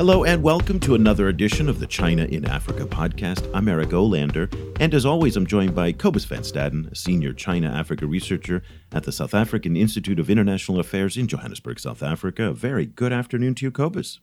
Hello 0.00 0.24
and 0.24 0.42
welcome 0.42 0.80
to 0.80 0.94
another 0.94 1.28
edition 1.28 1.68
of 1.68 1.78
the 1.78 1.86
China 1.86 2.24
in 2.24 2.46
Africa 2.46 2.86
podcast. 2.86 3.46
I'm 3.52 3.68
Eric 3.68 3.90
Olander, 3.90 4.50
and 4.80 4.94
as 4.94 5.04
always, 5.04 5.36
I'm 5.36 5.44
joined 5.44 5.74
by 5.74 5.92
Cobus 5.92 6.24
van 6.24 6.40
Staden, 6.40 6.90
a 6.90 6.94
senior 6.94 7.34
China 7.34 7.68
Africa 7.68 8.06
researcher 8.06 8.62
at 8.92 9.02
the 9.02 9.12
South 9.12 9.34
African 9.34 9.76
Institute 9.76 10.18
of 10.18 10.30
International 10.30 10.80
Affairs 10.80 11.18
in 11.18 11.28
Johannesburg, 11.28 11.78
South 11.78 12.02
Africa. 12.02 12.44
A 12.44 12.54
very 12.54 12.86
good 12.86 13.12
afternoon 13.12 13.54
to 13.56 13.66
you, 13.66 13.70
Cobus. 13.70 14.20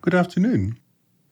Good 0.00 0.12
afternoon. 0.12 0.80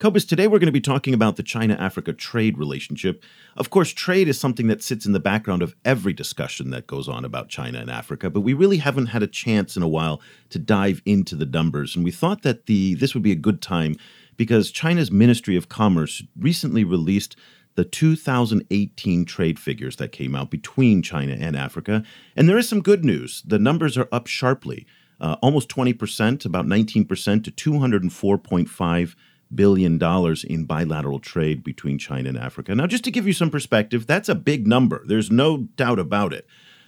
Cobus, 0.00 0.24
today 0.24 0.46
we're 0.46 0.58
going 0.58 0.64
to 0.64 0.72
be 0.72 0.80
talking 0.80 1.12
about 1.12 1.36
the 1.36 1.42
China 1.42 1.74
Africa 1.74 2.14
trade 2.14 2.56
relationship. 2.56 3.22
Of 3.58 3.68
course, 3.68 3.92
trade 3.92 4.28
is 4.28 4.40
something 4.40 4.66
that 4.68 4.82
sits 4.82 5.04
in 5.04 5.12
the 5.12 5.20
background 5.20 5.60
of 5.60 5.76
every 5.84 6.14
discussion 6.14 6.70
that 6.70 6.86
goes 6.86 7.06
on 7.06 7.22
about 7.22 7.50
China 7.50 7.80
and 7.80 7.90
Africa, 7.90 8.30
but 8.30 8.40
we 8.40 8.54
really 8.54 8.78
haven't 8.78 9.08
had 9.08 9.22
a 9.22 9.26
chance 9.26 9.76
in 9.76 9.82
a 9.82 9.88
while 9.88 10.22
to 10.48 10.58
dive 10.58 11.02
into 11.04 11.36
the 11.36 11.44
numbers. 11.44 11.94
And 11.94 12.02
we 12.02 12.10
thought 12.12 12.40
that 12.44 12.64
the 12.64 12.94
this 12.94 13.12
would 13.12 13.22
be 13.22 13.30
a 13.30 13.36
good 13.36 13.60
time 13.60 13.94
because 14.38 14.70
China's 14.70 15.10
Ministry 15.10 15.54
of 15.54 15.68
Commerce 15.68 16.22
recently 16.34 16.82
released 16.82 17.36
the 17.74 17.84
2018 17.84 19.26
trade 19.26 19.58
figures 19.58 19.96
that 19.96 20.12
came 20.12 20.34
out 20.34 20.50
between 20.50 21.02
China 21.02 21.36
and 21.38 21.54
Africa. 21.54 22.02
And 22.34 22.48
there 22.48 22.56
is 22.56 22.66
some 22.66 22.80
good 22.80 23.04
news. 23.04 23.42
The 23.46 23.58
numbers 23.58 23.98
are 23.98 24.08
up 24.10 24.28
sharply, 24.28 24.86
uh, 25.20 25.36
almost 25.42 25.68
20%, 25.68 26.46
about 26.46 26.64
19% 26.64 27.44
to 27.44 27.50
204.5 27.50 29.14
billion 29.54 29.98
dollars 29.98 30.44
in 30.44 30.64
bilateral 30.64 31.18
trade 31.18 31.64
between 31.64 31.98
China 31.98 32.28
and 32.28 32.38
Africa. 32.38 32.74
Now, 32.74 32.86
just 32.86 33.04
to 33.04 33.10
give 33.10 33.26
you 33.26 33.32
some 33.32 33.50
perspective, 33.50 34.06
that's 34.06 34.28
a 34.28 34.34
big 34.34 34.66
number. 34.66 35.02
There's 35.06 35.30
no 35.30 35.58
doubt 35.76 35.98
about 35.98 36.32
it. 36.32 36.46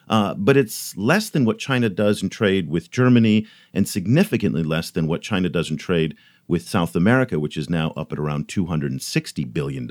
Uh, 0.08 0.34
but 0.34 0.56
it's 0.56 0.96
less 0.96 1.30
than 1.30 1.44
what 1.44 1.58
China 1.58 1.88
does 1.88 2.22
in 2.22 2.28
trade 2.28 2.68
with 2.68 2.90
Germany, 2.90 3.46
and 3.72 3.88
significantly 3.88 4.62
less 4.62 4.90
than 4.90 5.06
what 5.06 5.22
China 5.22 5.48
does 5.48 5.70
in 5.70 5.76
trade 5.76 6.16
with 6.48 6.68
South 6.68 6.96
America, 6.96 7.38
which 7.38 7.56
is 7.56 7.70
now 7.70 7.92
up 7.96 8.12
at 8.12 8.18
around 8.18 8.48
$260 8.48 9.52
billion. 9.52 9.90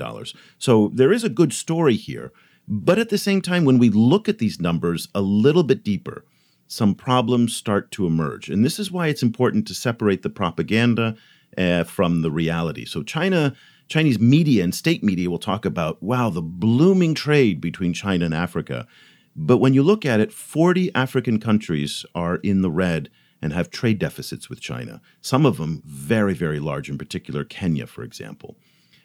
So 0.58 0.90
there 0.94 1.12
is 1.12 1.24
a 1.24 1.28
good 1.28 1.52
story 1.52 1.94
here. 1.94 2.30
But 2.68 2.98
at 2.98 3.08
the 3.08 3.18
same 3.18 3.42
time, 3.42 3.64
when 3.64 3.78
we 3.78 3.90
look 3.90 4.28
at 4.28 4.38
these 4.38 4.60
numbers 4.60 5.08
a 5.14 5.20
little 5.20 5.64
bit 5.64 5.82
deeper, 5.82 6.24
some 6.68 6.94
problems 6.94 7.56
start 7.56 7.90
to 7.92 8.06
emerge. 8.06 8.48
And 8.48 8.64
this 8.64 8.78
is 8.78 8.90
why 8.90 9.08
it's 9.08 9.22
important 9.22 9.66
to 9.66 9.74
separate 9.74 10.22
the 10.22 10.30
propaganda 10.30 11.16
uh, 11.56 11.84
from 11.84 12.22
the 12.22 12.30
reality. 12.30 12.84
So 12.84 13.02
China, 13.02 13.54
Chinese 13.88 14.18
media 14.18 14.64
and 14.64 14.74
state 14.74 15.02
media 15.02 15.30
will 15.30 15.38
talk 15.38 15.64
about, 15.64 16.02
wow, 16.02 16.30
the 16.30 16.42
blooming 16.42 17.14
trade 17.14 17.60
between 17.60 17.92
China 17.92 18.24
and 18.24 18.34
Africa. 18.34 18.86
But 19.34 19.58
when 19.58 19.74
you 19.74 19.82
look 19.82 20.04
at 20.04 20.20
it, 20.20 20.32
40 20.32 20.94
African 20.94 21.40
countries 21.40 22.04
are 22.14 22.36
in 22.36 22.62
the 22.62 22.70
red 22.70 23.10
and 23.40 23.52
have 23.52 23.70
trade 23.70 23.98
deficits 23.98 24.48
with 24.48 24.60
China. 24.60 25.00
Some 25.20 25.44
of 25.44 25.56
them 25.56 25.82
very, 25.84 26.34
very 26.34 26.60
large, 26.60 26.88
in 26.88 26.96
particular 26.96 27.44
Kenya, 27.44 27.86
for 27.86 28.02
example. 28.02 28.56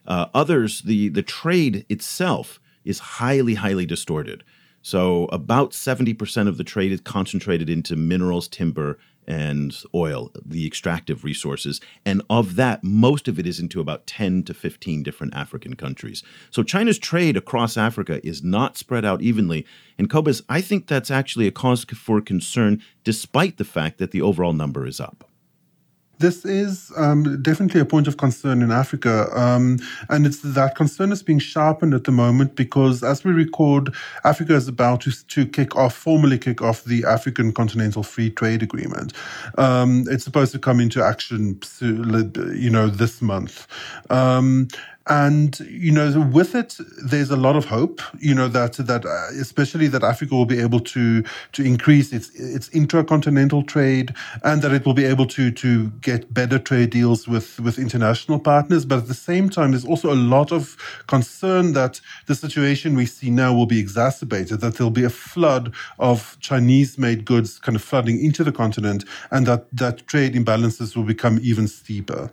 Uh, 0.06 0.28
others, 0.34 0.82
the, 0.84 1.10
the 1.10 1.24
trade 1.24 1.86
itself 1.90 2.60
is 2.86 3.00
highly, 3.00 3.56
highly 3.56 3.86
distorted. 3.86 4.44
So 4.82 5.26
about 5.26 5.72
70% 5.72 6.48
of 6.48 6.58
the 6.58 6.64
trade 6.64 6.92
is 6.92 7.02
concentrated 7.02 7.70
into 7.70 7.96
minerals, 7.96 8.48
timber, 8.48 8.98
and 9.28 9.76
oil, 9.94 10.32
the 10.46 10.66
extractive 10.66 11.24
resources. 11.24 11.82
And 12.06 12.22
of 12.30 12.56
that, 12.56 12.84
most 12.84 13.28
of 13.28 13.38
it 13.38 13.46
is 13.46 13.60
into 13.60 13.82
about 13.82 14.08
10 14.08 14.44
to 14.44 14.54
15 14.54 15.04
different 15.04 15.36
African 15.36 15.76
countries. 15.76 16.24
So 16.50 16.64
China's 16.64 16.98
trade 16.98 17.36
across 17.36 17.78
Africa 17.78 18.26
is 18.26 18.44
not 18.44 18.78
spread 18.78 19.04
out 19.04 19.22
evenly. 19.22 19.66
And 19.98 20.10
Cobus, 20.10 20.42
I 20.48 20.62
think 20.62 20.88
that's 20.88 21.12
actually 21.12 21.48
a 21.48 21.52
cause 21.52 21.84
for 21.84 22.22
concern, 22.22 22.82
despite 23.04 23.58
the 23.58 23.66
fact 23.66 23.98
that 23.98 24.12
the 24.12 24.22
overall 24.22 24.54
number 24.54 24.86
is 24.86 25.00
up. 25.00 25.27
This 26.20 26.46
is 26.46 26.92
um, 26.98 27.42
definitely 27.42 27.80
a 27.80 27.86
point 27.86 28.08
of 28.08 28.18
concern 28.18 28.62
in 28.62 28.72
Africa. 28.72 29.30
Um, 29.38 29.80
and 30.10 30.26
it's 30.26 30.40
that 30.40 30.76
concern 30.76 31.12
is 31.12 31.22
being 31.22 31.40
sharpened 31.40 31.94
at 31.94 32.06
the 32.06 32.12
moment 32.12 32.56
because 32.56 33.04
as 33.04 33.24
we 33.24 33.32
record, 33.32 33.94
Africa 34.24 34.56
is 34.56 34.68
about 34.68 35.02
to, 35.02 35.12
to 35.28 35.46
kick 35.46 35.76
off, 35.76 35.94
formally 35.94 36.40
kick 36.40 36.62
off 36.62 36.84
the 36.84 37.06
African 37.06 37.52
Continental 37.52 38.02
Free 38.04 38.32
Trade 38.32 38.64
Agreement. 38.64 39.14
Um, 39.58 40.06
it's 40.10 40.24
supposed 40.24 40.52
to 40.54 40.60
come 40.60 40.80
into 40.80 41.04
action, 41.04 41.60
you 41.82 42.70
know, 42.70 42.88
this 42.88 43.22
month. 43.22 43.68
And 45.10 45.60
you 45.62 45.92
know 45.92 46.22
with 46.34 46.56
it 46.56 46.78
there's 47.04 47.30
a 47.32 47.38
lot 47.38 47.56
of 47.56 47.66
hope 47.66 48.02
you 48.20 48.36
know 48.36 48.48
that 48.50 48.74
that 48.74 49.06
uh, 49.06 49.40
especially 49.40 49.88
that 49.88 50.04
africa 50.04 50.36
will 50.36 50.46
be 50.46 50.60
able 50.60 50.80
to 50.82 51.24
to 51.54 51.64
increase 51.64 52.12
its 52.14 52.30
its 52.36 52.70
intracontinental 52.70 53.66
trade 53.68 54.14
and 54.44 54.62
that 54.62 54.74
it 54.74 54.86
will 54.86 54.94
be 54.94 55.06
able 55.06 55.26
to 55.28 55.52
to 55.52 55.90
get 56.02 56.34
better 56.34 56.60
trade 56.60 56.90
deals 56.90 57.28
with 57.28 57.60
with 57.60 57.80
international 57.80 58.40
partners. 58.40 58.86
But 58.86 59.00
at 59.00 59.08
the 59.08 59.14
same 59.14 59.50
time 59.50 59.72
there's 59.72 59.86
also 59.86 60.14
a 60.14 60.16
lot 60.16 60.52
of 60.52 60.78
concern 61.08 61.74
that 61.74 62.02
the 62.28 62.36
situation 62.36 62.96
we 62.96 63.06
see 63.06 63.30
now 63.30 63.54
will 63.54 63.66
be 63.66 63.80
exacerbated 63.80 64.62
that 64.62 64.76
there'll 64.76 64.92
be 64.92 65.04
a 65.04 65.10
flood 65.10 65.74
of 66.00 66.38
chinese 66.40 66.98
made 66.98 67.26
goods 67.26 67.60
kind 67.60 67.76
of 67.76 67.84
flooding 67.84 68.24
into 68.24 68.44
the 68.44 68.52
continent 68.52 69.06
and 69.32 69.46
that 69.46 69.68
that 69.72 70.06
trade 70.08 70.34
imbalances 70.34 70.96
will 70.96 71.04
become 71.04 71.40
even 71.42 71.68
steeper 71.68 72.32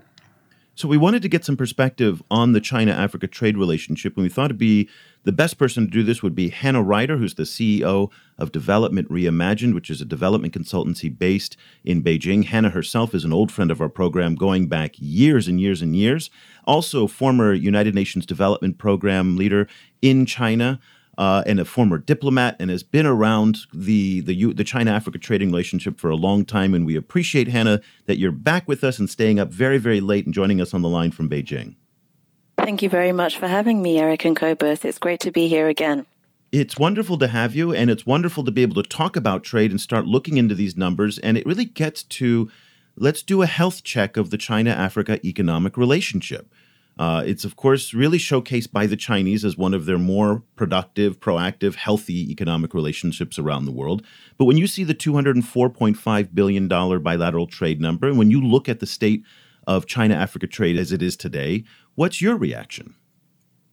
so 0.75 0.89
we 0.89 0.97
wanted 0.97 1.23
to 1.23 1.29
get 1.29 1.45
some 1.45 1.57
perspective 1.57 2.23
on 2.31 2.53
the 2.53 2.61
China-Africa 2.61 3.29
trade 3.29 3.57
relationship, 3.57 4.17
and 4.17 4.25
we 4.25 4.29
thought 4.29 4.47
it'd 4.47 4.59
be 4.59 4.89
the 5.23 5.33
best 5.33 5.57
person 5.57 5.85
to 5.85 5.91
do 5.91 6.03
this 6.03 6.23
would 6.23 6.35
be 6.35 6.51
Hannah 6.51 6.83
Ryder, 6.83 7.17
who's 7.17 7.35
the 7.35 7.45
CEO 7.45 8.11
of 8.39 8.53
Development 8.53 9.09
Reimagined, 9.09 9.75
which 9.75 9.89
is 9.89 10.01
a 10.01 10.05
development 10.05 10.53
consultancy 10.53 11.17
based 11.17 11.57
in 11.85 12.03
Beijing. 12.03 12.45
Hannah 12.45 12.71
herself 12.71 13.15
is 13.15 13.25
an 13.25 13.33
old 13.33 13.51
friend 13.51 13.71
of 13.71 13.81
our 13.81 13.89
program, 13.89 14.35
going 14.35 14.67
back 14.67 14.95
years 14.99 15.49
and 15.49 15.61
years 15.61 15.81
and 15.81 15.97
years. 15.97 16.29
Also, 16.65 17.07
former 17.07 17.55
United 17.55 17.95
Nations 17.95 18.27
Development 18.27 18.77
Program 18.77 19.37
leader 19.37 19.67
in 20.03 20.27
China 20.27 20.79
uh, 21.19 21.43
and 21.47 21.61
a 21.61 21.65
former 21.65 21.99
diplomat 21.99 22.57
and 22.59 22.71
has 22.71 22.83
been 22.83 23.07
around 23.07 23.59
the 23.73 24.21
the, 24.21 24.53
the 24.53 24.65
China 24.65 24.91
Africa 24.91 25.19
trading 25.19 25.51
relationship 25.51 25.99
for 25.99 26.11
a 26.11 26.17
long 26.17 26.45
time. 26.45 26.75
And 26.75 26.87
we 26.87 26.97
appreciate 26.97 27.49
Hannah 27.49 27.81
that 28.07 28.19
you're 28.19 28.33
back 28.33 28.69
with 28.69 28.85
us 28.85 28.99
and 28.99 29.09
staying 29.09 29.39
up 29.39 29.51
very 29.51 29.79
very 29.79 30.01
late 30.01 30.25
and 30.25 30.35
joining 30.35 30.61
us 30.61 30.75
on 30.75 30.83
the 30.83 30.89
line 30.89 31.11
from 31.11 31.29
Beijing. 31.29 31.77
Thank 32.59 32.83
you 32.83 32.89
very 32.89 33.13
much 33.13 33.39
for 33.39 33.49
having 33.49 33.83
me, 33.83 33.99
Eric 33.99 34.25
and 34.25 34.37
Cobus. 34.37 34.85
It's 34.85 34.99
great 34.99 35.21
to 35.21 35.31
be 35.31 35.49
here 35.49 35.69
again. 35.69 36.07
It's 36.53 36.79
wonderful 36.79 37.19
to 37.19 37.27
have 37.27 37.55
you, 37.55 37.75
and 37.75 37.91
it's 37.91 38.07
wonderful 38.07 38.45
to 38.45 38.53
be 38.53 38.63
able 38.63 38.81
to 38.81 38.89
talk 38.89 39.17
about 39.17 39.43
trade 39.43 39.73
and 39.73 39.81
start 39.81 40.07
looking 40.07 40.37
into 40.37 40.55
these 40.55 40.77
numbers. 40.77 41.19
And 41.19 41.37
it 41.37 41.45
really 41.45 41.65
gets 41.65 42.05
to 42.05 42.49
let's 42.97 43.23
do 43.23 43.43
a 43.43 43.47
health 43.47 43.83
check 43.83 44.17
of 44.17 44.31
the 44.31 44.39
China 44.39 44.71
Africa 44.71 45.19
economic 45.27 45.77
relationship. 45.77 46.53
Uh, 46.99 47.25
it's, 47.27 47.45
of 47.45 47.57
course, 47.57 47.93
really 47.93 48.19
showcased 48.19 48.71
by 48.71 48.87
the 48.87 48.97
Chinese 48.97 49.45
as 49.45 49.57
one 49.57 49.75
of 49.75 49.87
their 49.87 49.99
more 49.99 50.43
productive, 50.55 51.19
proactive, 51.19 51.75
healthy 51.75 52.31
economic 52.31 52.73
relationships 52.73 53.39
around 53.39 53.65
the 53.65 53.73
world. 53.73 54.03
But 54.39 54.45
when 54.45 54.57
you 54.57 54.67
see 54.67 54.85
the 54.85 54.95
$204.5 54.95 56.35
billion 56.35 56.69
bilateral 56.69 57.47
trade 57.47 57.81
number, 57.81 58.07
and 58.07 58.19
when 58.19 58.31
you 58.31 58.41
look 58.41 58.69
at 58.69 58.81
the 58.81 58.87
state 58.87 59.25
of 59.67 59.87
China 59.87 60.15
Africa 60.15 60.47
trade 60.47 60.77
as 60.77 60.93
it 60.93 61.03
is 61.03 61.17
today, 61.17 61.65
what's 61.95 62.21
your 62.21 62.37
reaction? 62.37 62.95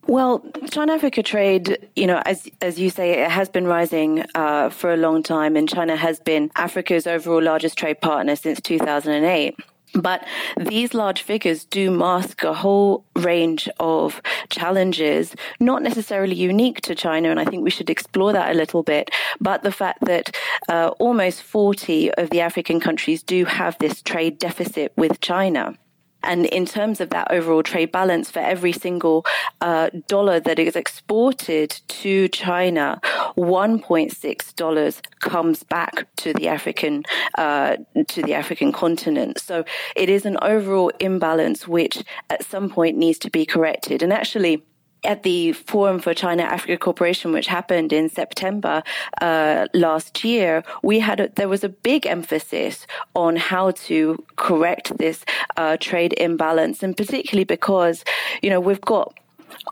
Well, 0.08 0.44
China 0.72 0.94
Africa 0.94 1.22
trade, 1.22 1.90
you 1.96 2.08
know, 2.08 2.22
as 2.26 2.50
as 2.60 2.80
you 2.80 2.90
say, 2.90 3.22
it 3.22 3.30
has 3.30 3.50
been 3.50 3.68
rising 3.68 4.26
uh, 4.34 4.70
for 4.72 4.92
a 4.92 4.98
long 4.98 5.22
time, 5.22 5.56
and 5.56 5.70
China 5.70 5.96
has 5.96 6.20
been 6.20 6.50
Africa's 6.56 7.06
overall 7.06 7.42
largest 7.42 7.78
trade 7.78 8.02
partner 8.02 8.36
since 8.36 8.60
2008. 8.62 9.56
But 9.94 10.26
these 10.58 10.94
large 10.94 11.22
figures 11.22 11.66
do 11.66 11.92
mask 11.92 12.44
a 12.44 12.54
whole 12.54 13.04
range 13.16 13.68
of 13.80 14.22
challenges, 14.50 15.36
not 15.60 15.84
necessarily 15.84 16.36
unique 16.36 16.82
to 16.82 16.96
China, 16.96 17.30
and 17.30 17.40
I 17.40 17.46
think 17.46 17.64
we 17.64 17.70
should 17.70 17.90
explore 17.90 18.32
that 18.34 18.52
a 18.52 18.58
little 18.58 18.84
bit. 18.84 19.12
But 19.40 19.64
the 19.64 19.72
fact 19.72 20.06
that 20.06 20.36
uh, 20.70 20.90
almost 21.00 21.44
40 21.44 22.14
of 22.14 22.30
the 22.30 22.42
African 22.42 22.80
countries 22.80 23.22
do 23.22 23.46
have 23.46 23.78
this 23.80 24.02
trade 24.02 24.38
deficit 24.40 24.94
with 24.96 25.20
China. 25.20 25.78
And 26.24 26.46
in 26.48 26.66
terms 26.66 27.02
of 27.02 27.10
that 27.10 27.32
overall 27.32 27.64
trade 27.64 27.92
balance, 27.92 28.30
for 28.30 28.40
every 28.40 28.72
single 28.72 29.26
uh, 29.60 29.90
dollar 30.08 30.40
that 30.40 30.60
is 30.60 30.76
exported 30.76 31.80
to 31.88 32.28
China, 32.30 33.00
1.6 33.38 34.56
dollars 34.56 35.02
comes 35.20 35.64
back 35.64 36.08
to 36.18 36.34
the 36.34 36.48
African 36.48 37.04
uh, 37.38 37.78
to 38.08 38.22
the 38.22 38.34
African 38.34 38.72
continent. 38.72 39.40
So 39.40 39.64
it 39.96 40.10
is 40.10 40.26
an 40.26 40.38
overall 40.42 40.92
imbalance 41.00 41.68
which, 41.68 42.04
at 42.30 42.44
some 42.46 42.70
point, 42.70 42.98
needs 42.98 43.20
to 43.20 43.30
be 43.30 43.46
corrected. 43.46 44.04
And 44.04 44.12
actually 44.14 44.64
at 45.04 45.24
the 45.24 45.54
Forum 45.54 46.00
for 46.00 46.14
China 46.14 46.44
Africa 46.44 46.78
Cooperation, 46.78 47.32
which 47.32 47.48
happened 47.48 47.92
in 47.92 48.10
September 48.10 48.84
uh, 49.22 49.68
last 49.74 50.24
year, 50.24 50.64
we 50.84 51.00
had 51.00 51.20
a, 51.20 51.30
there 51.30 51.50
was 51.50 51.64
a 51.64 51.70
big 51.70 52.06
emphasis 52.06 52.86
on 53.16 53.36
how 53.36 53.72
to 53.72 54.24
correct 54.36 54.98
this 54.98 55.26
uh, 55.58 55.78
trade 55.80 56.14
imbalance, 56.14 56.84
and 56.84 56.96
particularly 56.96 57.46
because 57.46 58.04
you 58.42 58.50
know 58.50 58.60
we've 58.60 58.82
got 58.82 59.18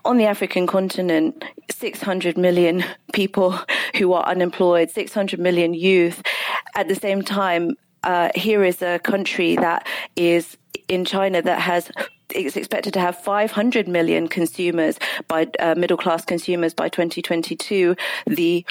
on 0.04 0.18
the 0.18 0.24
African 0.24 0.66
continent, 0.66 1.44
600 1.70 2.36
million 2.36 2.84
people 3.12 3.58
who 3.96 4.12
are 4.12 4.24
unemployed, 4.24 4.90
600 4.90 5.38
million 5.38 5.74
youth. 5.74 6.22
At 6.74 6.88
the 6.88 6.94
same 6.94 7.22
time, 7.22 7.76
uh, 8.04 8.30
here 8.34 8.64
is 8.64 8.82
a 8.82 8.98
country 8.98 9.56
that 9.56 9.86
is 10.16 10.56
in 10.88 11.04
China 11.04 11.42
that 11.42 11.60
has 11.60 11.90
it's 12.32 12.56
expected 12.56 12.92
to 12.94 13.00
have 13.00 13.18
500 13.18 13.88
million 13.88 14.28
consumers 14.28 14.98
by 15.26 15.48
uh, 15.58 15.74
middle 15.74 15.96
class 15.96 16.24
consumers 16.24 16.74
by 16.74 16.88
2022. 16.88 17.96
The 18.26 18.64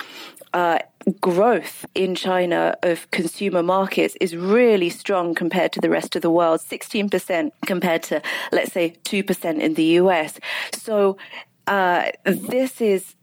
uh, 0.53 0.79
growth 1.19 1.85
in 1.93 2.15
China 2.15 2.75
of 2.83 3.09
consumer 3.11 3.61
markets 3.61 4.15
is 4.19 4.35
really 4.35 4.89
strong 4.89 5.35
compared 5.35 5.71
to 5.73 5.81
the 5.81 5.89
rest 5.89 6.15
of 6.15 6.21
the 6.21 6.31
world, 6.31 6.61
16% 6.61 7.51
compared 7.65 8.03
to, 8.03 8.21
let's 8.51 8.71
say, 8.71 8.95
2% 9.03 9.59
in 9.59 9.73
the 9.75 9.83
US. 9.83 10.39
So 10.73 11.17
uh, 11.67 12.11
this 12.23 12.81
is 12.81 13.15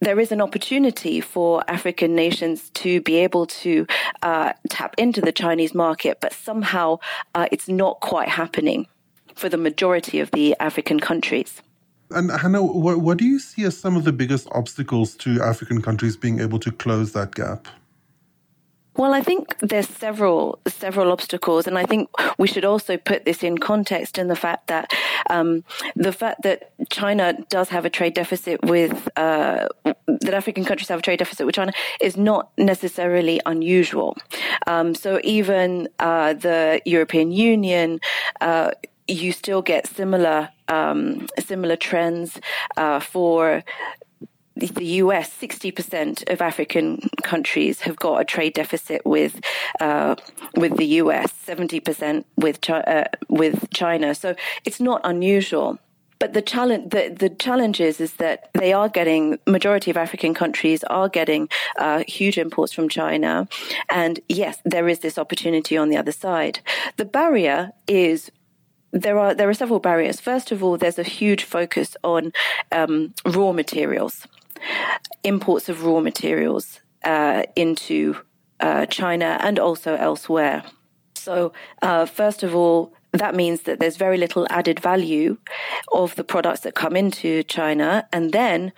there 0.00 0.20
is 0.20 0.32
an 0.32 0.40
opportunity 0.40 1.20
for 1.20 1.62
African 1.68 2.14
nations 2.14 2.70
to 2.70 3.00
be 3.00 3.16
able 3.16 3.46
to 3.46 3.86
uh, 4.22 4.52
tap 4.68 4.94
into 4.96 5.20
the 5.20 5.32
Chinese 5.32 5.74
market, 5.74 6.18
but 6.20 6.32
somehow 6.32 6.98
uh, 7.34 7.46
it's 7.50 7.68
not 7.68 8.00
quite 8.00 8.28
happening 8.28 8.86
for 9.34 9.48
the 9.48 9.56
majority 9.56 10.20
of 10.20 10.30
the 10.32 10.56
African 10.60 11.00
countries. 11.00 11.62
And 12.10 12.30
Hannah, 12.30 12.62
what, 12.62 13.00
what 13.00 13.18
do 13.18 13.26
you 13.26 13.38
see 13.38 13.64
as 13.64 13.78
some 13.78 13.96
of 13.96 14.04
the 14.04 14.12
biggest 14.12 14.48
obstacles 14.52 15.14
to 15.16 15.42
African 15.42 15.82
countries 15.82 16.16
being 16.16 16.40
able 16.40 16.58
to 16.60 16.72
close 16.72 17.12
that 17.12 17.34
gap? 17.34 17.68
Well, 18.98 19.14
I 19.14 19.22
think 19.22 19.56
there's 19.60 19.88
several 19.88 20.58
several 20.66 21.12
obstacles, 21.12 21.68
and 21.68 21.78
I 21.78 21.84
think 21.84 22.10
we 22.36 22.48
should 22.48 22.64
also 22.64 22.96
put 22.96 23.24
this 23.24 23.44
in 23.44 23.56
context 23.56 24.18
in 24.18 24.26
the 24.26 24.34
fact 24.34 24.66
that 24.66 24.92
um, 25.30 25.62
the 25.94 26.12
fact 26.12 26.42
that 26.42 26.72
China 26.90 27.32
does 27.48 27.68
have 27.68 27.84
a 27.84 27.90
trade 27.90 28.14
deficit 28.14 28.60
with 28.64 29.08
uh, 29.16 29.68
that 29.84 30.34
African 30.34 30.64
countries 30.64 30.88
have 30.88 30.98
a 30.98 31.02
trade 31.02 31.20
deficit 31.20 31.46
with 31.46 31.54
China 31.54 31.72
is 32.00 32.16
not 32.16 32.50
necessarily 32.58 33.40
unusual. 33.46 34.16
Um, 34.66 34.96
so 34.96 35.20
even 35.22 35.88
uh, 36.00 36.34
the 36.34 36.82
European 36.84 37.30
Union. 37.30 38.00
Uh, 38.40 38.72
you 39.10 39.32
still 39.32 39.62
get 39.62 39.86
similar 39.86 40.50
um, 40.68 41.26
similar 41.38 41.76
trends 41.76 42.38
uh, 42.76 43.00
for 43.00 43.64
the 44.58 44.84
US, 45.02 45.30
60% 45.30 46.30
of 46.30 46.40
African 46.40 47.08
countries 47.22 47.80
have 47.80 47.96
got 47.96 48.20
a 48.20 48.24
trade 48.24 48.54
deficit 48.54 49.04
with 49.04 49.40
uh, 49.80 50.16
with 50.56 50.76
the 50.76 50.86
US, 51.02 51.32
70% 51.46 52.24
with 52.36 52.60
Chi- 52.60 52.80
uh, 52.80 53.04
with 53.28 53.70
China. 53.70 54.14
So 54.14 54.34
it's 54.64 54.80
not 54.80 55.00
unusual. 55.04 55.78
But 56.18 56.32
the 56.32 56.42
challenge, 56.42 56.90
the, 56.90 57.14
the 57.16 57.30
challenge 57.30 57.80
is, 57.80 58.00
is 58.00 58.14
that 58.14 58.50
they 58.54 58.72
are 58.72 58.88
getting, 58.88 59.38
majority 59.46 59.90
of 59.90 59.96
African 59.96 60.34
countries 60.34 60.82
are 60.84 61.08
getting 61.08 61.48
uh, 61.76 62.02
huge 62.08 62.38
imports 62.38 62.72
from 62.72 62.88
China. 62.88 63.46
And 63.88 64.18
yes, 64.28 64.58
there 64.64 64.88
is 64.88 64.98
this 64.98 65.16
opportunity 65.16 65.76
on 65.76 65.90
the 65.90 65.96
other 65.96 66.10
side. 66.10 66.58
The 66.96 67.04
barrier 67.04 67.70
is 67.86 68.32
there 68.90 69.18
are 69.18 69.34
there 69.34 69.48
are 69.48 69.54
several 69.54 69.80
barriers. 69.80 70.20
First 70.20 70.50
of 70.50 70.62
all, 70.62 70.78
there's 70.78 70.98
a 70.98 71.02
huge 71.02 71.44
focus 71.44 71.96
on 72.02 72.32
um, 72.72 73.14
raw 73.26 73.52
materials, 73.52 74.26
imports 75.22 75.68
of 75.68 75.84
raw 75.84 76.00
materials 76.00 76.80
uh, 77.04 77.42
into 77.56 78.16
uh, 78.60 78.86
China 78.86 79.38
and 79.40 79.58
also 79.58 79.94
elsewhere. 79.96 80.64
So, 81.14 81.52
uh, 81.82 82.06
first 82.06 82.42
of 82.42 82.54
all, 82.54 82.94
that 83.12 83.34
means 83.34 83.62
that 83.62 83.80
there's 83.80 83.96
very 83.96 84.18
little 84.18 84.46
added 84.50 84.80
value 84.80 85.38
of 85.92 86.14
the 86.16 86.24
products 86.24 86.60
that 86.60 86.74
come 86.74 86.96
into 86.96 87.42
China, 87.44 88.06
and 88.12 88.32
then 88.32 88.72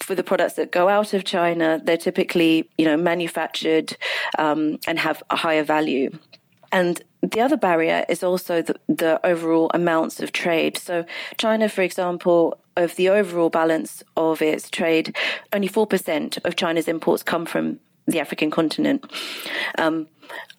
for 0.00 0.14
the 0.14 0.24
products 0.24 0.54
that 0.54 0.72
go 0.72 0.88
out 0.88 1.14
of 1.14 1.24
China, 1.24 1.80
they're 1.82 1.96
typically 1.96 2.68
you 2.78 2.84
know 2.84 2.96
manufactured 2.96 3.96
um, 4.38 4.78
and 4.86 4.98
have 4.98 5.22
a 5.30 5.36
higher 5.36 5.64
value. 5.64 6.10
And 6.72 7.02
the 7.22 7.40
other 7.40 7.58
barrier 7.58 8.04
is 8.08 8.22
also 8.22 8.62
the, 8.62 8.74
the, 8.88 9.24
overall 9.26 9.70
amounts 9.74 10.20
of 10.20 10.32
trade. 10.32 10.78
So, 10.78 11.04
China, 11.36 11.68
for 11.68 11.82
example, 11.82 12.58
of 12.76 12.96
the 12.96 13.08
overall 13.08 13.50
balance 13.50 14.02
of 14.16 14.42
its 14.42 14.70
trade, 14.70 15.16
only 15.52 15.68
4% 15.68 16.44
of 16.44 16.56
China's 16.56 16.88
imports 16.88 17.22
come 17.22 17.46
from 17.46 17.80
the 18.06 18.20
African 18.20 18.50
continent. 18.50 19.04
Um, 19.78 20.08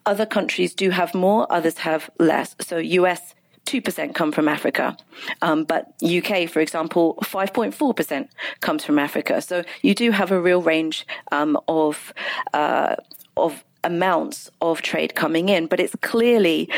other 0.06 0.26
countries 0.26 0.74
do 0.74 0.90
have 0.92 1.14
more, 1.14 1.52
others 1.52 1.80
have 1.80 2.10
less. 2.20 2.56
So, 2.62 2.78
US 2.78 3.34
2% 3.66 4.14
come 4.14 4.32
from 4.32 4.48
Africa. 4.48 4.98
Um, 5.42 5.64
but 5.64 5.94
UK, 6.04 6.50
for 6.50 6.60
example, 6.60 7.18
5.4% 7.24 8.28
comes 8.60 8.84
from 8.84 9.00
Africa. 9.00 9.42
So 9.42 9.64
you 9.82 9.96
do 9.96 10.12
have 10.12 10.32
a 10.32 10.40
real 10.40 10.62
range 10.62 11.08
um, 11.32 11.58
of, 11.68 12.14
uh, 12.54 12.96
of 13.38 13.64
amounts 13.84 14.50
of 14.62 14.82
trade 14.82 15.16
coming 15.16 15.50
in, 15.50 15.68
but 15.68 15.80
it's 15.80 15.96
clearly, 16.02 16.70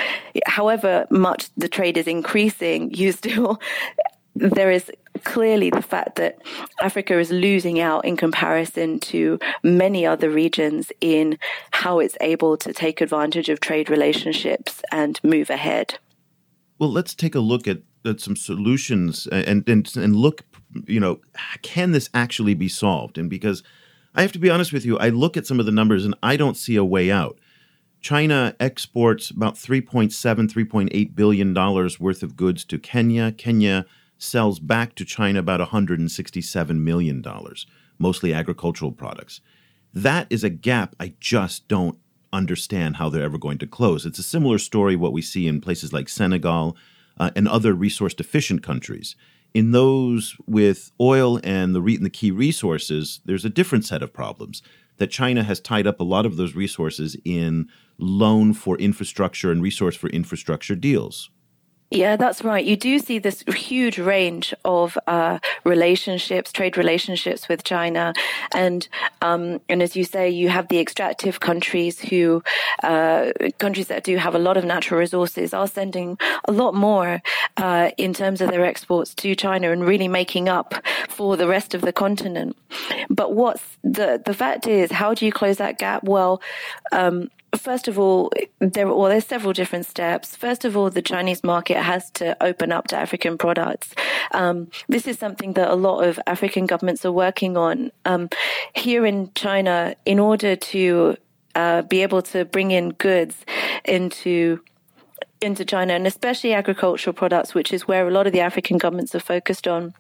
however 0.46 1.08
much 1.10 1.50
the 1.58 1.68
trade 1.68 1.98
is 1.98 2.08
increasing, 2.08 2.94
you 2.94 3.12
still, 3.12 3.60
there 4.36 4.72
is 4.72 4.92
clearly 5.24 5.70
the 5.70 5.82
fact 5.82 6.18
that 6.18 6.38
Africa 6.82 7.18
is 7.18 7.32
losing 7.32 7.80
out 7.80 8.04
in 8.06 8.18
comparison 8.18 9.00
to 9.00 9.40
many 9.64 10.06
other 10.06 10.30
regions 10.30 10.92
in 11.00 11.38
how 11.72 12.00
it's 12.00 12.18
able 12.22 12.58
to 12.58 12.74
take 12.74 13.02
advantage 13.02 13.50
of 13.50 13.60
trade 13.62 13.90
relationships 13.90 14.82
and 14.92 15.20
move 15.24 15.50
ahead. 15.50 15.98
Well, 16.80 16.92
let's 16.92 17.16
take 17.16 17.36
a 17.36 17.40
look 17.40 17.68
at, 17.68 17.80
at 18.06 18.20
some 18.20 18.36
solutions 18.36 19.28
and, 19.28 19.68
and 19.70 19.96
and 19.96 20.16
look, 20.16 20.44
you 20.86 21.00
know, 21.00 21.22
can 21.62 21.94
this 21.94 22.10
actually 22.14 22.54
be 22.54 22.68
solved? 22.68 23.18
And 23.18 23.30
because 23.30 23.64
I 24.14 24.22
have 24.22 24.34
to 24.34 24.40
be 24.40 24.50
honest 24.50 24.74
with 24.74 24.86
you, 24.86 24.98
I 24.98 25.10
look 25.10 25.38
at 25.38 25.48
some 25.48 25.60
of 25.60 25.66
the 25.66 25.72
numbers 25.72 26.04
and 26.04 26.16
I 26.22 26.36
don't 26.36 26.58
see 26.58 26.76
a 26.76 26.84
way 26.84 27.10
out. 27.10 27.40
China 28.02 28.56
exports 28.60 29.32
about 29.32 29.56
3.7, 29.56 30.12
3.8 30.14 31.16
billion 31.16 31.54
dollars 31.54 32.00
worth 32.00 32.22
of 32.22 32.36
goods 32.36 32.66
to 32.66 32.78
Kenya. 32.78 33.32
Kenya 33.32 33.86
sells 34.18 34.60
back 34.60 34.96
to 34.96 35.06
China 35.06 35.40
about 35.40 35.60
167 35.60 36.84
million 36.84 37.22
dollars, 37.22 37.66
mostly 37.98 38.34
agricultural 38.34 38.92
products. 38.92 39.42
That 39.94 40.28
is 40.30 40.44
a 40.44 40.50
gap 40.50 40.96
I 41.00 41.14
just 41.20 41.68
don't 41.68 41.98
understand 42.34 42.98
how 42.98 43.10
they're 43.10 43.24
ever 43.24 43.38
going 43.38 43.58
to 43.60 43.68
close. 43.68 44.06
It's 44.06 44.20
a 44.20 44.24
similar 44.24 44.58
story 44.58 44.96
what 44.96 45.14
we 45.14 45.22
see 45.22 45.48
in 45.48 45.62
places 45.62 45.94
like 45.94 46.10
Senegal 46.10 46.76
uh, 47.18 47.32
and 47.36 47.48
other 47.48 47.74
resource 47.74 48.14
deficient 48.14 48.62
countries 48.62 49.16
in 49.56 49.72
those 49.72 50.36
with 50.46 50.92
oil 51.00 51.40
and 51.42 51.74
the, 51.74 51.82
re- 51.82 51.96
and 51.96 52.06
the 52.06 52.10
key 52.10 52.30
resources, 52.30 53.22
there's 53.24 53.46
a 53.46 53.50
different 53.50 53.86
set 53.86 54.04
of 54.04 54.14
problems. 54.14 54.62
That 54.98 55.12
China 55.12 55.44
has 55.44 55.62
tied 55.62 55.88
up 55.88 56.00
a 56.00 56.06
lot 56.06 56.26
of 56.26 56.36
those 56.36 56.56
resources 56.56 57.16
in 57.24 57.70
loan 57.98 58.54
for 58.54 58.78
infrastructure 58.78 59.52
and 59.52 59.64
resource 59.64 59.96
for 59.96 60.10
infrastructure 60.10 60.76
deals. 60.76 61.30
Yeah, 61.92 62.16
that's 62.16 62.44
right. 62.44 62.66
You 62.66 62.76
do 62.76 62.98
see 62.98 63.20
this 63.20 63.44
huge 63.48 64.00
range 64.00 64.54
of 64.66 64.98
uh, 65.06 65.38
relationships, 65.64 66.52
trade 66.52 66.78
relationships 66.78 67.48
with 67.48 67.64
China, 67.64 68.14
and 68.56 68.88
um, 69.22 69.62
and 69.70 69.84
as 69.84 69.96
you 69.96 70.04
say, 70.04 70.30
you 70.30 70.50
have 70.50 70.68
the 70.68 70.80
extractive 70.80 71.40
countries 71.40 72.00
who 72.02 72.42
uh, 72.82 73.32
countries 73.60 73.88
that 73.88 74.04
do 74.04 74.18
have 74.18 74.34
a 74.34 74.40
lot 74.40 74.58
of 74.58 74.66
natural 74.66 75.00
resources 75.00 75.54
are 75.54 75.68
sending 75.68 76.18
a 76.46 76.52
lot 76.52 76.74
more 76.74 77.22
uh, 77.58 77.92
in 77.98 78.14
terms 78.14 78.42
of 78.42 78.50
their 78.50 78.66
exports 78.66 79.14
to 79.16 79.36
China 79.36 79.72
and 79.72 79.86
really 79.86 80.08
making 80.08 80.50
up 80.50 80.74
for 81.08 81.38
the 81.38 81.48
rest 81.48 81.76
of 81.76 81.82
the 81.82 81.94
continent. 81.94 82.58
But 83.10 83.34
what's 83.34 83.64
the 83.84 84.22
the 84.26 84.34
fact 84.34 84.66
is, 84.68 84.92
how 84.92 85.14
do 85.14 85.24
you 85.24 85.32
close 85.32 85.58
that 85.58 85.78
gap? 85.78 86.04
Well. 86.04 86.42
Um, 86.92 87.30
first 87.58 87.88
of 87.88 88.00
all, 88.00 88.32
there 88.60 88.88
well, 88.88 89.10
there's 89.10 89.26
several 89.26 89.54
different 89.54 89.86
steps. 89.86 90.36
First 90.36 90.66
of 90.66 90.76
all, 90.76 90.90
the 90.90 91.02
Chinese 91.02 91.44
market 91.44 91.78
has 91.78 92.10
to 92.12 92.36
open 92.44 92.72
up 92.72 92.88
to 92.88 92.98
African 92.98 93.38
products. 93.38 93.94
Um, 94.32 94.70
this 94.88 95.08
is 95.08 95.20
something 95.20 95.54
that 95.54 95.70
a 95.70 95.76
lot 95.76 96.04
of 96.04 96.20
African 96.28 96.66
governments 96.66 97.06
are 97.06 97.12
working 97.12 97.58
on. 97.58 97.92
Um, 98.06 98.30
here 98.74 99.06
in 99.06 99.32
China, 99.36 99.96
in 100.06 100.20
order 100.20 100.56
to 100.56 101.18
uh, 101.56 101.82
be 101.84 102.02
able 102.02 102.22
to 102.22 102.46
bring 102.46 102.72
in 102.72 102.90
goods 102.92 103.46
into 103.84 104.62
into 105.42 105.66
China, 105.66 105.94
and 105.94 106.08
especially 106.08 106.54
agricultural 106.54 107.14
products, 107.14 107.54
which 107.54 107.74
is 107.74 107.88
where 107.88 108.08
a 108.08 108.12
lot 108.12 108.26
of 108.26 108.34
the 108.34 108.40
African 108.40 108.78
governments 108.78 109.14
are 109.14 109.20
focused 109.20 109.68
on 109.68 109.94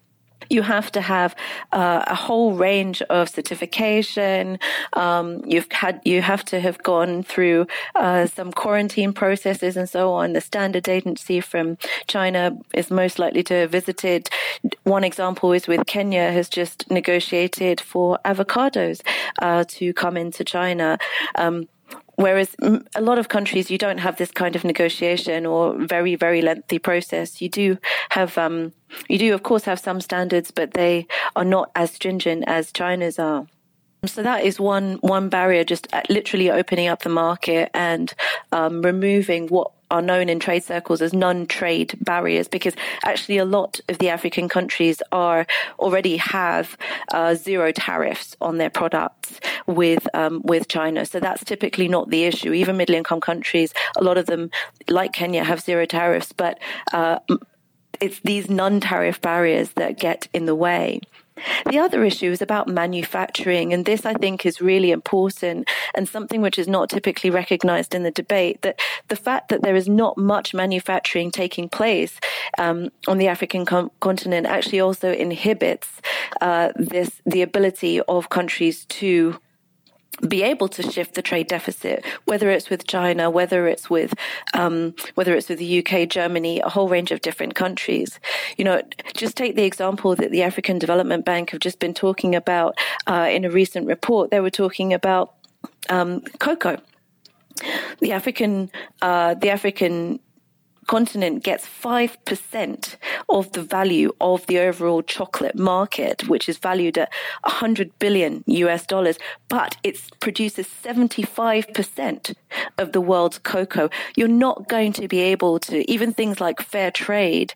you 0.49 0.61
have 0.61 0.91
to 0.93 1.01
have 1.01 1.35
uh, 1.71 2.03
a 2.07 2.15
whole 2.15 2.53
range 2.53 3.01
of 3.03 3.29
certification. 3.29 4.59
Um, 4.93 5.41
you've 5.45 5.71
had 5.71 6.01
you 6.05 6.21
have 6.21 6.43
to 6.45 6.59
have 6.59 6.81
gone 6.83 7.23
through 7.23 7.67
uh, 7.95 8.25
some 8.27 8.51
quarantine 8.51 9.13
processes 9.13 9.77
and 9.77 9.89
so 9.89 10.13
on. 10.13 10.33
The 10.33 10.41
standard 10.41 10.87
agency 10.87 11.41
from 11.41 11.77
China 12.07 12.57
is 12.73 12.91
most 12.91 13.19
likely 13.19 13.43
to 13.43 13.53
have 13.53 13.71
visited. 13.71 14.29
One 14.83 15.03
example 15.03 15.53
is 15.53 15.67
with 15.67 15.85
Kenya 15.85 16.31
has 16.31 16.49
just 16.49 16.89
negotiated 16.89 17.81
for 17.81 18.19
avocados 18.25 19.01
uh, 19.41 19.63
to 19.67 19.93
come 19.93 20.17
into 20.17 20.43
China. 20.43 20.97
Um, 21.35 21.67
Whereas 22.15 22.55
a 22.95 23.01
lot 23.01 23.19
of 23.19 23.27
countries, 23.27 23.69
you 23.69 23.77
don't 23.77 23.97
have 23.97 24.17
this 24.17 24.31
kind 24.31 24.55
of 24.55 24.63
negotiation 24.63 25.45
or 25.45 25.75
very, 25.77 26.15
very 26.15 26.41
lengthy 26.41 26.79
process. 26.79 27.41
You 27.41 27.49
do 27.49 27.77
have, 28.09 28.37
um, 28.37 28.71
you 29.09 29.17
do 29.17 29.33
of 29.33 29.43
course 29.43 29.65
have 29.65 29.79
some 29.79 29.99
standards, 29.99 30.51
but 30.51 30.73
they 30.73 31.07
are 31.35 31.45
not 31.45 31.71
as 31.75 31.91
stringent 31.91 32.45
as 32.47 32.71
China's 32.71 33.19
are. 33.19 33.47
So 34.05 34.21
that 34.21 34.43
is 34.43 34.59
one 34.59 34.97
one 35.01 35.29
barrier, 35.29 35.63
just 35.63 35.87
uh, 35.91 36.03
literally 36.09 36.51
opening 36.51 36.87
up 36.87 37.01
the 37.01 37.09
market 37.09 37.71
and 37.73 38.13
um, 38.51 38.81
removing 38.81 39.47
what 39.47 39.71
are 39.91 40.01
known 40.01 40.29
in 40.29 40.39
trade 40.39 40.63
circles 40.63 41.01
as 41.01 41.13
non-trade 41.13 41.97
barriers 42.01 42.47
because 42.47 42.75
actually 43.03 43.37
a 43.37 43.45
lot 43.45 43.79
of 43.89 43.97
the 43.99 44.09
African 44.09 44.49
countries 44.49 45.01
are 45.11 45.45
already 45.79 46.17
have 46.17 46.77
uh, 47.11 47.35
zero 47.35 47.71
tariffs 47.71 48.35
on 48.41 48.57
their 48.57 48.69
products 48.69 49.39
with 49.67 50.07
um, 50.13 50.41
with 50.43 50.67
China. 50.67 51.05
So 51.05 51.19
that's 51.19 51.43
typically 51.43 51.87
not 51.87 52.09
the 52.09 52.23
issue. 52.23 52.53
Even 52.53 52.77
middle 52.77 52.95
income 52.95 53.21
countries, 53.21 53.73
a 53.97 54.03
lot 54.03 54.17
of 54.17 54.25
them, 54.25 54.49
like 54.89 55.13
Kenya, 55.13 55.43
have 55.43 55.61
zero 55.61 55.85
tariffs, 55.85 56.31
but 56.31 56.59
uh, 56.93 57.19
it's 58.01 58.19
these 58.21 58.49
non-tariff 58.49 59.21
barriers 59.21 59.71
that 59.71 59.99
get 59.99 60.27
in 60.33 60.45
the 60.45 60.55
way. 60.55 61.01
The 61.69 61.79
other 61.79 62.03
issue 62.03 62.31
is 62.31 62.41
about 62.41 62.67
manufacturing, 62.67 63.73
and 63.73 63.85
this 63.85 64.05
I 64.05 64.13
think 64.13 64.45
is 64.45 64.61
really 64.61 64.91
important 64.91 65.67
and 65.93 66.07
something 66.07 66.41
which 66.41 66.57
is 66.57 66.67
not 66.67 66.89
typically 66.89 67.29
recognized 67.29 67.93
in 67.93 68.03
the 68.03 68.11
debate. 68.11 68.61
That 68.61 68.79
the 69.09 69.15
fact 69.15 69.49
that 69.49 69.61
there 69.61 69.75
is 69.75 69.89
not 69.89 70.17
much 70.17 70.53
manufacturing 70.53 71.31
taking 71.31 71.67
place 71.67 72.19
um, 72.57 72.89
on 73.07 73.17
the 73.17 73.27
African 73.27 73.65
com- 73.65 73.91
continent 73.99 74.47
actually 74.47 74.79
also 74.79 75.11
inhibits 75.11 76.01
uh, 76.41 76.71
this 76.75 77.21
the 77.25 77.41
ability 77.41 78.01
of 78.01 78.29
countries 78.29 78.85
to 78.85 79.37
be 80.27 80.43
able 80.43 80.67
to 80.69 80.83
shift 80.83 81.15
the 81.15 81.21
trade 81.21 81.47
deficit, 81.47 82.05
whether 82.25 82.49
it's 82.49 82.69
with 82.69 82.87
China, 82.87 83.29
whether 83.29 83.67
it's 83.67 83.89
with 83.89 84.13
um, 84.53 84.95
whether 85.15 85.35
it's 85.35 85.49
with 85.49 85.59
the 85.59 85.79
UK, 85.79 86.07
Germany, 86.09 86.59
a 86.61 86.69
whole 86.69 86.87
range 86.87 87.11
of 87.11 87.21
different 87.21 87.55
countries. 87.55 88.19
You 88.57 88.65
know, 88.65 88.81
just 89.13 89.35
take 89.35 89.55
the 89.55 89.63
example 89.63 90.15
that 90.15 90.31
the 90.31 90.43
African 90.43 90.79
Development 90.79 91.25
Bank 91.25 91.51
have 91.51 91.59
just 91.59 91.79
been 91.79 91.93
talking 91.93 92.35
about 92.35 92.77
uh, 93.07 93.27
in 93.31 93.45
a 93.45 93.49
recent 93.49 93.87
report. 93.87 94.31
They 94.31 94.39
were 94.39 94.49
talking 94.49 94.93
about 94.93 95.33
um, 95.89 96.21
cocoa. 96.39 96.77
The 97.99 98.11
African 98.11 98.69
uh, 99.01 99.35
the 99.35 99.49
African 99.49 100.19
continent 100.87 101.43
gets 101.43 101.65
5% 101.65 102.95
of 103.29 103.51
the 103.51 103.61
value 103.61 104.13
of 104.21 104.45
the 104.47 104.59
overall 104.59 105.01
chocolate 105.01 105.55
market, 105.55 106.27
which 106.27 106.47
is 106.47 106.57
valued 106.57 106.97
at 106.97 107.11
100 107.43 107.97
billion 107.99 108.43
US 108.47 108.85
dollars, 108.85 109.17
but 109.49 109.77
it 109.83 109.99
produces 110.19 110.67
75% 110.67 112.35
of 112.77 112.91
the 112.91 113.01
world's 113.01 113.39
cocoa. 113.39 113.89
You're 114.15 114.27
not 114.27 114.67
going 114.67 114.93
to 114.93 115.07
be 115.07 115.19
able 115.19 115.59
to, 115.59 115.89
even 115.89 116.13
things 116.13 116.39
like 116.39 116.61
fair 116.61 116.91
trade, 116.91 117.53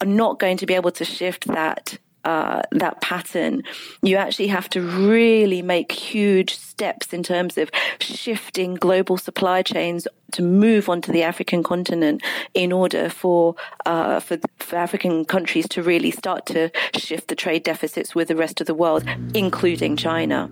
are 0.00 0.06
not 0.06 0.38
going 0.38 0.56
to 0.58 0.66
be 0.66 0.74
able 0.74 0.92
to 0.92 1.04
shift 1.04 1.46
that 1.46 1.98
uh, 2.28 2.60
that 2.72 3.00
pattern, 3.00 3.62
you 4.02 4.16
actually 4.16 4.48
have 4.48 4.68
to 4.68 4.82
really 4.82 5.62
make 5.62 5.90
huge 5.90 6.54
steps 6.54 7.14
in 7.14 7.22
terms 7.22 7.56
of 7.56 7.70
shifting 8.00 8.74
global 8.74 9.16
supply 9.16 9.62
chains 9.62 10.06
to 10.32 10.42
move 10.42 10.90
onto 10.90 11.10
the 11.10 11.22
African 11.22 11.62
continent 11.62 12.22
in 12.52 12.70
order 12.70 13.08
for, 13.08 13.54
uh, 13.86 14.20
for, 14.20 14.36
for 14.58 14.76
African 14.76 15.24
countries 15.24 15.66
to 15.70 15.82
really 15.82 16.10
start 16.10 16.44
to 16.44 16.70
shift 16.92 17.28
the 17.28 17.34
trade 17.34 17.62
deficits 17.62 18.14
with 18.14 18.28
the 18.28 18.36
rest 18.36 18.60
of 18.60 18.66
the 18.66 18.74
world, 18.74 19.04
including 19.34 19.96
China. 19.96 20.50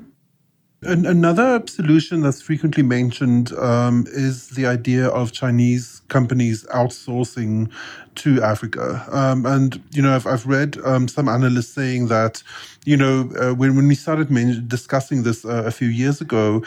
Another 0.87 1.63
solution 1.67 2.21
that's 2.21 2.41
frequently 2.41 2.85
mentioned 2.85 3.53
um, 3.55 4.07
is 4.09 4.51
the 4.51 4.67
idea 4.67 5.09
of 5.09 5.33
Chinese 5.33 6.03
companies 6.09 6.65
outsourcing 6.67 7.71
to 8.17 8.41
Africa. 8.41 9.05
Um, 9.11 9.45
and, 9.47 9.83
you 9.91 10.01
know, 10.01 10.15
I've, 10.15 10.27
I've 10.27 10.47
read 10.47 10.79
um, 10.85 11.09
some 11.09 11.29
analysts 11.29 11.71
saying 11.71 12.07
that, 12.07 12.43
you 12.85 12.97
know, 12.97 13.29
uh, 13.41 13.53
when, 13.55 13.75
when 13.75 13.89
we 13.89 13.97
started 13.97 14.29
discussing 14.69 15.25
this 15.25 15.45
uh, 15.45 15.65
a 15.67 15.73
few 15.73 15.89
years 15.89 16.21
ago, 16.21 16.63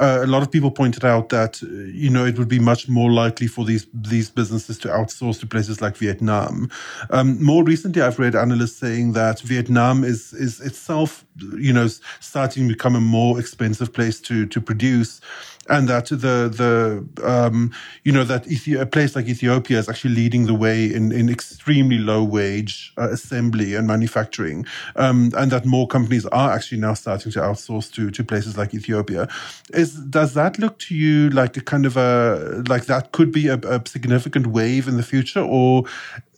uh, 0.00 0.20
a 0.22 0.26
lot 0.26 0.42
of 0.42 0.50
people 0.50 0.70
pointed 0.70 1.04
out 1.04 1.28
that 1.28 1.62
uh, 1.62 1.66
you 1.66 2.10
know 2.10 2.24
it 2.24 2.38
would 2.38 2.48
be 2.48 2.58
much 2.58 2.88
more 2.88 3.10
likely 3.10 3.46
for 3.46 3.64
these 3.64 3.86
these 3.92 4.30
businesses 4.30 4.78
to 4.78 4.88
outsource 4.88 5.38
to 5.40 5.46
places 5.46 5.80
like 5.80 5.96
Vietnam. 5.96 6.70
Um, 7.10 7.42
more 7.42 7.64
recently, 7.64 8.02
I've 8.02 8.18
read 8.18 8.34
analysts 8.34 8.76
saying 8.76 9.12
that 9.12 9.40
Vietnam 9.40 10.04
is 10.04 10.32
is 10.32 10.60
itself 10.60 11.24
you 11.56 11.72
know 11.72 11.88
starting 12.20 12.68
to 12.68 12.74
become 12.74 12.96
a 12.96 13.00
more 13.00 13.38
expensive 13.38 13.92
place 13.92 14.20
to 14.22 14.46
to 14.46 14.60
produce 14.60 15.20
and 15.68 15.88
that 15.88 16.06
the 16.06 16.16
the 16.16 17.06
um, 17.24 17.72
you 18.02 18.12
know 18.12 18.24
that 18.24 18.46
a 18.46 18.86
place 18.86 19.16
like 19.16 19.26
Ethiopia 19.26 19.78
is 19.78 19.88
actually 19.88 20.14
leading 20.14 20.46
the 20.46 20.54
way 20.54 20.92
in 20.92 21.12
in 21.12 21.28
extremely 21.28 21.98
low 21.98 22.22
wage 22.22 22.92
uh, 22.98 23.08
assembly 23.10 23.74
and 23.74 23.86
manufacturing, 23.86 24.66
um, 24.96 25.30
and 25.36 25.50
that 25.50 25.64
more 25.64 25.86
companies 25.86 26.26
are 26.26 26.50
actually 26.52 26.80
now 26.80 26.94
starting 26.94 27.32
to 27.32 27.40
outsource 27.40 27.90
to 27.92 28.10
to 28.10 28.24
places 28.24 28.58
like 28.58 28.74
Ethiopia. 28.74 29.28
Is 29.72 29.94
does 29.94 30.34
that 30.34 30.58
look 30.58 30.78
to 30.80 30.94
you 30.94 31.30
like 31.30 31.56
a 31.56 31.60
kind 31.62 31.86
of 31.86 31.96
a 31.96 32.62
like 32.68 32.86
that 32.86 33.12
could 33.12 33.32
be 33.32 33.48
a, 33.48 33.56
a 33.56 33.80
significant 33.86 34.48
wave 34.48 34.88
in 34.88 34.96
the 34.96 35.02
future, 35.02 35.40
or 35.40 35.84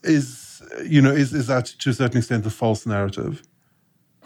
is 0.04 0.62
you 0.84 1.02
know 1.02 1.10
is 1.10 1.32
is 1.32 1.48
that 1.48 1.66
to 1.66 1.90
a 1.90 1.94
certain 1.94 2.18
extent 2.18 2.46
a 2.46 2.50
false 2.50 2.86
narrative? 2.86 3.42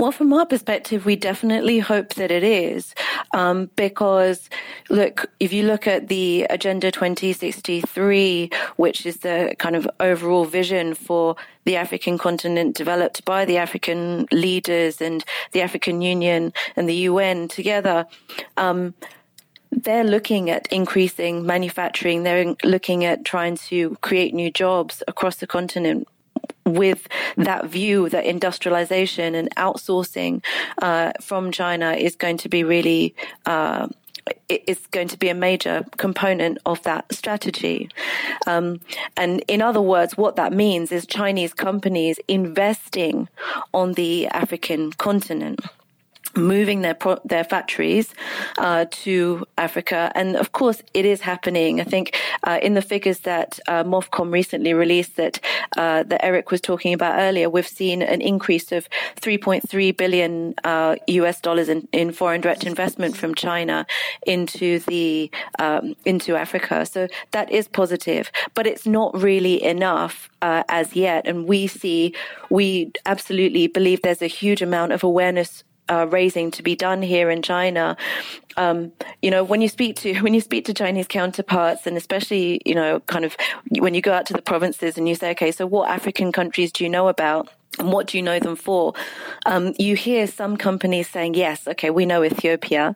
Well, 0.01 0.13
from 0.13 0.33
our 0.33 0.47
perspective, 0.47 1.05
we 1.05 1.15
definitely 1.15 1.79
hope 1.79 2.15
that 2.15 2.31
it 2.31 2.43
is, 2.43 2.95
um, 3.35 3.69
because 3.77 4.49
look, 4.89 5.31
if 5.41 5.53
you 5.53 5.65
look 5.65 5.87
at 5.87 6.09
the 6.09 6.45
Agenda 6.49 6.91
2063, 6.91 8.49
which 8.77 9.05
is 9.05 9.19
the 9.19 9.55
kind 9.59 9.77
of 9.77 9.87
overall 10.01 10.47
vision 10.47 10.95
for 10.95 11.37
the 11.65 11.77
African 11.77 12.17
continent 12.17 12.77
developed 12.77 13.27
by 13.27 13.45
the 13.45 13.59
African 13.59 14.27
leaders 14.33 15.03
and 15.03 15.23
the 15.53 15.61
African 15.61 16.01
Union 16.01 16.55
and 16.77 16.89
the 16.89 16.97
UN 17.11 17.47
together, 17.49 18.07
um, 18.57 18.95
they're 19.71 20.03
looking 20.03 20.49
at 20.49 20.67
increasing 20.73 21.45
manufacturing. 21.45 22.23
They're 22.23 22.57
looking 22.65 23.05
at 23.05 23.27
trying 23.27 23.59
to 23.69 23.99
create 24.01 24.33
new 24.33 24.51
jobs 24.51 25.03
across 25.07 25.37
the 25.37 25.47
continent 25.47 26.09
with 26.67 27.09
that 27.37 27.67
view 27.67 28.09
that 28.09 28.25
industrialization 28.25 29.35
and 29.35 29.55
outsourcing 29.57 30.43
uh, 30.83 31.13
from 31.21 31.51
China 31.51 31.93
is 31.93 32.17
going 32.17 32.37
to 32.37 32.49
be 32.49 32.65
really 32.65 33.15
uh, 33.47 33.89
is 34.49 34.87
going 34.91 35.09
to 35.09 35.19
be 35.19 35.29
a 35.29 35.35
major 35.35 35.85
component 35.97 36.59
of 36.67 36.83
that 36.83 37.13
strategy. 37.13 37.89
Um, 38.47 38.81
and 39.17 39.43
in 39.49 39.63
other 39.63 39.81
words, 39.81 40.17
what 40.17 40.37
that 40.37 40.53
means 40.53 40.93
is 40.93 41.07
Chinese 41.07 41.55
companies 41.55 42.19
investing 42.29 43.29
on 43.73 43.95
the 43.95 44.27
African 44.29 44.93
continent 44.93 45.61
moving 46.37 46.83
their 46.83 46.95
pro- 46.95 47.21
their 47.25 47.45
factories 47.45 48.15
uh, 48.59 48.87
to 48.91 49.45
Africa, 49.59 50.13
and 50.15 50.37
of 50.37 50.53
course, 50.53 50.83
it 50.95 51.05
is 51.05 51.21
happening. 51.21 51.81
I 51.81 51.85
think 51.85 52.19
uh, 52.45 52.59
in 52.63 52.75
the 52.75 52.83
figures 52.83 53.21
that 53.21 53.59
uh, 53.69 53.85
MOFCOM 53.85 54.33
recently 54.33 54.75
released, 54.75 55.17
that 55.17 55.41
uh, 55.77 56.03
that 56.05 56.25
Eric 56.25 56.51
was 56.51 56.61
talking 56.61 56.93
about 56.95 57.19
earlier, 57.19 57.49
we've 57.51 57.67
seen 57.67 58.03
an 58.03 58.21
increase 58.21 58.73
of 58.73 58.89
3.3 59.21 59.97
billion 59.97 60.55
US 61.07 61.37
uh, 61.37 61.41
dollars 61.43 61.69
in, 61.69 61.89
in, 61.93 62.13
foreign 62.13 62.41
direct 62.41 62.65
investment 62.65 63.17
from 63.17 63.35
China 63.35 63.87
into 64.27 64.81
the 64.81 65.31
um, 65.59 65.95
into 66.05 66.37
Africa. 66.37 66.87
So 66.87 67.09
that 67.33 67.51
is 67.51 67.69
positive, 67.69 68.31
but 68.55 68.67
it's 68.67 68.87
not 68.87 69.21
really 69.21 69.63
enough 69.63 70.31
uh, 70.43 70.63
as 70.69 70.95
yet. 70.95 71.27
And 71.27 71.47
we 71.47 71.67
see, 71.67 72.15
we 72.51 72.93
absolutely 73.07 73.67
believe 73.67 74.03
there's 74.03 74.23
a 74.23 74.27
huge 74.27 74.63
amount 74.63 74.93
of 74.93 75.05
awareness 75.05 75.65
uh, 75.91 76.07
raising 76.09 76.51
to 76.53 76.63
be 76.63 76.77
done 76.77 77.03
here 77.03 77.31
in 77.31 77.43
China. 77.43 77.97
Um, 78.57 78.93
you 79.23 79.31
know, 79.31 79.45
when 79.45 79.61
you 79.61 79.69
speak 79.69 79.97
to 79.97 80.19
when 80.21 80.35
you 80.35 80.41
speak 80.41 80.65
to 80.67 80.75
Chinese 80.75 81.09
counterparts, 81.09 81.87
and 81.87 81.97
especially 81.97 82.61
you 82.65 82.75
know, 82.75 83.01
kind 83.01 83.25
of 83.25 83.37
when 83.79 83.95
you 83.95 84.01
go 84.01 84.13
out 84.13 84.27
to 84.27 84.33
the 84.33 84.43
provinces 84.43 84.97
and 84.97 85.09
you 85.09 85.15
say, 85.15 85.33
okay, 85.33 85.53
so 85.53 85.67
what 85.67 85.91
African 85.91 86.33
countries 86.33 86.73
do 86.73 86.85
you 86.85 86.91
know 86.91 87.09
about? 87.09 87.49
And 87.79 87.93
what 87.93 88.09
do 88.09 88.19
you 88.19 88.23
know 88.23 88.41
them 88.41 88.57
for? 88.57 88.95
Um, 89.47 89.75
you 89.79 89.95
hear 89.95 90.27
some 90.27 90.57
companies 90.57 91.09
saying, 91.09 91.35
yes, 91.35 91.69
okay, 91.69 91.91
we 91.91 92.05
know 92.05 92.25
Ethiopia 92.25 92.95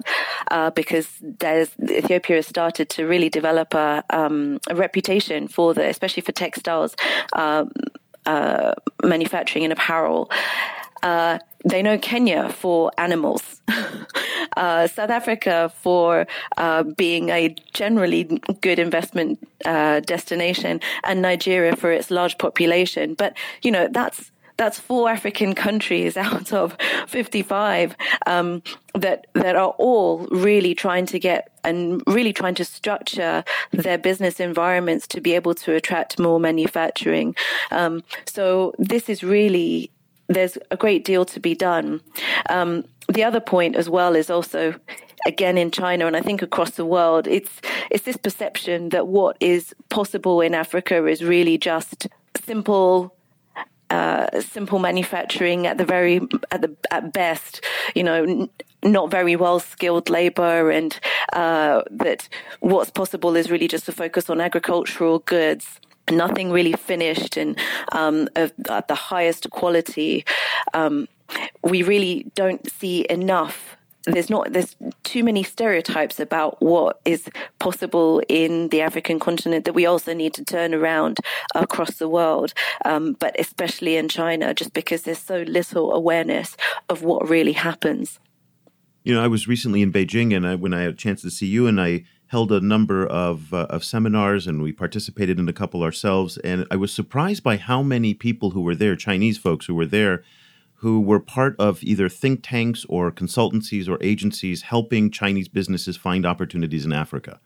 uh, 0.51 0.71
because 0.71 1.09
Ethiopia 1.23 2.37
has 2.37 2.49
started 2.49 2.89
to 2.91 3.07
really 3.07 3.29
develop 3.29 3.73
a, 3.73 4.03
um, 4.11 4.59
a 4.69 4.75
reputation 4.75 5.47
for 5.47 5.75
the, 5.75 5.89
especially 5.89 6.23
for 6.23 6.33
textiles, 6.33 6.97
uh, 7.35 7.65
uh, 8.27 8.75
manufacturing 9.03 9.65
and 9.65 9.73
apparel. 9.73 10.29
Uh, 11.05 11.39
they 11.67 11.83
know 11.83 11.99
Kenya 11.99 12.49
for 12.49 12.91
animals, 12.99 13.63
uh, 14.57 14.87
South 14.87 15.11
Africa 15.11 15.71
for 15.83 16.27
uh, 16.57 16.83
being 16.83 17.29
a 17.29 17.55
generally 17.75 18.25
good 18.63 18.79
investment 18.79 19.47
uh, 19.67 20.01
destination, 20.01 20.81
and 21.05 21.23
Nigeria 21.23 21.77
for 21.77 21.93
its 21.93 22.11
large 22.11 22.39
population. 22.39 23.15
But 23.15 23.37
you 23.63 23.71
know 23.71 23.87
that's 23.91 24.31
that's 24.57 24.79
four 24.79 25.11
African 25.11 25.55
countries 25.67 26.17
out 26.17 26.53
of 26.53 26.77
55 27.07 27.97
um, 28.27 28.63
that 28.95 29.27
that 29.35 29.57
are 29.57 29.75
all 29.79 30.27
really 30.31 30.75
trying 30.75 31.07
to 31.07 31.19
get 31.19 31.51
and 31.65 32.03
really 32.07 32.33
trying 32.33 32.55
to 32.55 32.65
structure 32.65 33.45
their 33.73 33.99
business 33.99 34.41
environments 34.41 35.07
to 35.09 35.21
be 35.21 35.35
able 35.35 35.55
to 35.55 35.75
attract 35.75 36.19
more 36.19 36.41
manufacturing. 36.41 37.35
Um, 37.71 38.05
so 38.27 38.75
this 38.79 39.09
is 39.09 39.23
really 39.23 39.91
there's 40.29 40.59
a 40.71 40.77
great 40.77 41.05
deal 41.05 41.25
to 41.27 41.41
be 41.41 41.55
done. 41.55 42.01
Um, 42.49 42.85
the 43.13 43.25
other 43.25 43.41
point 43.41 43.77
as 43.77 43.89
well 43.89 44.17
is 44.17 44.31
also 44.31 44.75
again 45.27 45.59
in 45.59 45.71
China 45.71 46.07
and 46.07 46.17
I 46.17 46.21
think 46.21 46.43
across 46.43 46.73
the 46.73 46.87
world, 46.87 47.27
it's 47.27 47.61
it's 47.91 48.05
this 48.05 48.17
perception 48.17 48.91
that 48.91 49.09
what 49.09 49.37
is 49.41 49.75
possible 49.89 50.41
in 50.41 50.55
Africa 50.55 51.07
is 51.07 51.23
really 51.23 51.59
just 51.59 52.09
simple 52.45 53.15
uh, 53.91 54.41
simple 54.41 54.79
manufacturing 54.79 55.67
at 55.67 55.79
the 55.79 55.85
very 55.85 56.21
at 56.51 56.63
the 56.63 56.75
at 56.91 57.13
best, 57.13 57.63
you 57.95 58.03
know, 58.03 58.25
n- 58.25 58.51
not 58.83 59.11
very 59.11 59.37
well 59.37 59.61
skilled 59.61 60.11
labor, 60.11 60.71
and 60.71 60.99
uh, 61.33 61.83
that 61.91 62.29
what's 62.61 62.91
possible 62.91 63.37
is 63.37 63.51
really 63.51 63.69
just 63.69 63.87
to 63.87 63.93
focus 63.93 64.31
on 64.31 64.41
agricultural 64.41 65.21
goods. 65.21 65.81
Nothing 66.11 66.51
really 66.51 66.75
finished 66.75 67.37
and 67.37 67.59
um, 67.93 68.29
of, 68.37 68.53
at 68.69 68.89
the 68.89 68.95
highest 68.95 69.51
quality. 69.51 70.25
Um, 70.75 71.09
we 71.63 71.83
really 71.83 72.31
don't 72.35 72.71
see 72.71 73.07
enough 73.09 73.77
there's 74.07 74.31
not 74.31 74.53
there's 74.53 74.77
too 75.03 75.25
many 75.25 75.43
stereotypes 75.43 76.21
about 76.21 76.61
what 76.61 77.01
is 77.05 77.29
possible 77.59 78.23
in 78.29 78.69
the 78.69 78.83
African 78.83 79.19
continent 79.19 79.65
that 79.65 79.73
we 79.73 79.87
also 79.87 80.13
need 80.13 80.35
to 80.35 80.45
turn 80.45 80.75
around 80.75 81.19
across 81.55 81.97
the 81.97 82.09
world, 82.09 82.53
um, 82.85 83.15
but 83.19 83.39
especially 83.39 83.97
in 83.97 84.09
China, 84.09 84.53
just 84.53 84.73
because 84.73 85.03
there's 85.03 85.19
so 85.19 85.43
little 85.43 85.93
awareness 85.93 86.57
of 86.89 87.03
what 87.03 87.29
really 87.29 87.53
happens. 87.53 88.19
You 89.05 89.15
know, 89.15 89.23
I 89.23 89.27
was 89.27 89.49
recently 89.49 89.83
in 89.83 89.93
Beijing, 89.93 90.35
and 90.35 90.47
I, 90.47 90.55
when 90.55 90.73
I 90.73 90.83
had 90.83 90.91
a 90.91 90.97
chance 90.97 91.23
to 91.23 91.31
see 91.31 91.47
you, 91.47 91.67
and 91.67 91.81
I 91.81 92.05
held 92.35 92.51
a 92.51 92.61
number 92.61 93.07
of 93.07 93.55
uh, 93.55 93.65
of 93.71 93.85
seminars, 93.85 94.49
and 94.49 94.61
we 94.61 94.73
participated 94.73 95.39
in 95.39 95.49
a 95.49 95.53
couple 95.53 95.85
ourselves, 95.85 96.37
and 96.39 96.67
I 96.69 96.75
was 96.75 96.93
surprised 96.93 97.45
by 97.45 97.57
how 97.59 97.81
many 97.81 98.13
people 98.13 98.51
who 98.51 98.61
were 98.61 98.75
there, 98.75 98.97
Chinese 98.97 99.39
folks 99.39 99.67
who 99.67 99.75
were 99.77 99.87
there 99.87 100.25
who 100.79 101.01
were 101.01 101.21
part 101.21 101.55
of 101.61 101.85
either 101.85 102.09
think 102.09 102.41
tanks 102.43 102.85
or 102.89 103.13
consultancies 103.13 103.89
or 103.89 103.99
agencies 104.01 104.63
helping 104.63 105.13
Chinese 105.13 105.47
businesses 105.47 105.97
find 105.97 106.27
opportunities 106.27 106.85
in 106.85 106.93
Africa. 106.93 107.39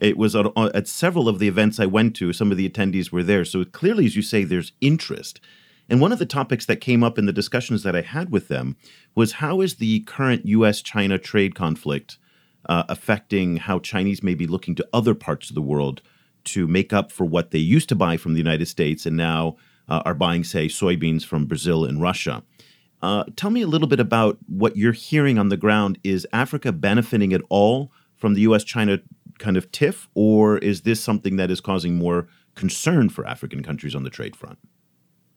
It 0.00 0.16
was 0.18 0.34
at, 0.34 0.46
at, 0.56 0.88
several 0.88 1.28
of 1.28 1.38
the 1.38 1.46
events 1.46 1.78
I 1.78 1.86
went 1.86 2.16
to, 2.16 2.32
some 2.32 2.50
of 2.50 2.56
the 2.56 2.68
attendees 2.68 3.12
were 3.12 3.22
there. 3.22 3.44
So 3.44 3.64
clearly, 3.64 4.04
as 4.04 4.16
you 4.16 4.22
say, 4.22 4.42
there's 4.42 4.72
interest. 4.80 5.40
And 5.88 6.00
one 6.00 6.10
of 6.10 6.18
the 6.18 6.26
topics 6.26 6.66
that 6.66 6.80
came 6.80 7.04
up 7.04 7.18
in 7.18 7.26
the 7.26 7.40
discussions 7.40 7.84
that 7.84 7.94
I 7.94 8.00
had 8.00 8.30
with 8.30 8.48
them 8.48 8.76
was 9.14 9.34
how 9.34 9.60
is 9.60 9.76
the 9.76 10.00
current 10.00 10.44
US 10.44 10.82
China 10.82 11.18
trade 11.18 11.54
conflict 11.54 12.18
uh, 12.68 12.84
affecting 12.88 13.56
how 13.56 13.78
Chinese 13.78 14.22
may 14.22 14.34
be 14.34 14.46
looking 14.46 14.74
to 14.74 14.88
other 14.92 15.14
parts 15.14 15.48
of 15.48 15.54
the 15.54 15.62
world 15.62 16.02
to 16.44 16.66
make 16.66 16.92
up 16.92 17.10
for 17.10 17.24
what 17.24 17.50
they 17.50 17.58
used 17.58 17.88
to 17.88 17.94
buy 17.94 18.16
from 18.16 18.34
the 18.34 18.38
United 18.38 18.66
States 18.66 19.06
and 19.06 19.16
now 19.16 19.56
uh, 19.88 20.02
are 20.04 20.14
buying, 20.14 20.44
say, 20.44 20.66
soybeans 20.66 21.24
from 21.24 21.46
Brazil 21.46 21.84
and 21.84 22.00
Russia. 22.00 22.42
Uh, 23.02 23.24
tell 23.36 23.50
me 23.50 23.62
a 23.62 23.66
little 23.66 23.88
bit 23.88 24.00
about 24.00 24.38
what 24.46 24.76
you're 24.76 24.92
hearing 24.92 25.38
on 25.38 25.48
the 25.48 25.56
ground. 25.56 25.98
Is 26.02 26.26
Africa 26.32 26.72
benefiting 26.72 27.32
at 27.32 27.42
all 27.50 27.92
from 28.16 28.34
the 28.34 28.42
U.S. 28.42 28.64
China 28.64 29.00
kind 29.38 29.56
of 29.56 29.70
tiff, 29.72 30.08
or 30.14 30.58
is 30.58 30.82
this 30.82 31.02
something 31.02 31.36
that 31.36 31.50
is 31.50 31.60
causing 31.60 31.96
more 31.96 32.28
concern 32.54 33.08
for 33.08 33.26
African 33.26 33.62
countries 33.62 33.94
on 33.94 34.04
the 34.04 34.10
trade 34.10 34.36
front? 34.36 34.58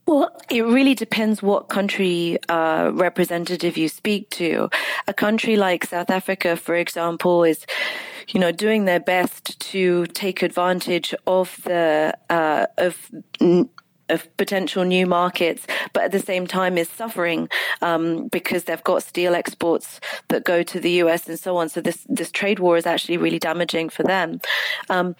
Well, 0.07 0.31
it 0.49 0.61
really 0.61 0.95
depends 0.95 1.43
what 1.43 1.67
country 1.67 2.37
uh, 2.47 2.91
representative 2.93 3.77
you 3.77 3.89
speak 3.89 4.29
to. 4.31 4.69
A 5.07 5.13
country 5.13 5.57
like 5.57 5.85
South 5.85 6.09
Africa, 6.09 6.55
for 6.55 6.75
example, 6.75 7.43
is 7.43 7.65
you 8.29 8.39
know, 8.39 8.51
doing 8.51 8.85
their 8.85 8.99
best 8.99 9.59
to 9.59 10.05
take 10.07 10.41
advantage 10.41 11.13
of 11.25 11.59
the 11.63 12.17
uh, 12.29 12.67
of 12.77 13.11
of 14.09 14.37
potential 14.37 14.85
new 14.85 15.05
markets, 15.05 15.67
but 15.93 16.03
at 16.03 16.11
the 16.11 16.19
same 16.19 16.47
time 16.47 16.77
is 16.77 16.89
suffering 16.89 17.49
um, 17.81 18.27
because 18.29 18.63
they've 18.63 18.83
got 18.83 19.03
steel 19.03 19.35
exports 19.35 19.99
that 20.29 20.45
go 20.45 20.63
to 20.63 20.79
the 20.79 20.91
US 21.03 21.27
and 21.27 21.39
so 21.39 21.57
on. 21.57 21.69
So 21.69 21.81
this 21.81 22.05
this 22.09 22.31
trade 22.31 22.59
war 22.59 22.77
is 22.77 22.85
actually 22.85 23.17
really 23.17 23.39
damaging 23.39 23.89
for 23.89 24.03
them. 24.03 24.39
Um, 24.89 25.15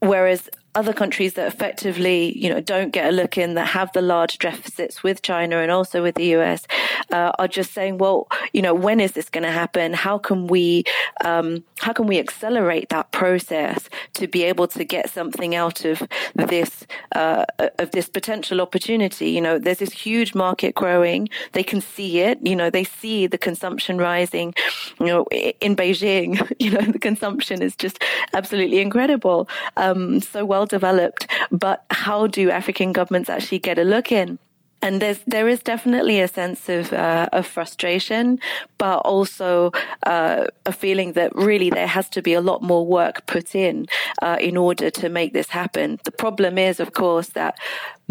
whereas 0.00 0.48
other 0.74 0.92
countries 0.92 1.34
that 1.34 1.46
effectively, 1.46 2.36
you 2.38 2.48
know, 2.48 2.60
don't 2.60 2.92
get 2.92 3.08
a 3.08 3.12
look 3.12 3.36
in 3.36 3.54
that 3.54 3.66
have 3.66 3.92
the 3.92 4.00
large 4.00 4.38
deficits 4.38 5.02
with 5.02 5.20
China 5.20 5.58
and 5.58 5.70
also 5.70 6.02
with 6.02 6.14
the 6.14 6.34
US 6.36 6.66
uh, 7.10 7.32
are 7.38 7.48
just 7.48 7.72
saying, 7.72 7.98
well, 7.98 8.28
you 8.52 8.62
know, 8.62 8.72
when 8.72 8.98
is 8.98 9.12
this 9.12 9.28
going 9.28 9.44
to 9.44 9.50
happen? 9.50 9.92
How 9.92 10.16
can 10.16 10.46
we, 10.46 10.84
um, 11.24 11.62
how 11.78 11.92
can 11.92 12.06
we 12.06 12.18
accelerate 12.18 12.88
that 12.88 13.10
process 13.12 13.90
to 14.14 14.26
be 14.26 14.44
able 14.44 14.66
to 14.68 14.84
get 14.84 15.10
something 15.10 15.54
out 15.54 15.84
of 15.84 16.02
this, 16.34 16.86
uh, 17.14 17.44
of 17.78 17.90
this 17.90 18.08
potential 18.08 18.60
opportunity? 18.62 19.30
You 19.30 19.42
know, 19.42 19.58
there's 19.58 19.78
this 19.78 19.92
huge 19.92 20.34
market 20.34 20.74
growing. 20.74 21.28
They 21.52 21.62
can 21.62 21.82
see 21.82 22.20
it. 22.20 22.38
You 22.42 22.56
know, 22.56 22.70
they 22.70 22.84
see 22.84 23.26
the 23.26 23.38
consumption 23.38 23.98
rising. 23.98 24.54
You 24.98 25.06
know, 25.06 25.24
in 25.60 25.76
Beijing, 25.76 26.50
you 26.58 26.70
know, 26.70 26.80
the 26.80 26.98
consumption 26.98 27.60
is 27.60 27.76
just 27.76 28.02
absolutely 28.32 28.80
incredible. 28.80 29.48
Um, 29.76 30.20
so 30.20 30.46
well 30.46 30.61
well 30.62 30.66
developed, 30.66 31.26
but 31.50 31.84
how 31.90 32.26
do 32.26 32.50
African 32.50 32.92
governments 32.92 33.28
actually 33.28 33.58
get 33.58 33.78
a 33.78 33.84
look 33.84 34.12
in? 34.12 34.38
and 34.84 35.00
there's 35.00 35.20
there 35.28 35.48
is 35.48 35.62
definitely 35.62 36.20
a 36.20 36.26
sense 36.26 36.68
of 36.68 36.92
uh, 36.92 37.28
of 37.32 37.46
frustration, 37.46 38.40
but 38.78 38.96
also 39.04 39.70
uh, 40.06 40.46
a 40.66 40.72
feeling 40.72 41.12
that 41.12 41.30
really 41.36 41.70
there 41.70 41.86
has 41.86 42.08
to 42.08 42.20
be 42.20 42.34
a 42.34 42.40
lot 42.40 42.62
more 42.62 42.84
work 42.84 43.24
put 43.26 43.54
in 43.54 43.86
uh, 44.22 44.38
in 44.40 44.56
order 44.56 44.90
to 44.90 45.08
make 45.08 45.32
this 45.32 45.50
happen. 45.50 46.00
The 46.02 46.10
problem 46.10 46.58
is, 46.58 46.80
of 46.80 46.94
course, 46.94 47.28
that 47.28 47.54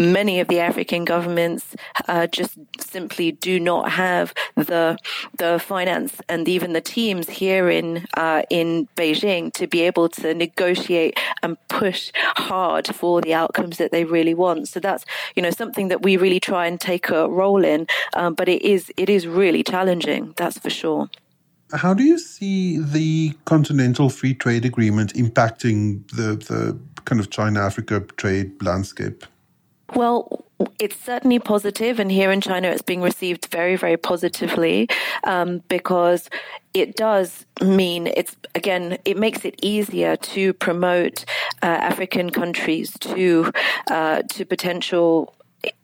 many 0.02 0.40
of 0.40 0.48
the 0.48 0.60
African 0.60 1.06
governments 1.06 1.76
uh, 2.08 2.28
just 2.28 2.58
simply 2.80 3.32
do 3.32 3.60
not 3.60 3.92
have 3.92 4.34
the 4.56 4.98
the 5.38 5.60
finance 5.60 6.22
and 6.28 6.48
even 6.48 6.74
the 6.74 6.82
teams 6.82 7.30
here 7.30 7.70
in 7.70 8.06
uh, 8.16 8.44
in 8.50 8.88
Beijing 8.96 9.54
to 9.54 9.68
be 9.68 9.82
able 9.82 10.10
to 10.10 10.34
negotiate 10.34 11.18
and 11.44 11.58
push 11.70 12.12
hard 12.36 12.88
for 12.88 13.22
the 13.22 13.34
outcomes 13.34 13.78
that 13.78 13.92
they 13.92 14.04
really 14.04 14.34
want. 14.34 14.68
So 14.68 14.80
that's 14.80 15.06
you 15.36 15.42
know 15.42 15.52
something 15.52 15.90
that 15.90 16.02
we 16.02 16.18
really 16.18 16.40
try 16.40 16.66
and 16.66 16.80
take 16.80 17.10
a 17.10 17.30
role 17.30 17.64
in, 17.64 17.88
um, 18.16 18.34
but 18.34 18.50
it 18.50 18.62
is 18.64 18.92
it 18.98 19.10
is 19.10 19.28
really 19.28 19.64
challenging. 19.64 20.34
That's 20.38 20.58
for 20.58 20.70
sure. 20.70 21.10
How 21.74 21.94
do 21.94 22.04
you 22.04 22.20
see 22.20 22.80
the 22.80 23.34
Continental 23.46 24.10
Free 24.10 24.34
Trade 24.34 24.66
Agreement 24.66 25.14
impacting 25.14 26.06
the 26.12 26.36
the 26.36 26.78
kind 27.06 27.22
of 27.22 27.30
China 27.30 27.62
Africa 27.62 28.02
trade 28.18 28.62
landscape? 28.62 29.24
Well, 29.94 30.46
it's 30.80 30.96
certainly 31.04 31.40
positive, 31.40 32.00
and 32.00 32.12
here 32.12 32.32
in 32.32 32.40
China, 32.40 32.70
it's 32.70 32.82
being 32.82 33.02
received 33.02 33.48
very, 33.48 33.76
very 33.76 33.98
positively 33.98 34.88
um, 35.24 35.62
because 35.68 36.30
it 36.74 36.96
does 36.96 37.46
mean 37.62 38.08
it's 38.08 38.36
again, 38.56 38.98
it 39.04 39.18
makes 39.18 39.44
it 39.44 39.56
easier 39.62 40.16
to 40.16 40.54
promote 40.54 41.26
uh, 41.62 41.66
African 41.66 42.30
countries 42.30 42.98
to 43.00 43.52
uh, 43.90 44.22
to 44.30 44.46
potential 44.46 45.36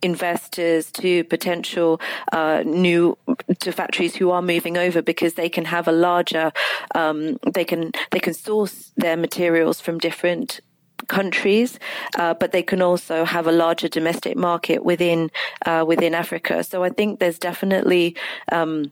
investors 0.02 0.92
to 0.92 1.24
potential 1.26 2.02
uh, 2.32 2.64
new 2.66 3.18
to 3.60 3.72
factories 3.72 4.16
who 4.16 4.32
are 4.32 4.42
moving 4.42 4.78
over 4.78 5.02
because 5.02 5.36
they 5.36 5.50
can 5.50 5.66
have 5.66 5.88
a 5.88 5.92
larger 5.92 6.52
um, 6.96 7.38
they 7.52 7.64
can 7.64 7.92
they 8.12 8.20
can 8.20 8.34
source 8.34 8.92
their 8.98 9.18
materials 9.18 9.80
from 9.80 9.98
different 10.00 10.62
countries, 11.08 11.80
uh, 12.18 12.34
but 12.34 12.52
they 12.52 12.64
can 12.64 12.82
also 12.82 13.24
have 13.26 13.48
a 13.48 13.52
larger 13.52 13.88
domestic 13.88 14.36
market 14.36 14.84
within 14.84 15.30
uh, 15.66 15.86
within 15.88 16.14
Africa. 16.14 16.64
So 16.64 16.84
I 16.84 16.90
think 16.90 17.20
there's 17.20 17.40
definitely 17.40 18.16
um, 18.52 18.92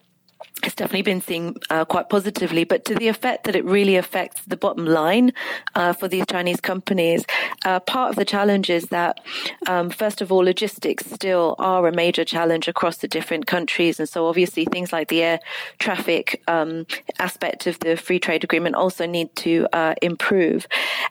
it's 0.64 0.76
definitely 0.76 1.04
been 1.04 1.22
seen 1.22 1.56
uh, 1.70 1.86
quite 1.86 2.10
positively, 2.10 2.64
but 2.64 2.86
to 2.86 2.96
the 2.96 3.08
effect 3.08 3.44
that 3.44 3.56
it 3.56 3.66
really 3.66 3.96
affects 3.98 4.42
the 4.46 4.58
bottom 4.58 4.86
line 4.86 5.32
uh, 5.76 5.94
for 5.94 6.08
these 6.08 6.26
Chinese 6.28 6.60
companies. 6.60 7.26
Uh, 7.66 7.80
part 7.80 8.10
of 8.10 8.16
the 8.16 8.26
challenge 8.26 8.70
is 8.70 8.86
that, 8.86 9.20
um, 9.68 9.90
first 9.90 10.22
of 10.22 10.32
all, 10.32 10.44
logistics 10.44 11.06
still 11.06 11.56
are 11.60 11.88
a 11.88 11.92
major 11.92 12.26
challenge 12.26 12.68
across 12.68 12.98
the 12.98 13.08
different 13.08 13.46
countries, 13.48 14.00
and 14.00 14.10
so 14.10 14.28
obviously 14.28 14.66
things 14.66 14.92
like 14.92 15.10
the 15.10 15.22
air 15.22 15.40
traffic 15.80 16.42
um, 16.48 16.86
aspect 17.20 17.68
of 17.68 17.80
the 17.82 17.96
free 17.96 18.20
trade 18.20 18.44
agreement 18.44 18.76
also 18.76 19.06
need 19.06 19.34
to 19.36 19.68
uh, 19.74 19.94
improve, 20.02 20.68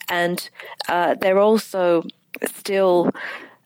and 0.09 0.51
uh, 0.89 1.15
they're 1.15 1.39
also 1.39 2.03
still 2.45 3.11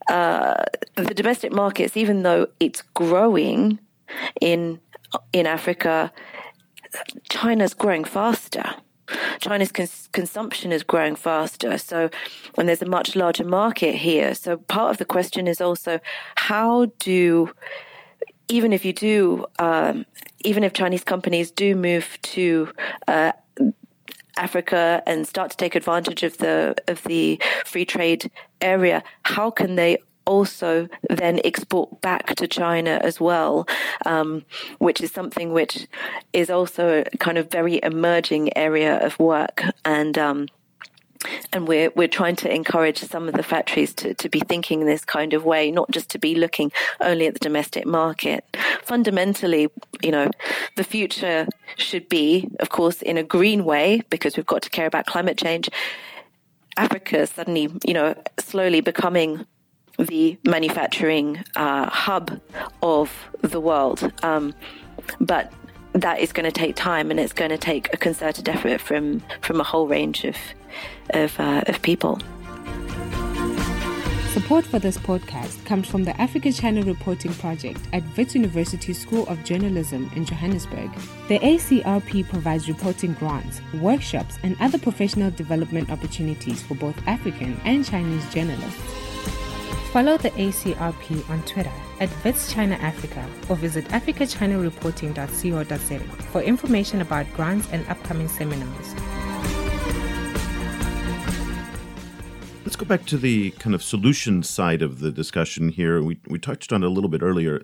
uh, 0.09 0.65
the 0.97 1.15
domestic 1.15 1.53
markets, 1.53 1.97
even 1.97 2.23
though 2.23 2.47
it's 2.61 2.83
growing 2.95 3.79
in 4.41 4.81
in 5.33 5.47
Africa, 5.47 6.13
China's 7.31 7.75
growing 7.75 8.05
faster. 8.05 8.75
China's 9.41 9.73
cons- 9.73 10.09
consumption 10.13 10.73
is 10.73 10.83
growing 10.83 11.17
faster. 11.17 11.79
So, 11.79 12.11
and 12.57 12.69
there's 12.69 12.83
a 12.83 12.87
much 12.87 13.17
larger 13.17 13.45
market 13.45 13.95
here. 13.95 14.35
So, 14.35 14.57
part 14.57 14.91
of 14.91 14.99
the 14.99 15.05
question 15.05 15.47
is 15.47 15.61
also 15.61 16.01
how 16.37 16.87
do, 16.99 17.51
even 18.49 18.73
if 18.73 18.85
you 18.85 18.93
do, 18.93 19.47
um, 19.59 20.05
even 20.45 20.63
if 20.63 20.73
Chinese 20.73 21.05
companies 21.05 21.51
do 21.51 21.75
move 21.75 22.19
to 22.23 22.69
uh, 23.07 23.33
Africa 24.37 25.03
and 25.07 25.27
start 25.27 25.51
to 25.51 25.57
take 25.57 25.75
advantage 25.75 26.23
of 26.23 26.39
the 26.39 26.75
of 26.87 27.03
the 27.05 27.41
free 27.65 27.85
trade 27.85 28.31
area, 28.61 29.03
how 29.23 29.51
can 29.51 29.77
they 29.77 29.99
also 30.29 30.89
then 31.09 31.41
export 31.45 32.01
back 32.01 32.37
to 32.37 32.47
China 32.47 33.01
as 33.03 33.19
well, 33.21 33.67
um, 34.07 34.45
which 34.79 35.01
is 35.01 35.11
something 35.11 35.53
which 35.53 35.89
is 36.33 36.51
also 36.51 37.03
a 37.03 37.17
kind 37.19 37.39
of 37.39 37.51
very 37.51 37.81
emerging 37.83 38.57
area 38.57 38.99
of 39.05 39.19
work 39.19 39.65
and. 39.85 40.17
Um, 40.19 40.47
and 41.53 41.67
we're 41.67 41.91
we're 41.97 42.07
trying 42.07 42.37
to 42.37 42.55
encourage 42.55 42.99
some 42.99 43.27
of 43.27 43.35
the 43.35 43.43
factories 43.43 43.93
to, 43.93 44.15
to 44.15 44.29
be 44.29 44.39
thinking 44.39 44.87
this 44.87 45.05
kind 45.05 45.35
of 45.35 45.45
way, 45.45 45.73
not 45.73 45.91
just 45.91 46.09
to 46.11 46.19
be 46.19 46.37
looking 46.37 46.71
only 47.01 47.27
at 47.27 47.35
the 47.35 47.41
domestic 47.41 47.85
market. 47.85 48.45
Fundamentally, 48.85 49.69
you 50.01 50.13
know, 50.13 50.31
the 50.77 50.85
future 50.85 51.49
should 51.77 52.09
be, 52.09 52.49
of 52.61 52.69
course, 52.69 53.03
in 53.03 53.19
a 53.19 53.25
green 53.25 53.65
way 53.65 54.01
because 54.11 54.37
we've 54.37 54.47
got 54.47 54.63
to 54.63 54.71
care 54.71 54.87
about 54.87 55.07
climate 55.07 55.37
change. 55.37 55.69
Africa 56.77 57.27
suddenly, 57.27 57.69
you 57.85 57.95
know, 57.95 58.15
slowly 58.39 58.81
becoming 58.81 59.45
the 59.99 60.39
manufacturing 60.45 61.45
uh, 61.57 61.89
hub 61.91 62.41
of 62.83 63.13
the 63.43 63.61
world. 63.61 64.13
Um, 64.23 64.55
but 65.21 65.53
that 65.93 66.21
is 66.21 66.33
going 66.33 66.45
to 66.45 66.53
take 66.53 66.77
time, 66.77 67.11
and 67.11 67.19
it's 67.19 67.33
going 67.33 67.51
to 67.51 67.59
take 67.59 67.93
a 67.93 67.97
concerted 67.97 68.49
effort 68.49 68.81
from 68.81 69.23
from 69.41 69.61
a 69.61 69.65
whole 69.65 69.89
range 69.89 70.25
of 70.25 70.37
of, 71.11 71.39
uh, 71.41 71.63
of 71.67 71.83
people. 71.83 72.21
Support 74.35 74.67
for 74.67 74.79
this 74.79 74.99
podcast 74.99 75.65
comes 75.65 75.89
from 75.89 76.05
the 76.05 76.19
Africa 76.21 76.53
China 76.53 76.83
Reporting 76.83 77.33
Project 77.35 77.81
at 77.93 78.05
Wits 78.17 78.35
University 78.35 78.93
School 78.93 79.27
of 79.27 79.43
Journalism 79.43 80.11
in 80.15 80.25
Johannesburg. 80.25 80.93
The 81.27 81.39
ACRP 81.41 82.29
provides 82.29 82.69
reporting 82.69 83.15
grants, 83.15 83.61
workshops, 83.81 84.39
and 84.45 84.55
other 84.61 84.79
professional 84.79 85.31
development 85.33 85.91
opportunities 85.91 86.63
for 86.63 86.75
both 86.75 86.97
African 87.09 87.61
and 87.65 87.85
Chinese 87.85 88.33
journalists. 88.33 89.48
Follow 89.93 90.17
the 90.19 90.31
ACRP 90.33 91.31
on 91.31 91.43
Twitter 91.45 91.73
at 91.99 92.11
Wits 92.23 92.53
China 92.53 92.75
Africa 92.75 93.27
or 93.49 93.57
visit 93.57 93.87
africachinareporting.co.za 93.87 95.99
for 96.31 96.43
information 96.43 97.01
about 97.01 97.27
grants 97.33 97.67
and 97.73 97.89
upcoming 97.89 98.29
seminars. 98.29 98.95
Let's 102.67 102.77
go 102.77 102.85
back 102.85 103.07
to 103.07 103.17
the 103.17 103.53
kind 103.53 103.75
of 103.75 103.83
solution 103.83 104.43
side 104.43 104.83
of 104.83 105.01
the 105.01 105.11
discussion 105.11 105.71
here. 105.71 106.03
We, 106.03 106.21
we 106.29 106.39
touched 106.39 106.71
on 106.71 106.83
it 106.83 106.87
a 106.87 106.91
little 106.91 107.09
bit 107.09 107.23
earlier. 107.23 107.63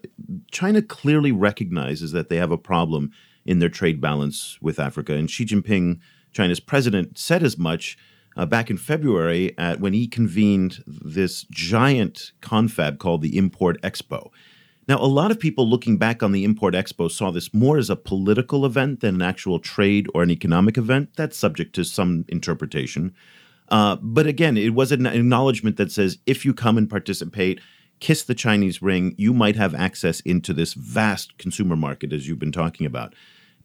China 0.50 0.80
clearly 0.80 1.30
recognizes 1.30 2.12
that 2.12 2.30
they 2.30 2.36
have 2.36 2.50
a 2.50 2.56
problem 2.56 3.12
in 3.44 3.58
their 3.58 3.68
trade 3.68 4.00
balance 4.00 4.56
with 4.62 4.80
Africa. 4.80 5.12
And 5.12 5.30
Xi 5.30 5.44
Jinping, 5.44 6.00
China's 6.32 6.60
president, 6.60 7.18
said 7.18 7.42
as 7.42 7.58
much 7.58 7.98
uh, 8.36 8.46
back 8.46 8.70
in 8.70 8.76
February 8.76 9.56
at, 9.58 9.80
when 9.80 9.92
he 9.92 10.06
convened 10.06 10.82
this 10.86 11.44
giant 11.50 12.32
confab 12.40 12.98
called 12.98 13.22
the 13.22 13.36
Import 13.36 13.80
Expo. 13.82 14.30
Now, 14.86 14.98
a 14.98 15.06
lot 15.06 15.30
of 15.30 15.40
people 15.40 15.68
looking 15.68 15.96
back 15.96 16.22
on 16.22 16.32
the 16.32 16.44
Import 16.44 16.74
Expo 16.74 17.10
saw 17.10 17.30
this 17.30 17.54
more 17.54 17.78
as 17.78 17.88
a 17.88 17.96
political 17.96 18.66
event 18.66 19.00
than 19.00 19.14
an 19.14 19.22
actual 19.22 19.58
trade 19.58 20.08
or 20.14 20.22
an 20.22 20.30
economic 20.30 20.76
event. 20.76 21.10
That's 21.16 21.38
subject 21.38 21.74
to 21.76 21.84
some 21.84 22.26
interpretation. 22.28 23.14
Uh, 23.70 23.96
but 23.96 24.26
again, 24.26 24.58
it 24.58 24.74
was 24.74 24.92
an 24.92 25.06
acknowledgement 25.06 25.78
that 25.78 25.90
says 25.90 26.18
if 26.26 26.44
you 26.44 26.52
come 26.52 26.76
and 26.76 26.90
participate, 26.90 27.60
kiss 28.00 28.24
the 28.24 28.34
Chinese 28.34 28.82
ring, 28.82 29.14
you 29.16 29.32
might 29.32 29.56
have 29.56 29.74
access 29.74 30.20
into 30.20 30.52
this 30.52 30.74
vast 30.74 31.38
consumer 31.38 31.76
market, 31.76 32.12
as 32.12 32.28
you've 32.28 32.38
been 32.38 32.52
talking 32.52 32.84
about. 32.84 33.14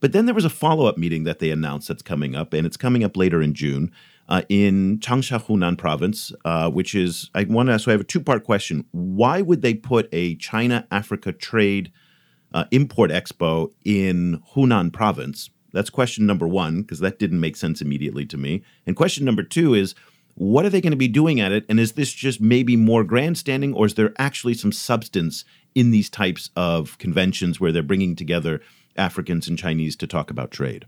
But 0.00 0.12
then 0.12 0.24
there 0.24 0.34
was 0.34 0.46
a 0.46 0.50
follow 0.50 0.86
up 0.86 0.96
meeting 0.96 1.24
that 1.24 1.40
they 1.40 1.50
announced 1.50 1.88
that's 1.88 2.00
coming 2.00 2.34
up, 2.34 2.54
and 2.54 2.66
it's 2.66 2.78
coming 2.78 3.04
up 3.04 3.18
later 3.18 3.42
in 3.42 3.52
June 3.52 3.92
uh, 4.30 4.42
in 4.48 4.98
Changsha, 5.00 5.44
Hunan 5.44 5.76
province, 5.76 6.32
uh, 6.44 6.70
which 6.70 6.94
is, 6.94 7.30
I 7.34 7.44
want 7.44 7.68
to 7.68 7.72
ask, 7.74 7.84
so 7.84 7.90
I 7.90 7.92
have 7.92 8.00
a 8.00 8.04
two 8.04 8.20
part 8.20 8.44
question. 8.44 8.84
Why 8.92 9.42
would 9.42 9.60
they 9.60 9.74
put 9.74 10.08
a 10.12 10.36
China 10.36 10.86
Africa 10.90 11.32
trade 11.32 11.92
uh, 12.54 12.64
import 12.70 13.10
expo 13.10 13.72
in 13.84 14.40
Hunan 14.54 14.92
province? 14.92 15.50
That's 15.72 15.90
question 15.90 16.26
number 16.26 16.48
one, 16.48 16.82
because 16.82 17.00
that 17.00 17.18
didn't 17.18 17.40
make 17.40 17.56
sense 17.56 17.80
immediately 17.80 18.24
to 18.26 18.36
me. 18.36 18.62
And 18.86 18.96
question 18.96 19.24
number 19.24 19.42
two 19.42 19.74
is, 19.74 19.94
what 20.34 20.64
are 20.64 20.70
they 20.70 20.80
going 20.80 20.92
to 20.92 20.96
be 20.96 21.08
doing 21.08 21.40
at 21.40 21.52
it? 21.52 21.66
And 21.68 21.78
is 21.78 21.92
this 21.92 22.12
just 22.12 22.40
maybe 22.40 22.76
more 22.76 23.04
grandstanding, 23.04 23.74
or 23.74 23.86
is 23.86 23.94
there 23.94 24.14
actually 24.18 24.54
some 24.54 24.72
substance 24.72 25.44
in 25.74 25.90
these 25.90 26.08
types 26.08 26.50
of 26.56 26.96
conventions 26.98 27.60
where 27.60 27.72
they're 27.72 27.82
bringing 27.82 28.16
together 28.16 28.60
Africans 28.96 29.48
and 29.48 29.58
Chinese 29.58 29.96
to 29.96 30.06
talk 30.06 30.30
about 30.30 30.50
trade? 30.50 30.86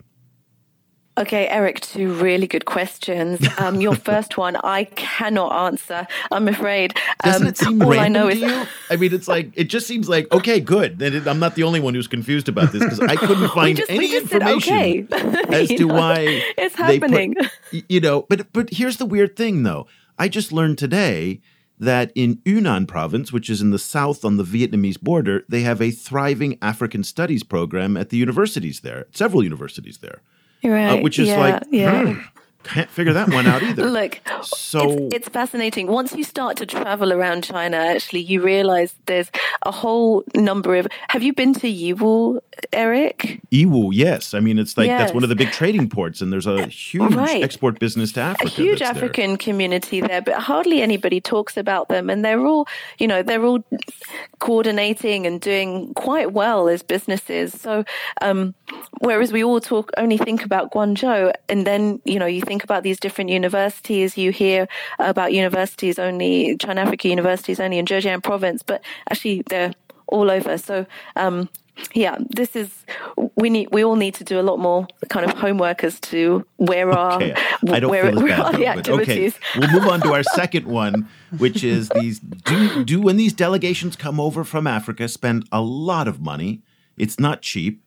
Okay, 1.18 1.46
Eric, 1.48 1.80
two 1.80 2.14
really 2.14 2.46
good 2.46 2.64
questions. 2.64 3.46
Um, 3.58 3.82
your 3.82 3.94
first 4.10 4.38
one, 4.38 4.56
I 4.56 4.84
cannot 4.84 5.66
answer. 5.66 6.06
I'm 6.30 6.48
afraid. 6.48 6.94
Doesn't 7.22 7.42
um, 7.42 7.48
it 7.48 7.58
seem 7.58 7.82
all 7.82 7.90
random 7.90 8.04
I 8.04 8.08
know 8.08 8.28
is, 8.28 8.40
you? 8.40 8.66
I 8.88 8.96
mean, 8.96 9.12
it's 9.12 9.28
like 9.28 9.50
it 9.54 9.64
just 9.64 9.86
seems 9.86 10.08
like 10.08 10.32
okay, 10.32 10.58
good. 10.58 11.00
That 11.00 11.28
I'm 11.28 11.38
not 11.38 11.54
the 11.54 11.64
only 11.64 11.80
one 11.80 11.94
who's 11.94 12.08
confused 12.08 12.48
about 12.48 12.72
this 12.72 12.82
because 12.82 13.00
I 13.00 13.16
couldn't 13.16 13.48
find 13.54 13.76
just, 13.76 13.90
any 13.90 14.16
information 14.16 14.74
okay. 14.74 15.06
as 15.50 15.68
to 15.68 15.86
know, 15.86 15.94
why 15.94 16.42
it's 16.56 16.76
happening. 16.76 17.34
Put, 17.34 17.84
you 17.90 18.00
know, 18.00 18.22
but 18.22 18.50
but 18.54 18.70
here's 18.70 18.96
the 18.96 19.06
weird 19.06 19.36
thing, 19.36 19.64
though. 19.64 19.86
I 20.18 20.28
just 20.28 20.50
learned 20.50 20.78
today 20.78 21.42
that 21.78 22.10
in 22.14 22.40
Yunnan 22.46 22.86
province, 22.86 23.32
which 23.32 23.50
is 23.50 23.60
in 23.60 23.70
the 23.70 23.78
south 23.78 24.24
on 24.24 24.38
the 24.38 24.44
Vietnamese 24.44 25.00
border, 25.00 25.44
they 25.48 25.60
have 25.62 25.82
a 25.82 25.90
thriving 25.90 26.56
African 26.62 27.02
studies 27.04 27.42
program 27.42 27.98
at 27.98 28.08
the 28.08 28.16
universities 28.16 28.80
there, 28.80 29.06
several 29.10 29.42
universities 29.42 29.98
there. 29.98 30.22
Uh, 30.64 30.68
right. 30.68 30.98
Uh, 30.98 31.02
which 31.02 31.18
is 31.18 31.28
yeah, 31.28 31.38
like, 31.38 31.62
yeah. 31.70 32.12
Hmm, 32.14 32.20
can't 32.64 32.90
figure 32.90 33.12
that 33.12 33.28
one 33.28 33.46
out 33.46 33.62
either. 33.62 33.84
Look, 33.90 34.20
so 34.42 34.90
it's, 34.90 35.14
it's, 35.16 35.28
fascinating. 35.28 35.86
Once 35.86 36.14
you 36.14 36.24
start 36.24 36.56
to 36.58 36.66
travel 36.66 37.12
around 37.12 37.44
China, 37.44 37.76
actually, 37.76 38.20
you 38.20 38.42
realize 38.42 38.94
there's 39.06 39.30
a 39.64 39.70
whole 39.70 40.24
number 40.34 40.76
of. 40.76 40.86
Have 41.08 41.22
you 41.22 41.32
been 41.32 41.54
to 41.54 41.66
Yiwu, 41.66 42.40
Eric? 42.72 43.40
Yiwu, 43.50 43.90
yes. 43.92 44.34
I 44.34 44.40
mean, 44.40 44.58
it's 44.58 44.76
like 44.76 44.86
yes. 44.86 45.00
that's 45.00 45.14
one 45.14 45.22
of 45.22 45.28
the 45.28 45.36
big 45.36 45.50
trading 45.50 45.88
ports, 45.88 46.20
and 46.20 46.32
there's 46.32 46.46
a 46.46 46.66
huge 46.66 47.14
right. 47.14 47.42
export 47.42 47.78
business 47.78 48.12
to 48.12 48.20
Africa. 48.20 48.46
A 48.46 48.50
huge 48.50 48.82
African 48.82 49.30
there. 49.30 49.38
community 49.38 50.00
there, 50.00 50.22
but 50.22 50.34
hardly 50.34 50.82
anybody 50.82 51.20
talks 51.20 51.56
about 51.56 51.88
them, 51.88 52.10
and 52.10 52.24
they're 52.24 52.44
all, 52.46 52.66
you 52.98 53.06
know, 53.06 53.22
they're 53.22 53.44
all 53.44 53.64
coordinating 54.38 55.26
and 55.26 55.40
doing 55.40 55.94
quite 55.94 56.32
well 56.32 56.68
as 56.68 56.82
businesses. 56.82 57.58
So, 57.58 57.84
um, 58.20 58.54
whereas 59.00 59.32
we 59.32 59.42
all 59.42 59.60
talk 59.60 59.90
only 59.96 60.18
think 60.18 60.44
about 60.44 60.72
Guangzhou, 60.72 61.32
and 61.48 61.66
then 61.66 62.00
you 62.04 62.18
know 62.18 62.26
you 62.26 62.42
think 62.42 62.51
think 62.52 62.64
about 62.64 62.82
these 62.82 63.00
different 63.00 63.30
universities, 63.30 64.18
you 64.18 64.30
hear 64.30 64.68
about 64.98 65.32
universities 65.32 65.98
only, 65.98 66.54
China 66.58 66.82
Africa 66.82 67.08
universities 67.08 67.58
only 67.58 67.78
in 67.78 67.86
Zhejiang 67.86 68.22
province, 68.22 68.62
but 68.62 68.82
actually 69.10 69.42
they're 69.48 69.72
all 70.06 70.30
over. 70.30 70.58
So, 70.58 70.84
um, 71.16 71.48
yeah, 71.94 72.18
this 72.28 72.54
is 72.54 72.84
we 73.34 73.48
need. 73.48 73.68
We 73.72 73.82
all 73.82 73.96
need 73.96 74.14
to 74.16 74.24
do 74.24 74.38
a 74.38 74.44
lot 74.50 74.58
more 74.58 74.86
kind 75.08 75.24
of 75.24 75.32
homework 75.38 75.82
as 75.82 75.98
to 76.00 76.44
where 76.58 76.90
are 76.90 77.22
okay. 77.22 77.34
I 77.70 77.80
don't 77.80 77.90
where, 77.90 78.12
feel 78.12 78.22
where 78.22 78.38
are 78.38 78.52
the 78.52 78.66
activities. 78.66 79.36
Okay, 79.36 79.58
we'll 79.58 79.72
move 79.72 79.88
on 79.88 80.02
to 80.02 80.12
our 80.12 80.22
second 80.22 80.66
one, 80.66 81.08
which 81.38 81.64
is 81.64 81.88
these. 81.94 82.20
Do 82.20 82.84
do 82.84 83.00
when 83.00 83.16
these 83.16 83.32
delegations 83.32 83.96
come 83.96 84.20
over 84.20 84.44
from 84.44 84.66
Africa, 84.66 85.08
spend 85.08 85.48
a 85.50 85.62
lot 85.62 86.06
of 86.06 86.20
money. 86.20 86.60
It's 86.98 87.18
not 87.18 87.40
cheap 87.40 87.80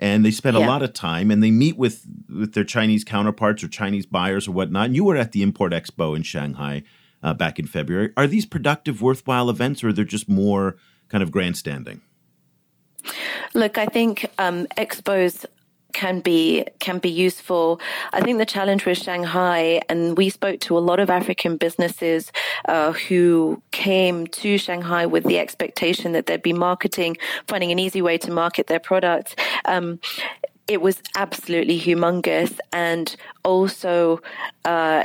and 0.00 0.24
they 0.24 0.30
spend 0.30 0.56
yeah. 0.56 0.64
a 0.64 0.66
lot 0.66 0.82
of 0.82 0.92
time 0.92 1.30
and 1.30 1.42
they 1.42 1.50
meet 1.50 1.76
with 1.76 2.06
with 2.28 2.54
their 2.54 2.64
Chinese 2.64 3.04
counterparts 3.04 3.62
or 3.64 3.68
Chinese 3.68 4.06
buyers 4.06 4.46
or 4.48 4.52
whatnot. 4.52 4.86
And 4.86 4.96
you 4.96 5.04
were 5.04 5.16
at 5.16 5.32
the 5.32 5.42
Import 5.42 5.72
Expo 5.72 6.16
in 6.16 6.22
Shanghai 6.22 6.82
uh, 7.22 7.34
back 7.34 7.58
in 7.58 7.66
February. 7.66 8.12
Are 8.16 8.26
these 8.26 8.46
productive, 8.46 9.02
worthwhile 9.02 9.50
events, 9.50 9.82
or 9.82 9.88
are 9.88 9.92
they 9.92 10.04
just 10.04 10.28
more 10.28 10.76
kind 11.08 11.22
of 11.22 11.30
grandstanding? 11.30 12.00
Look, 13.54 13.78
I 13.78 13.86
think 13.86 14.30
um, 14.38 14.66
expos 14.76 15.46
can 15.98 16.20
be 16.20 16.64
can 16.78 16.98
be 16.98 17.10
useful. 17.10 17.80
I 18.12 18.20
think 18.20 18.38
the 18.38 18.46
challenge 18.46 18.86
with 18.86 18.98
Shanghai, 18.98 19.82
and 19.88 20.16
we 20.16 20.30
spoke 20.30 20.60
to 20.60 20.78
a 20.78 20.84
lot 20.90 21.00
of 21.00 21.10
African 21.10 21.56
businesses 21.56 22.30
uh, 22.66 22.92
who 22.92 23.60
came 23.72 24.28
to 24.28 24.58
Shanghai 24.58 25.06
with 25.06 25.24
the 25.24 25.40
expectation 25.40 26.12
that 26.12 26.26
they'd 26.26 26.40
be 26.40 26.52
marketing, 26.52 27.16
finding 27.48 27.72
an 27.72 27.80
easy 27.80 28.00
way 28.00 28.16
to 28.18 28.30
market 28.30 28.68
their 28.68 28.78
products. 28.78 29.34
Um, 29.64 29.98
it 30.68 30.80
was 30.80 31.02
absolutely 31.16 31.80
humongous, 31.80 32.52
and 32.72 33.16
also 33.42 34.20
uh, 34.64 35.02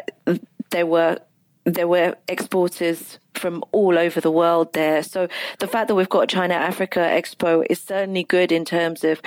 there 0.70 0.86
were 0.86 1.18
there 1.66 1.88
were 1.88 2.16
exporters 2.28 3.20
from 3.36 3.64
all 3.72 3.98
over 3.98 4.20
the 4.20 4.32
world 4.32 4.74
there. 4.74 5.04
So 5.04 5.28
the 5.60 5.68
fact 5.68 5.88
that 5.88 5.96
we've 5.96 6.10
got 6.10 6.30
China 6.30 6.56
Africa 6.56 7.00
Expo 7.00 7.66
is 7.70 7.80
certainly 7.80 8.24
good 8.24 8.52
in 8.52 8.66
terms 8.66 9.04
of 9.04 9.22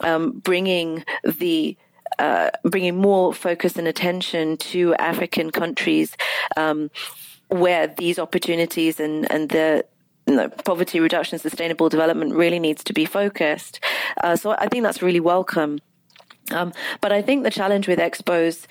um, 0.00 0.38
bringing 0.38 1.04
the 1.24 1.76
uh, 2.18 2.50
bringing 2.64 2.96
more 2.96 3.34
focus 3.34 3.76
and 3.76 3.86
attention 3.86 4.56
to 4.56 4.94
African 4.94 5.50
countries 5.50 6.16
um, 6.56 6.90
where 7.48 7.88
these 7.88 8.18
opportunities 8.18 8.98
and 9.00 9.30
and 9.30 9.50
the 9.50 9.84
you 10.26 10.34
know, 10.34 10.48
poverty 10.48 10.98
reduction, 10.98 11.38
sustainable 11.38 11.88
development 11.88 12.34
really 12.34 12.58
needs 12.58 12.82
to 12.84 12.92
be 12.92 13.04
focused. 13.04 13.80
Uh, 14.22 14.34
so 14.34 14.56
I 14.58 14.66
think 14.66 14.82
that's 14.82 15.00
really 15.02 15.20
welcome. 15.20 15.78
Um, 16.50 16.72
but 17.00 17.12
I 17.12 17.22
think 17.22 17.44
the 17.44 17.50
challenge 17.50 17.88
with 17.88 17.98
expos 17.98 18.66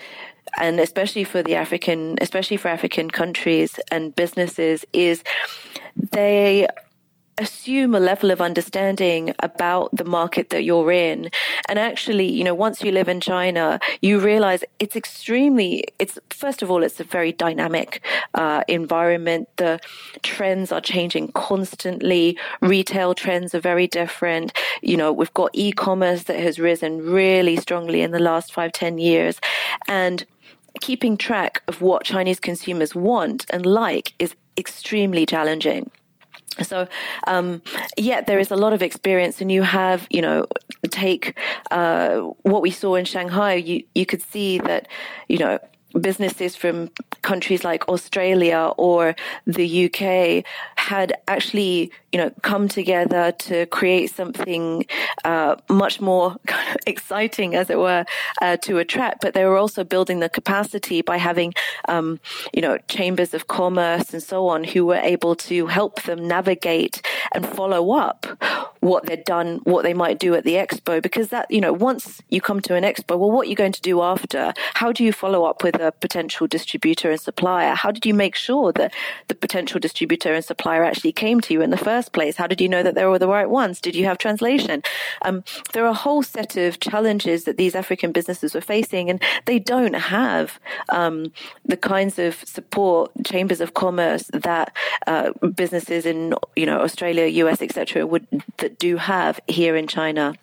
and 0.57 0.79
especially 0.79 1.23
for 1.23 1.43
the 1.43 1.55
African, 1.55 2.17
especially 2.21 2.57
for 2.57 2.69
African 2.69 3.09
countries 3.09 3.79
and 3.91 4.15
businesses, 4.15 4.85
is 4.93 5.23
they 6.11 6.67
assume 7.37 7.93
a 7.93 7.99
level 7.99 8.31
of 8.31 8.39
understanding 8.39 9.33
about 9.39 9.93
the 9.93 10.05
market 10.05 10.51
that 10.51 10.63
you're 10.63 10.91
in. 10.91 11.29
And 11.67 11.77
actually, 11.77 12.31
you 12.31 12.43
know, 12.43 12.53
once 12.53 12.81
you 12.81 12.91
live 12.93 13.09
in 13.09 13.19
China, 13.19 13.79
you 14.01 14.19
realize 14.19 14.63
it's 14.79 14.95
extremely, 14.95 15.83
it's, 15.99 16.17
first 16.29 16.61
of 16.61 16.71
all, 16.71 16.81
it's 16.81 16.99
a 16.99 17.03
very 17.03 17.33
dynamic 17.33 18.01
uh, 18.35 18.63
environment. 18.67 19.49
The 19.57 19.81
trends 20.23 20.71
are 20.71 20.81
changing 20.81 21.33
constantly. 21.33 22.37
Retail 22.61 23.13
trends 23.13 23.53
are 23.53 23.59
very 23.59 23.87
different. 23.87 24.53
You 24.81 24.95
know, 24.95 25.11
we've 25.11 25.33
got 25.33 25.49
e-commerce 25.53 26.23
that 26.23 26.39
has 26.39 26.57
risen 26.57 27.05
really 27.05 27.57
strongly 27.57 28.01
in 28.01 28.11
the 28.11 28.19
last 28.19 28.53
five, 28.53 28.71
ten 28.71 28.97
years. 28.97 29.41
And 29.89 30.25
keeping 30.81 31.17
track 31.17 31.61
of 31.67 31.81
what 31.81 32.03
Chinese 32.03 32.39
consumers 32.39 32.95
want 32.95 33.45
and 33.49 33.65
like 33.65 34.13
is 34.19 34.35
extremely 34.57 35.25
challenging. 35.25 35.91
So, 36.61 36.87
um, 37.27 37.61
yeah, 37.97 38.21
there 38.21 38.39
is 38.39 38.49
a 38.49 38.55
lot 38.55 38.71
of 38.71 38.81
experience, 38.81 39.41
and 39.41 39.51
you 39.51 39.63
have, 39.63 40.07
you 40.09 40.21
know, 40.21 40.45
take 40.89 41.37
uh, 41.71 42.19
what 42.43 42.61
we 42.61 42.71
saw 42.71 42.95
in 42.95 43.03
Shanghai. 43.03 43.55
You 43.55 43.83
you 43.93 44.05
could 44.05 44.21
see 44.21 44.59
that, 44.59 44.87
you 45.27 45.37
know, 45.37 45.59
businesses 45.99 46.55
from 46.55 46.89
countries 47.21 47.63
like 47.63 47.87
Australia 47.87 48.71
or 48.77 49.15
the 49.47 49.85
UK 49.85 50.45
had 50.75 51.13
actually, 51.27 51.91
you 52.11 52.19
know, 52.19 52.29
come 52.41 52.67
together 52.67 53.31
to 53.33 53.65
create 53.67 54.11
something 54.11 54.85
uh, 55.23 55.55
much 55.69 56.01
more 56.01 56.35
exciting, 56.87 57.55
as 57.55 57.69
it 57.69 57.77
were, 57.77 58.05
uh, 58.41 58.57
to 58.57 58.77
attract. 58.77 59.21
But 59.21 59.33
they 59.33 59.45
were 59.45 59.57
also 59.57 59.83
building 59.83 60.19
the 60.19 60.29
capacity 60.29 61.01
by 61.01 61.17
having, 61.17 61.53
um, 61.87 62.19
you 62.53 62.61
know, 62.61 62.77
chambers 62.87 63.33
of 63.33 63.47
commerce 63.47 64.13
and 64.13 64.21
so 64.21 64.47
on 64.47 64.63
who 64.63 64.85
were 64.85 64.95
able 64.95 65.35
to 65.35 65.67
help 65.67 66.03
them 66.03 66.27
navigate 66.27 67.01
and 67.33 67.47
follow 67.47 67.91
up 67.91 68.25
what 68.85 69.07
they'd 69.07 69.23
done, 69.23 69.57
what 69.63 69.83
they 69.83 69.93
might 69.93 70.19
do 70.19 70.35
at 70.35 70.43
the 70.43 70.53
expo. 70.53 71.01
Because 71.01 71.29
that, 71.29 71.49
you 71.49 71.59
know, 71.59 71.73
once 71.73 72.21
you 72.29 72.39
come 72.39 72.61
to 72.61 72.75
an 72.75 72.83
expo, 72.83 73.17
well, 73.17 73.31
what 73.31 73.47
are 73.47 73.49
you 73.49 73.55
going 73.55 73.71
to 73.71 73.81
do 73.81 74.01
after? 74.01 74.53
How 74.75 74.91
do 74.91 75.03
you 75.03 75.11
follow 75.11 75.43
up 75.43 75.63
with 75.63 75.75
a 75.75 75.91
potential 75.91 76.45
distributor 76.45 77.09
and 77.09 77.19
supplier? 77.19 77.73
How 77.73 77.91
did 77.91 78.05
you 78.05 78.13
make 78.13 78.35
sure 78.35 78.71
that 78.73 78.93
the 79.27 79.35
potential 79.35 79.79
distributor 79.79 80.33
and 80.33 80.45
supplier 80.45 80.83
actually 80.83 81.13
came 81.13 81.41
to 81.41 81.53
you 81.53 81.61
in 81.61 81.71
the 81.71 81.77
first 81.77 82.13
place? 82.13 82.35
How 82.35 82.45
did 82.45 82.61
you 82.61 82.69
know 82.69 82.83
that 82.83 82.93
they 82.93 83.05
were 83.05 83.17
the 83.17 83.27
right 83.27 83.49
ones? 83.49 83.81
Did 83.81 83.95
you 83.95 84.05
have 84.05 84.19
translation? 84.19 84.83
Um, 85.23 85.43
there 85.73 85.83
are 85.83 85.89
a 85.89 85.93
whole 85.93 86.21
set 86.21 86.55
of 86.55 86.79
challenges 86.79 87.45
that 87.45 87.57
these 87.57 87.73
African 87.73 88.11
businesses 88.11 88.53
were 88.53 88.61
facing, 88.61 89.09
and 89.09 89.19
they 89.45 89.57
don't 89.57 89.95
have 89.95 90.59
um, 90.89 91.31
the 91.65 91.77
kinds 91.77 92.19
of 92.19 92.35
support 92.45 93.11
chambers 93.25 93.61
of 93.61 93.73
commerce 93.73 94.29
that 94.33 94.75
uh, 95.07 95.31
businesses 95.55 96.05
in 96.05 96.35
you 96.55 96.67
know 96.67 96.81
Australia, 96.81 97.25
US, 97.45 97.61
etc. 97.61 98.05
would 98.05 98.27
that 98.57 98.74
do 98.77 98.97
have 98.97 99.39
here 99.47 99.75
in 99.75 99.87
China. 99.87 100.33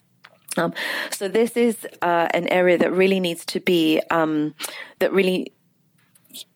Um, 0.57 0.75
so 1.11 1.29
this 1.29 1.57
is 1.57 1.87
uh, 2.03 2.29
an 2.35 2.49
area 2.49 2.77
that 2.79 2.93
really 2.93 3.21
needs 3.21 3.45
to 3.47 3.61
be 3.61 4.01
um, 4.11 4.55
that 4.99 5.13
really, 5.13 5.53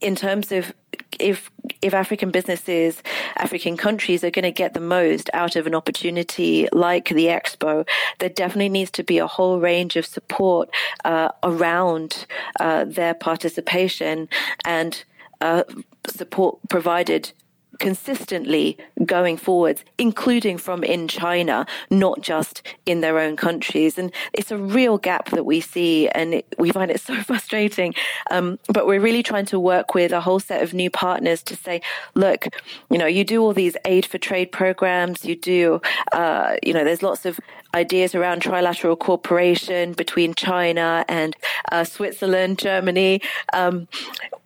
in 0.01 0.15
terms 0.15 0.53
of 0.53 0.75
if 1.19 1.51
if 1.83 1.95
African 1.95 2.31
businesses, 2.31 3.03
African 3.37 3.77
countries 3.77 4.23
are 4.23 4.31
going 4.31 4.45
to 4.45 4.53
get 4.53 4.75
the 4.75 4.81
most 4.81 5.31
out 5.33 5.57
of 5.57 5.67
an 5.67 5.75
opportunity 5.75 6.69
like 6.73 7.09
the 7.09 7.27
expo, 7.27 7.87
there 8.19 8.29
definitely 8.29 8.69
needs 8.69 8.91
to 8.93 9.03
be 9.03 9.19
a 9.19 9.27
whole 9.27 9.61
range 9.61 9.97
of 9.97 10.05
support 10.05 10.69
uh, 11.05 11.31
around 11.43 12.27
uh, 12.61 12.85
their 12.85 13.15
participation 13.15 14.29
and 14.65 15.05
uh, 15.41 15.65
support 16.07 16.59
provided 16.69 17.33
consistently 17.79 18.79
going 19.05 19.37
forwards, 19.37 19.85
including 19.99 20.59
from 20.59 20.85
in 20.85 21.09
China, 21.09 21.67
not 21.91 22.21
just 22.21 22.63
in 22.85 23.01
their 23.01 23.19
own 23.19 23.37
countries. 23.37 23.99
And 23.99 24.13
it's 24.33 24.51
a 24.51 24.59
real 24.59 24.99
gap 24.99 25.31
that 25.31 25.45
we 25.45 25.61
see, 25.61 26.09
and 26.09 26.35
it, 26.35 26.47
we 26.59 26.71
find 26.71 26.91
it 26.91 27.01
so 27.01 27.21
frustrating. 27.23 27.95
Um, 28.31 28.59
but 28.69 28.87
we're 28.87 29.01
really 29.01 29.23
trying 29.23 29.47
to 29.47 29.61
work 29.61 29.95
with 29.95 30.13
a 30.13 30.21
whole 30.21 30.41
set 30.41 30.63
of 30.63 30.75
new 30.75 30.91
partners 30.91 31.43
to 31.45 31.57
say, 31.57 31.81
look, 32.15 32.47
you 32.91 32.99
know, 32.99 33.07
you 33.07 33.25
do 33.25 33.43
all 33.43 33.53
these 33.53 33.77
aid 33.85 34.07
for 34.07 34.19
trade 34.19 34.53
programs, 34.53 35.25
you 35.25 35.37
do, 35.37 35.81
uh, 36.13 36.57
you 36.63 36.73
know, 36.73 36.85
there's 36.85 37.03
lots 37.03 37.25
of 37.27 37.39
ideas 37.75 38.15
around 38.15 38.43
trilateral 38.43 38.99
cooperation 38.99 39.93
between 39.93 40.35
China 40.35 41.05
and 41.09 41.37
uh, 41.71 41.85
Switzerland, 41.85 42.59
Germany. 42.59 43.21
Um, 43.53 43.87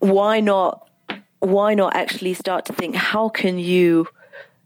why 0.01 0.40
not 0.40 0.89
why 1.40 1.74
not 1.74 1.96
actually 1.96 2.35
start 2.35 2.64
to 2.66 2.72
think 2.72 2.94
how 2.94 3.29
can 3.29 3.59
you 3.59 4.07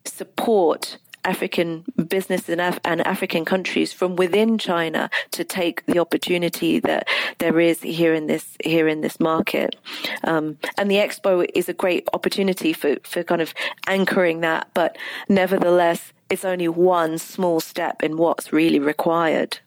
support 0.04 0.98
African 1.24 1.84
business 2.08 2.48
and, 2.48 2.60
Af- 2.60 2.80
and, 2.84 3.00
African 3.06 3.44
countries 3.44 3.92
from 3.92 4.16
within 4.16 4.58
China 4.58 5.08
to 5.30 5.42
take 5.42 5.84
the 5.86 5.98
opportunity 5.98 6.80
that 6.80 7.08
there 7.38 7.58
is 7.58 7.80
here 7.80 8.14
in 8.14 8.26
this 8.26 8.56
here 8.62 8.86
in 8.88 9.00
this 9.00 9.18
market. 9.18 9.76
Um, 10.24 10.58
and 10.76 10.90
the 10.90 10.96
expo 10.96 11.48
is 11.54 11.68
a 11.68 11.72
great 11.72 12.06
opportunity 12.12 12.72
for, 12.72 12.96
for 13.04 13.22
kind 13.22 13.40
of 13.40 13.54
anchoring 13.86 14.40
that, 14.40 14.68
but 14.74 14.96
nevertheless, 15.28 16.12
it's 16.28 16.44
only 16.44 16.68
one 16.68 17.18
small 17.18 17.60
step 17.60 18.02
in 18.02 18.16
what's 18.16 18.52
really 18.52 18.78
required. 18.78 19.58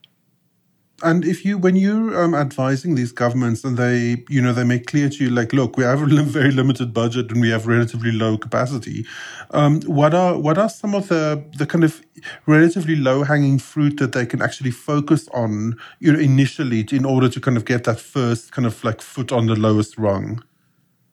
And 1.04 1.24
if 1.26 1.46
you, 1.46 1.60
when 1.60 1.76
you're 1.76 2.20
um, 2.20 2.34
advising 2.34 2.96
these 2.96 3.12
governments 3.12 3.64
and 3.64 3.78
they, 3.78 4.24
you 4.30 4.42
know, 4.42 4.52
they 4.52 4.64
make 4.64 4.88
clear 4.88 5.10
to 5.10 5.24
you, 5.24 5.30
like, 5.30 5.54
look, 5.54 5.78
we 5.78 5.84
have 5.84 6.02
a 6.02 6.06
very 6.24 6.50
limited 6.52 6.92
budget 6.92 7.32
and 7.32 7.40
we 7.40 7.52
have 7.52 7.68
relatively 7.68 8.12
low 8.12 8.38
capacity. 8.38 9.06
Um, 9.52 9.82
what 9.82 10.16
are 10.16 10.40
what 10.40 10.58
are 10.58 10.70
some 10.70 10.96
of 10.96 11.08
the 11.08 11.44
the 11.58 11.68
kind 11.68 11.84
of 11.84 12.02
relatively 12.48 12.96
low 12.96 13.24
hanging 13.24 13.60
fruit 13.60 13.98
that 13.98 14.14
they 14.14 14.26
can 14.26 14.42
actually 14.42 14.72
focus 14.72 15.28
on, 15.34 15.78
you 16.00 16.12
know, 16.12 16.20
initially 16.20 16.86
in 16.92 17.06
order 17.06 17.30
to 17.30 17.40
kind 17.40 17.58
of 17.58 17.66
get 17.66 17.84
that 17.84 18.00
first 18.00 18.52
kind 18.52 18.66
of 18.66 18.84
like 18.84 19.02
foot 19.02 19.32
on 19.32 19.46
the 19.46 19.56
lowest 19.56 19.98
rung? 20.00 20.44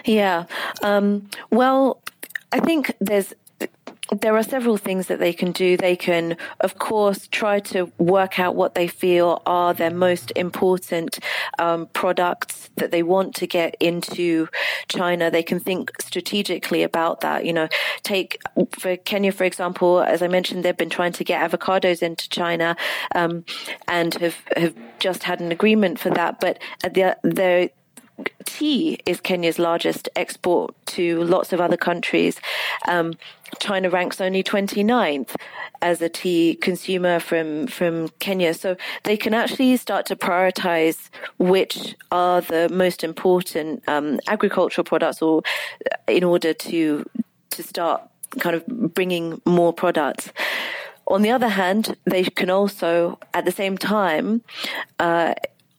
Yeah. 0.07 0.47
Um, 0.83 1.29
well, 1.51 2.03
I 2.53 2.61
think 2.61 2.95
there's 3.01 3.35
there 4.11 4.37
are 4.37 4.43
several 4.43 4.77
things 4.77 5.07
that 5.07 5.19
they 5.19 5.33
can 5.33 5.53
do. 5.53 5.77
They 5.77 5.97
can, 5.97 6.37
of 6.61 6.79
course, 6.79 7.27
try 7.29 7.61
to 7.61 7.91
work 7.99 8.39
out 8.39 8.55
what 8.55 8.75
they 8.75 8.87
feel 8.87 9.43
are 9.47 9.73
their 9.73 9.91
most 9.91 10.31
important 10.37 11.19
um, 11.59 11.87
products 11.87 12.69
that 12.77 12.91
they 12.91 13.03
want 13.03 13.35
to 13.37 13.47
get 13.47 13.77
into 13.81 14.49
China. 14.89 15.31
They 15.31 15.43
can 15.43 15.59
think 15.59 15.91
strategically 16.01 16.83
about 16.83 17.21
that. 17.21 17.47
You 17.47 17.55
know, 17.55 17.69
take 18.03 18.41
for 18.79 18.97
Kenya, 18.97 19.33
for 19.33 19.45
example, 19.45 20.01
as 20.01 20.23
I 20.23 20.29
mentioned, 20.29 20.65
they've 20.65 20.77
been 20.77 20.91
trying 20.91 21.13
to 21.13 21.25
get 21.25 21.51
avocados 21.51 22.03
into 22.03 22.29
China 22.29 22.77
um, 23.15 23.45
and 23.89 24.15
have, 24.15 24.37
have 24.57 24.75
just 24.99 25.23
had 25.23 25.41
an 25.41 25.51
agreement 25.51 25.99
for 25.99 26.11
that. 26.11 26.41
But 26.41 26.59
the, 26.83 27.17
the 27.23 27.71
tea 28.45 28.99
is 29.07 29.21
Kenya's 29.21 29.59
largest 29.59 30.09
export 30.17 30.75
to 30.87 31.23
lots 31.25 31.53
of 31.53 31.61
other 31.61 31.77
countries. 31.77 32.41
Um, 32.89 33.15
China 33.59 33.91
ranks 33.91 34.21
only 34.21 34.43
29th 34.43 35.35
as 35.83 36.01
a 36.01 36.09
tea 36.09 36.57
consumer 36.57 37.19
from, 37.21 37.67
from 37.67 38.09
Kenya. 38.21 38.55
So 38.55 38.77
they 39.03 39.17
can 39.17 39.35
actually 39.35 39.77
start 39.77 40.07
to 40.07 40.17
prioritize 40.17 41.11
which 41.39 41.95
are 42.11 42.41
the 42.41 42.69
most 42.71 43.05
important 43.05 43.87
um, 43.89 44.21
agricultural 44.29 44.85
products 44.85 45.21
or 45.21 45.43
in 46.09 46.25
order 46.25 46.55
to, 46.55 47.05
to 47.51 47.63
start 47.63 48.03
kind 48.39 48.57
of 48.57 48.67
bringing 48.67 49.41
more 49.45 49.73
products. 49.73 50.33
On 51.07 51.23
the 51.23 51.31
other 51.31 51.49
hand, 51.49 51.97
they 52.05 52.25
can 52.25 52.49
also, 52.49 53.19
at 53.35 53.45
the 53.45 53.53
same 53.53 53.77
time, 53.77 54.43
uh, 54.99 55.35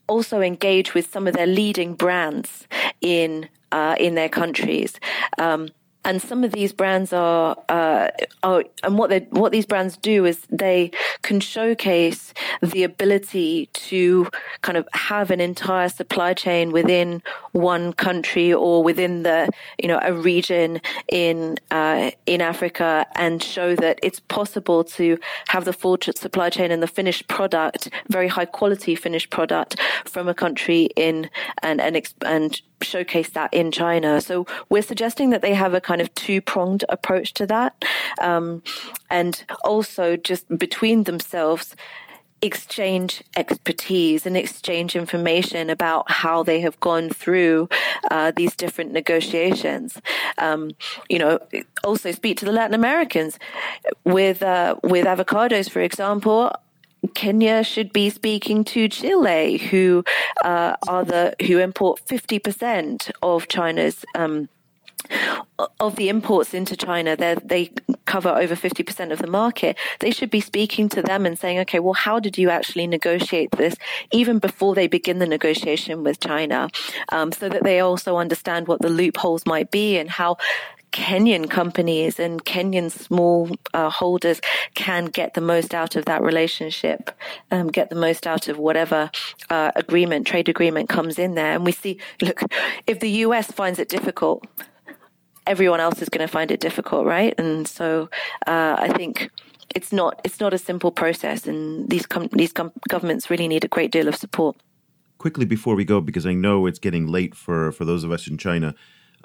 also 0.06 0.40
engage 0.40 0.94
with 0.94 1.10
some 1.10 1.26
of 1.26 1.34
their 1.34 1.46
leading 1.46 1.94
brands 1.94 2.66
in 3.00 3.48
uh, 3.72 3.96
in 3.98 4.14
their 4.14 4.28
countries. 4.28 4.98
Um, 5.38 5.68
and 6.06 6.22
some 6.22 6.44
of 6.44 6.52
these 6.52 6.72
brands 6.72 7.12
are, 7.12 7.56
uh, 7.68 8.08
are 8.44 8.64
and 8.84 8.96
what 8.96 9.10
they 9.10 9.20
what 9.30 9.50
these 9.50 9.66
brands 9.66 9.96
do 9.96 10.24
is 10.24 10.46
they 10.48 10.92
can 11.22 11.40
showcase 11.40 12.32
the 12.62 12.84
ability 12.84 13.66
to 13.72 14.28
kind 14.62 14.78
of 14.78 14.88
have 14.92 15.32
an 15.32 15.40
entire 15.40 15.88
supply 15.88 16.32
chain 16.32 16.70
within 16.70 17.22
one 17.52 17.92
country 17.92 18.52
or 18.52 18.84
within 18.84 19.24
the 19.24 19.50
you 19.82 19.88
know 19.88 19.98
a 20.02 20.12
region 20.12 20.80
in 21.08 21.58
uh, 21.72 22.12
in 22.26 22.40
Africa 22.40 23.04
and 23.16 23.42
show 23.42 23.74
that 23.74 23.98
it's 24.00 24.20
possible 24.20 24.84
to 24.84 25.18
have 25.48 25.64
the 25.64 25.72
full 25.72 25.98
supply 26.14 26.50
chain 26.50 26.70
and 26.70 26.82
the 26.82 26.86
finished 26.86 27.26
product, 27.26 27.90
very 28.08 28.28
high 28.28 28.44
quality 28.44 28.94
finished 28.94 29.30
product 29.30 29.80
from 30.04 30.28
a 30.28 30.34
country 30.34 30.88
in 30.94 31.28
and 31.64 31.80
and 31.80 32.00
and 32.24 32.62
showcase 32.82 33.30
that 33.30 33.52
in 33.52 33.70
China. 33.72 34.20
So 34.20 34.46
we're 34.68 34.82
suggesting 34.82 35.30
that 35.30 35.42
they 35.42 35.54
have 35.54 35.74
a 35.74 35.80
kind 35.80 36.00
of 36.00 36.14
two 36.14 36.40
pronged 36.40 36.84
approach 36.88 37.34
to 37.34 37.46
that, 37.46 37.84
um, 38.20 38.62
and 39.10 39.44
also 39.64 40.16
just 40.16 40.48
between 40.58 41.04
themselves 41.04 41.74
exchange 42.42 43.22
expertise 43.36 44.26
and 44.26 44.36
exchange 44.36 44.94
information 44.94 45.70
about 45.70 46.10
how 46.10 46.42
they 46.42 46.60
have 46.60 46.78
gone 46.80 47.08
through 47.08 47.68
uh, 48.10 48.30
these 48.36 48.54
different 48.54 48.92
negotiations. 48.92 49.98
Um, 50.38 50.72
you 51.08 51.18
know, 51.18 51.38
also 51.82 52.12
speak 52.12 52.38
to 52.38 52.44
the 52.44 52.52
Latin 52.52 52.74
Americans 52.74 53.38
with 54.04 54.42
uh, 54.42 54.76
with 54.82 55.06
avocados, 55.06 55.70
for 55.70 55.80
example. 55.80 56.52
Kenya 57.14 57.62
should 57.64 57.92
be 57.92 58.10
speaking 58.10 58.64
to 58.64 58.88
Chile, 58.88 59.58
who 59.58 60.04
uh, 60.44 60.76
are 60.88 61.04
the 61.04 61.34
who 61.46 61.58
import 61.58 62.00
fifty 62.00 62.38
percent 62.38 63.10
of 63.22 63.48
China's 63.48 64.04
um, 64.14 64.48
of 65.80 65.96
the 65.96 66.08
imports 66.08 66.54
into 66.54 66.76
China, 66.76 67.16
they 67.16 67.70
cover 68.06 68.28
over 68.28 68.54
50% 68.54 69.12
of 69.12 69.18
the 69.18 69.26
market. 69.26 69.76
They 70.00 70.10
should 70.10 70.30
be 70.30 70.40
speaking 70.40 70.88
to 70.90 71.02
them 71.02 71.26
and 71.26 71.38
saying, 71.38 71.58
okay, 71.60 71.80
well, 71.80 71.94
how 71.94 72.18
did 72.18 72.38
you 72.38 72.50
actually 72.50 72.86
negotiate 72.86 73.50
this 73.52 73.76
even 74.12 74.38
before 74.38 74.74
they 74.74 74.86
begin 74.86 75.18
the 75.18 75.26
negotiation 75.26 76.02
with 76.02 76.20
China? 76.20 76.68
Um, 77.10 77.32
so 77.32 77.48
that 77.48 77.62
they 77.62 77.80
also 77.80 78.16
understand 78.16 78.68
what 78.68 78.80
the 78.80 78.88
loopholes 78.88 79.46
might 79.46 79.70
be 79.70 79.96
and 79.96 80.10
how 80.10 80.36
Kenyan 80.96 81.50
companies 81.50 82.18
and 82.18 82.42
Kenyan 82.42 82.90
small 82.90 83.50
uh, 83.74 83.90
holders 83.90 84.40
can 84.74 85.04
get 85.04 85.34
the 85.34 85.42
most 85.42 85.74
out 85.74 85.94
of 85.94 86.06
that 86.06 86.22
relationship, 86.22 87.10
um, 87.50 87.68
get 87.68 87.90
the 87.90 87.96
most 87.96 88.26
out 88.26 88.48
of 88.48 88.56
whatever 88.56 89.10
uh, 89.50 89.72
agreement, 89.76 90.26
trade 90.26 90.48
agreement 90.48 90.88
comes 90.88 91.18
in 91.18 91.34
there. 91.34 91.52
And 91.52 91.66
we 91.66 91.72
see, 91.72 91.98
look, 92.22 92.40
if 92.86 93.00
the 93.00 93.10
US 93.26 93.52
finds 93.52 93.78
it 93.78 93.90
difficult, 93.90 94.46
everyone 95.46 95.80
else 95.80 96.00
is 96.00 96.08
going 96.08 96.26
to 96.26 96.32
find 96.32 96.50
it 96.50 96.60
difficult, 96.60 97.04
right? 97.04 97.34
And 97.36 97.68
so 97.68 98.08
uh, 98.46 98.76
I 98.78 98.88
think 98.96 99.30
it's 99.74 99.92
not 99.92 100.18
it's 100.24 100.40
not 100.40 100.54
a 100.54 100.58
simple 100.58 100.90
process, 100.90 101.46
and 101.46 101.90
these 101.90 102.06
com- 102.06 102.30
these 102.32 102.54
com- 102.54 102.72
governments 102.88 103.28
really 103.28 103.48
need 103.48 103.64
a 103.66 103.68
great 103.68 103.92
deal 103.92 104.08
of 104.08 104.16
support. 104.16 104.56
Quickly 105.18 105.44
before 105.44 105.74
we 105.74 105.84
go, 105.84 106.00
because 106.00 106.24
I 106.24 106.32
know 106.32 106.64
it's 106.64 106.78
getting 106.78 107.06
late 107.06 107.34
for 107.34 107.70
for 107.70 107.84
those 107.84 108.02
of 108.02 108.10
us 108.10 108.26
in 108.26 108.38
China. 108.38 108.74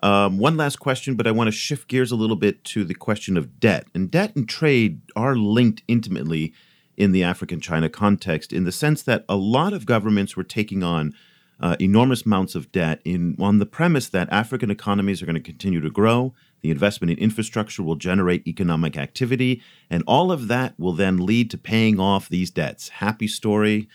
Um, 0.01 0.39
one 0.39 0.57
last 0.57 0.77
question, 0.77 1.15
but 1.15 1.27
I 1.27 1.31
want 1.31 1.47
to 1.47 1.51
shift 1.51 1.87
gears 1.87 2.11
a 2.11 2.15
little 2.15 2.35
bit 2.35 2.63
to 2.65 2.83
the 2.83 2.95
question 2.95 3.37
of 3.37 3.59
debt. 3.59 3.87
And 3.93 4.09
debt 4.09 4.35
and 4.35 4.49
trade 4.49 5.01
are 5.15 5.35
linked 5.35 5.83
intimately 5.87 6.53
in 6.97 7.11
the 7.11 7.23
African 7.23 7.61
China 7.61 7.89
context 7.89 8.51
in 8.51 8.63
the 8.63 8.71
sense 8.71 9.03
that 9.03 9.25
a 9.29 9.35
lot 9.35 9.73
of 9.73 9.85
governments 9.85 10.35
were 10.35 10.43
taking 10.43 10.83
on 10.83 11.13
uh, 11.59 11.75
enormous 11.79 12.25
amounts 12.25 12.55
of 12.55 12.71
debt 12.71 12.99
in 13.05 13.35
on 13.39 13.59
the 13.59 13.65
premise 13.65 14.09
that 14.09 14.31
African 14.31 14.71
economies 14.71 15.21
are 15.21 15.25
going 15.25 15.35
to 15.35 15.41
continue 15.41 15.79
to 15.79 15.91
grow. 15.91 16.33
The 16.61 16.71
investment 16.71 17.11
in 17.11 17.17
infrastructure 17.19 17.83
will 17.83 17.95
generate 17.95 18.47
economic 18.47 18.97
activity, 18.97 19.61
and 19.89 20.03
all 20.07 20.31
of 20.31 20.47
that 20.47 20.79
will 20.79 20.93
then 20.93 21.17
lead 21.17 21.51
to 21.51 21.57
paying 21.57 21.99
off 21.99 22.29
these 22.29 22.49
debts. 22.49 22.89
Happy 22.89 23.27
story. 23.27 23.87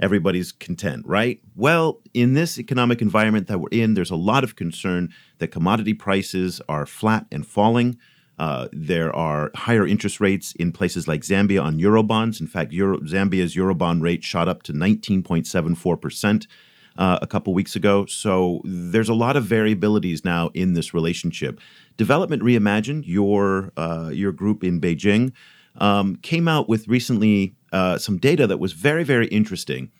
Everybody's 0.00 0.50
content, 0.50 1.06
right? 1.06 1.40
Well, 1.54 2.00
in 2.12 2.34
this 2.34 2.58
economic 2.58 3.00
environment 3.00 3.46
that 3.46 3.60
we're 3.60 3.68
in, 3.70 3.94
there's 3.94 4.10
a 4.10 4.16
lot 4.16 4.42
of 4.42 4.56
concern 4.56 5.10
that 5.38 5.48
commodity 5.48 5.94
prices 5.94 6.60
are 6.68 6.84
flat 6.84 7.26
and 7.30 7.46
falling. 7.46 7.98
Uh, 8.38 8.66
there 8.72 9.14
are 9.14 9.52
higher 9.54 9.86
interest 9.86 10.20
rates 10.20 10.52
in 10.56 10.72
places 10.72 11.06
like 11.06 11.20
Zambia 11.20 11.62
on 11.62 11.78
Eurobonds. 11.78 12.40
In 12.40 12.48
fact, 12.48 12.72
Euro- 12.72 12.98
Zambia's 13.00 13.54
Eurobond 13.54 14.02
rate 14.02 14.24
shot 14.24 14.48
up 14.48 14.64
to 14.64 14.72
19.74% 14.72 16.46
uh, 16.96 17.18
a 17.22 17.26
couple 17.26 17.54
weeks 17.54 17.76
ago. 17.76 18.06
So 18.06 18.60
there's 18.64 19.08
a 19.08 19.14
lot 19.14 19.36
of 19.36 19.44
variabilities 19.44 20.24
now 20.24 20.50
in 20.54 20.74
this 20.74 20.92
relationship. 20.92 21.60
Development 21.96 22.42
Reimagined, 22.42 23.04
your 23.06 23.72
uh, 23.76 24.10
your 24.12 24.32
group 24.32 24.64
in 24.64 24.80
Beijing, 24.80 25.32
um, 25.76 26.16
came 26.16 26.48
out 26.48 26.68
with 26.68 26.88
recently 26.88 27.54
uh, 27.74 27.98
some 27.98 28.18
data 28.18 28.46
that 28.46 28.58
was 28.58 28.72
very 28.72 29.04
very 29.04 29.26
interesting 29.28 29.90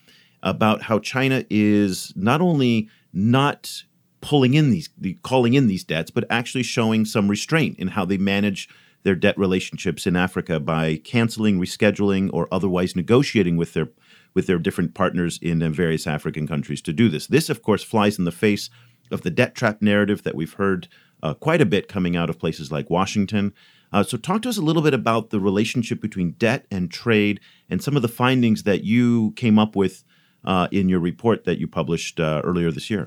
about 0.42 0.82
how 0.82 0.98
China 0.98 1.44
is 1.50 2.12
not 2.16 2.40
only 2.40 2.88
not 3.12 3.84
pulling 4.20 4.54
in 4.54 4.70
these 4.70 4.88
the, 4.96 5.14
calling 5.22 5.54
in 5.54 5.66
these 5.66 5.84
debts, 5.84 6.10
but 6.10 6.24
actually 6.30 6.62
showing 6.62 7.04
some 7.04 7.28
restraint 7.28 7.78
in 7.78 7.88
how 7.88 8.04
they 8.04 8.16
manage 8.16 8.68
their 9.02 9.14
debt 9.14 9.36
relationships 9.38 10.06
in 10.06 10.16
Africa 10.16 10.58
by 10.58 10.96
canceling, 10.96 11.60
rescheduling, 11.60 12.30
or 12.32 12.48
otherwise 12.50 12.96
negotiating 12.96 13.56
with 13.56 13.74
their 13.74 13.88
with 14.34 14.46
their 14.46 14.58
different 14.58 14.94
partners 14.94 15.38
in 15.42 15.72
various 15.72 16.06
African 16.06 16.46
countries 16.46 16.82
to 16.82 16.92
do 16.92 17.08
this. 17.08 17.26
This, 17.28 17.48
of 17.48 17.62
course, 17.62 17.84
flies 17.84 18.18
in 18.18 18.24
the 18.24 18.32
face 18.32 18.68
of 19.10 19.22
the 19.22 19.30
debt 19.30 19.54
trap 19.54 19.80
narrative 19.80 20.22
that 20.24 20.34
we've 20.34 20.54
heard 20.54 20.88
uh, 21.22 21.34
quite 21.34 21.60
a 21.60 21.66
bit 21.66 21.88
coming 21.88 22.16
out 22.16 22.30
of 22.30 22.38
places 22.38 22.72
like 22.72 22.90
Washington. 22.90 23.52
Uh, 23.94 24.02
so, 24.02 24.16
talk 24.16 24.42
to 24.42 24.48
us 24.48 24.56
a 24.56 24.60
little 24.60 24.82
bit 24.82 24.92
about 24.92 25.30
the 25.30 25.38
relationship 25.38 26.00
between 26.00 26.32
debt 26.32 26.66
and 26.68 26.90
trade 26.90 27.38
and 27.70 27.80
some 27.80 27.94
of 27.94 28.02
the 28.02 28.08
findings 28.08 28.64
that 28.64 28.82
you 28.82 29.30
came 29.36 29.56
up 29.56 29.76
with 29.76 30.02
uh, 30.44 30.66
in 30.72 30.88
your 30.88 30.98
report 30.98 31.44
that 31.44 31.58
you 31.58 31.68
published 31.68 32.18
uh, 32.18 32.42
earlier 32.42 32.72
this 32.72 32.90
year. 32.90 33.06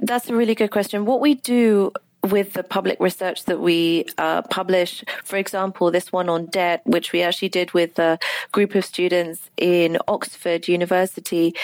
That's 0.00 0.28
a 0.28 0.34
really 0.34 0.56
good 0.56 0.72
question. 0.72 1.04
What 1.04 1.20
we 1.20 1.36
do 1.36 1.92
with 2.24 2.54
the 2.54 2.64
public 2.64 2.98
research 2.98 3.44
that 3.44 3.60
we 3.60 4.04
uh, 4.18 4.42
publish, 4.42 5.04
for 5.22 5.36
example, 5.36 5.92
this 5.92 6.10
one 6.10 6.28
on 6.28 6.46
debt, 6.46 6.82
which 6.86 7.12
we 7.12 7.22
actually 7.22 7.48
did 7.48 7.72
with 7.72 7.96
a 8.00 8.18
group 8.50 8.74
of 8.74 8.84
students 8.84 9.48
in 9.56 9.96
Oxford 10.08 10.66
University, 10.66 11.54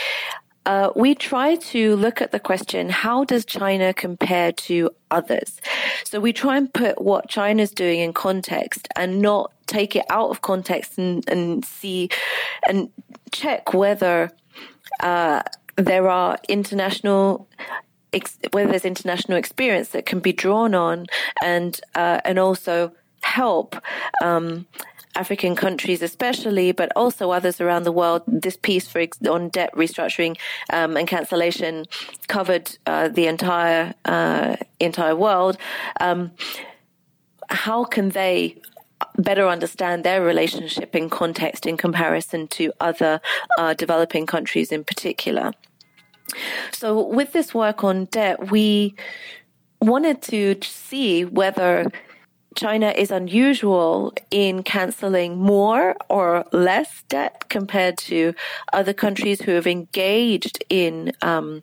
uh, 0.67 0.91
we 0.97 1.15
try 1.15 1.55
to 1.55 1.95
look 1.97 2.21
at 2.21 2.33
the 2.33 2.41
question 2.41 2.91
how 2.91 3.25
does 3.25 3.45
China 3.45 3.95
compare 3.95 4.53
to 4.53 4.91
others? 5.11 5.61
So 6.05 6.21
we 6.21 6.33
try 6.33 6.57
and 6.57 6.73
put 6.73 7.01
what 7.01 7.29
China's 7.29 7.71
doing 7.71 8.01
in 8.01 8.13
context 8.13 8.89
and 8.97 9.23
not 9.23 9.53
take 9.67 9.97
it 9.97 10.05
out 10.11 10.31
of 10.31 10.43
context 10.43 10.99
and, 10.99 11.27
and 11.29 11.65
see 11.65 12.11
and 12.69 12.91
check 13.31 13.73
whether 13.73 14.33
uh, 15.01 15.43
there 15.77 16.09
are 16.09 16.39
international 16.49 17.49
ex- 18.13 18.39
whether 18.51 18.71
there's 18.71 18.85
international 18.85 19.39
experience 19.39 19.91
that 19.91 20.05
can 20.05 20.19
be 20.19 20.33
drawn 20.33 20.75
on 20.75 21.07
and 21.43 21.81
uh, 21.95 22.21
and 22.25 22.39
also 22.39 22.93
help 23.23 23.77
um, 24.23 24.67
African 25.17 25.57
countries, 25.57 26.03
especially, 26.03 26.73
but 26.73 26.93
also 26.95 27.31
others 27.31 27.61
around 27.61 27.85
the 27.85 27.93
world. 27.93 28.23
This 28.27 28.57
piece 28.57 28.87
for 28.87 29.05
on 29.29 29.49
debt 29.49 29.73
restructuring 29.75 30.37
um, 30.73 30.97
and 30.97 31.09
cancellation 31.09 31.87
covered 32.29 32.77
uh, 32.87 33.09
the 33.09 33.27
entire 33.27 33.95
uh, 34.05 34.57
entire 34.79 35.17
world. 35.17 35.57
Um, 36.01 36.31
how 37.49 37.85
can 37.85 38.11
they 38.11 38.57
better 39.19 39.47
understand 39.49 40.05
their 40.05 40.23
relationship 40.23 40.95
in 40.95 41.09
context 41.11 41.67
in 41.67 41.77
comparison 41.77 42.49
to 42.49 42.73
other 42.81 43.21
uh, 43.59 43.75
developing 43.75 44.27
countries 44.27 44.73
in 44.73 44.85
particular? 44.85 45.53
So, 46.73 47.07
with 47.07 47.33
this 47.33 47.55
work 47.55 47.85
on 47.85 48.07
debt, 48.07 48.51
we 48.51 48.95
wanted 49.81 50.23
to 50.23 50.57
see 50.63 51.25
whether 51.25 51.91
China 52.57 52.89
is 52.97 53.11
unusual 53.11 54.15
in 54.31 54.63
canceling 54.63 55.37
more 55.39 55.95
or 56.09 56.45
less 56.53 57.05
debt 57.09 57.49
compared 57.49 57.99
to 57.99 58.35
other 58.73 58.95
countries 58.95 59.43
who 59.43 59.53
have 59.53 59.67
engaged 59.67 60.65
in 60.71 61.13
um, 61.23 61.63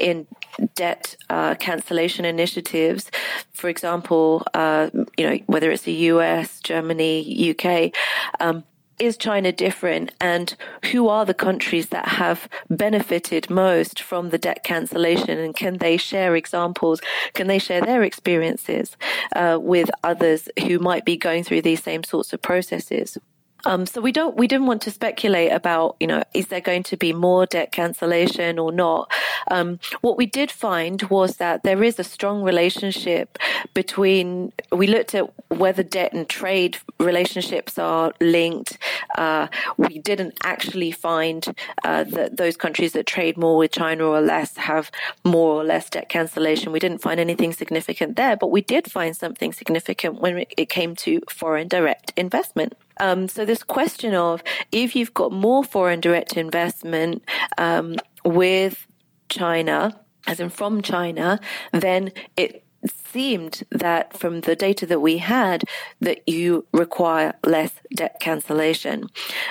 in 0.00 0.26
debt 0.74 1.14
uh, 1.28 1.54
cancellation 1.56 2.24
initiatives. 2.24 3.10
For 3.52 3.68
example, 3.68 4.42
uh, 4.54 4.90
you 5.16 5.28
know 5.28 5.38
whether 5.46 5.70
it's 5.70 5.82
the 5.82 5.92
U.S., 6.14 6.60
Germany, 6.60 7.54
UK. 7.54 7.92
Um, 8.40 8.64
is 9.00 9.16
China 9.16 9.50
different 9.50 10.12
and 10.20 10.54
who 10.92 11.08
are 11.08 11.24
the 11.24 11.34
countries 11.34 11.88
that 11.88 12.06
have 12.06 12.48
benefited 12.68 13.48
most 13.48 14.00
from 14.02 14.30
the 14.30 14.38
debt 14.38 14.62
cancellation 14.62 15.38
and 15.38 15.56
can 15.56 15.78
they 15.78 15.96
share 15.96 16.36
examples? 16.36 17.00
Can 17.34 17.46
they 17.46 17.58
share 17.58 17.80
their 17.80 18.02
experiences 18.02 18.96
uh, 19.34 19.58
with 19.60 19.90
others 20.04 20.48
who 20.66 20.78
might 20.78 21.04
be 21.04 21.16
going 21.16 21.44
through 21.44 21.62
these 21.62 21.82
same 21.82 22.04
sorts 22.04 22.32
of 22.32 22.42
processes? 22.42 23.16
Um, 23.64 23.86
so 23.86 24.00
we 24.00 24.12
don't 24.12 24.36
we 24.36 24.46
didn't 24.46 24.66
want 24.66 24.82
to 24.82 24.90
speculate 24.90 25.52
about 25.52 25.96
you 26.00 26.06
know 26.06 26.22
is 26.34 26.48
there 26.48 26.60
going 26.60 26.82
to 26.84 26.96
be 26.96 27.12
more 27.12 27.46
debt 27.46 27.72
cancellation 27.72 28.58
or 28.58 28.72
not. 28.72 29.10
Um, 29.50 29.78
what 30.00 30.16
we 30.16 30.26
did 30.26 30.50
find 30.50 31.02
was 31.04 31.36
that 31.36 31.62
there 31.62 31.82
is 31.82 31.98
a 31.98 32.04
strong 32.04 32.42
relationship 32.42 33.38
between. 33.74 34.52
We 34.72 34.86
looked 34.86 35.14
at 35.14 35.30
whether 35.48 35.82
debt 35.82 36.12
and 36.12 36.28
trade 36.28 36.78
relationships 36.98 37.78
are 37.78 38.12
linked. 38.20 38.78
Uh, 39.16 39.48
we 39.76 39.98
didn't 39.98 40.38
actually 40.44 40.92
find 40.92 41.44
uh, 41.84 42.04
that 42.04 42.36
those 42.36 42.56
countries 42.56 42.92
that 42.92 43.06
trade 43.06 43.36
more 43.36 43.56
with 43.56 43.72
China 43.72 44.04
or 44.04 44.20
less 44.20 44.56
have 44.56 44.90
more 45.24 45.60
or 45.60 45.64
less 45.64 45.90
debt 45.90 46.08
cancellation. 46.08 46.72
We 46.72 46.78
didn't 46.78 47.02
find 47.02 47.20
anything 47.20 47.52
significant 47.52 48.16
there, 48.16 48.36
but 48.36 48.50
we 48.50 48.60
did 48.60 48.90
find 48.90 49.16
something 49.16 49.52
significant 49.52 50.20
when 50.20 50.44
it 50.56 50.68
came 50.68 50.94
to 50.96 51.20
foreign 51.28 51.68
direct 51.68 52.12
investment. 52.16 52.74
Um, 53.00 53.26
so 53.26 53.44
this 53.44 53.62
question 53.62 54.14
of 54.14 54.42
if 54.70 54.94
you've 54.94 55.14
got 55.14 55.32
more 55.32 55.64
foreign 55.64 56.00
direct 56.00 56.36
investment 56.36 57.24
um, 57.58 57.96
with 58.24 58.86
China, 59.28 59.98
as 60.26 60.38
in 60.38 60.50
from 60.50 60.82
China, 60.82 61.40
then 61.72 62.12
it 62.36 62.64
seemed 63.12 63.62
that 63.70 64.16
from 64.16 64.42
the 64.42 64.56
data 64.56 64.86
that 64.86 65.00
we 65.00 65.18
had 65.18 65.64
that 66.00 66.26
you 66.28 66.66
require 66.72 67.34
less 67.44 67.72
debt 67.94 68.16
cancellation. 68.20 69.04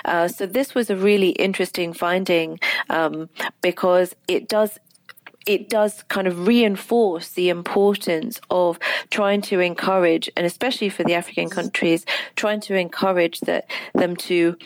Uh, 0.06 0.28
so 0.28 0.46
this 0.46 0.74
was 0.74 0.90
a 0.90 0.96
really 0.96 1.30
interesting 1.32 1.94
finding 1.94 2.60
um, 2.90 3.30
because 3.62 4.16
it 4.28 4.48
does 4.48 4.80
it 5.46 5.70
does 5.70 6.04
kind 6.10 6.28
of 6.28 6.48
reinforce 6.48 7.30
the 7.30 7.50
importance 7.50 8.40
of 8.50 8.80
trying 9.10 9.42
to 9.42 9.60
encourage, 9.60 10.30
and 10.36 10.46
especially 10.46 10.90
for 10.90 11.04
the 11.04 11.14
African 11.14 11.50
countries, 11.50 12.06
trying 12.36 12.60
to 12.62 12.76
encourage 12.76 13.40
that 13.42 13.70
them 13.94 14.16
to 14.16 14.58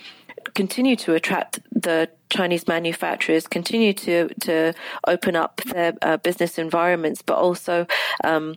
continue 0.55 0.95
to 0.95 1.13
attract 1.13 1.59
the 1.71 2.09
Chinese 2.29 2.67
manufacturers, 2.67 3.47
continue 3.47 3.93
to 3.93 4.29
to 4.41 4.73
open 5.07 5.35
up 5.35 5.61
their 5.65 5.93
uh, 6.01 6.17
business 6.17 6.57
environments, 6.57 7.21
but 7.21 7.37
also 7.37 7.85
um, 8.23 8.55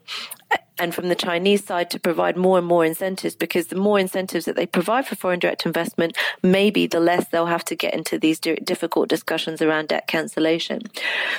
and 0.78 0.94
from 0.94 1.08
the 1.08 1.14
Chinese 1.14 1.64
side 1.64 1.90
to 1.90 2.00
provide 2.00 2.36
more 2.36 2.58
and 2.58 2.66
more 2.66 2.84
incentives 2.84 3.34
because 3.34 3.68
the 3.68 3.76
more 3.76 3.98
incentives 3.98 4.44
that 4.44 4.56
they 4.56 4.66
provide 4.66 5.06
for 5.06 5.16
foreign 5.16 5.38
direct 5.38 5.64
investment, 5.64 6.16
maybe 6.42 6.86
the 6.86 7.00
less 7.00 7.28
they'll 7.28 7.46
have 7.46 7.64
to 7.64 7.74
get 7.74 7.94
into 7.94 8.18
these 8.18 8.38
difficult 8.38 9.08
discussions 9.08 9.62
around 9.62 9.88
debt 9.88 10.06
cancellation. 10.06 10.82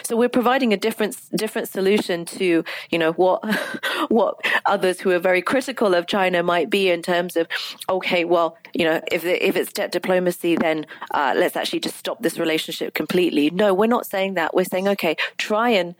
So 0.04 0.16
we're 0.16 0.30
providing 0.30 0.74
a 0.74 0.78
different 0.78 1.18
different 1.36 1.70
solution 1.70 2.26
to 2.26 2.64
you 2.90 2.98
know 2.98 3.14
what 3.14 3.44
what 4.10 4.40
others 4.66 5.00
who 5.00 5.12
are 5.12 5.20
very 5.20 5.42
critical 5.42 5.94
of 5.94 6.08
China 6.08 6.44
might 6.44 6.70
be 6.70 6.90
in 6.90 7.02
terms 7.02 7.36
of 7.36 7.48
okay, 7.90 8.26
well 8.26 8.58
you 8.74 8.86
know 8.86 9.02
if 9.12 9.24
if 9.24 9.56
it's 9.56 9.72
debt 9.72 9.92
diplomacy, 9.92 10.56
then 10.56 10.86
uh, 11.12 11.34
let's 11.36 11.56
actually 11.56 11.80
just 11.80 11.98
stop 11.98 12.22
this 12.22 12.40
relationship 12.40 12.94
completely. 12.94 13.50
No, 13.50 13.74
we're 13.74 13.88
not 13.88 14.06
saying 14.06 14.36
that. 14.36 14.54
We're 14.54 14.66
saying 14.66 14.88
okay, 14.88 15.16
try 15.38 15.70
and 15.70 15.96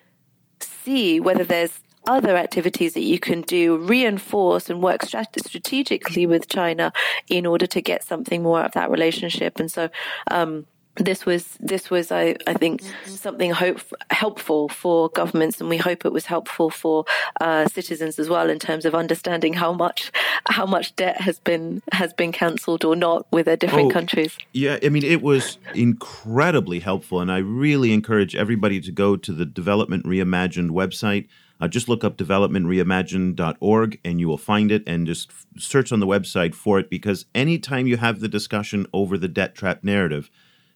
see 0.60 1.20
whether 1.20 1.44
there's 1.44 1.80
other 2.08 2.36
activities 2.36 2.94
that 2.94 3.04
you 3.04 3.20
can 3.20 3.42
do, 3.42 3.78
reinforce 3.78 4.70
and 4.70 4.82
work 4.82 5.02
strat- 5.02 5.46
strategically 5.46 6.26
with 6.26 6.48
China 6.48 6.92
in 7.28 7.46
order 7.46 7.68
to 7.68 7.82
get 7.82 8.04
something 8.04 8.44
more 8.44 8.60
out 8.60 8.66
of 8.66 8.72
that 8.74 8.90
relationship. 8.90 9.60
And 9.60 9.72
so, 9.72 9.90
um, 10.32 10.66
this 11.00 11.26
was 11.26 11.58
this 11.60 11.90
was 11.90 12.12
I, 12.12 12.36
I 12.46 12.54
think 12.54 12.82
something 13.06 13.52
hope, 13.52 13.80
helpful 14.10 14.70
for 14.70 15.10
governments 15.10 15.60
and 15.60 15.70
we 15.70 15.78
hope 15.78 16.06
it 16.06 16.12
was 16.12 16.26
helpful 16.26 16.70
for 16.70 17.06
uh, 17.40 17.68
citizens 17.68 18.20
as 18.20 18.30
well 18.30 18.50
in 18.50 18.60
terms 18.60 18.86
of 18.86 18.96
understanding 18.96 19.54
how 19.54 19.74
much 19.74 20.12
how 20.48 20.66
much 20.66 20.96
debt 20.96 21.22
has 21.22 21.40
been 21.40 21.82
has 21.92 22.14
been 22.14 22.32
cancelled 22.32 22.84
or 22.84 22.96
not 22.96 23.26
with 23.32 23.46
their 23.46 23.58
different 23.58 23.92
oh, 23.92 23.94
countries. 23.94 24.38
Yeah, 24.54 24.80
I 24.84 24.90
mean 24.90 25.04
it 25.04 25.22
was 25.22 25.58
incredibly 25.74 26.80
helpful 26.80 27.22
and 27.22 27.32
I 27.32 27.38
really 27.38 27.94
encourage 27.94 28.36
everybody 28.36 28.82
to 28.82 28.92
go 28.92 29.16
to 29.18 29.34
the 29.34 29.46
Development 29.46 30.06
Reimagined 30.06 30.72
website. 30.72 31.28
Uh, 31.60 31.68
just 31.68 31.90
look 31.90 32.04
up 32.04 32.18
developmentreimagined.org 32.18 34.00
and 34.06 34.20
you 34.20 34.28
will 34.28 34.38
find 34.38 34.72
it 34.72 34.84
and 34.86 35.08
just 35.08 35.32
search 35.58 35.92
on 35.92 36.00
the 36.00 36.08
website 36.08 36.54
for 36.54 36.80
it 36.80 36.90
because 36.90 37.26
anytime 37.34 37.88
you 37.88 37.98
have 37.98 38.20
the 38.20 38.28
discussion 38.28 38.86
over 38.94 39.18
the 39.18 39.28
debt 39.28 39.56
trap 39.56 39.84
narrative, 39.84 40.30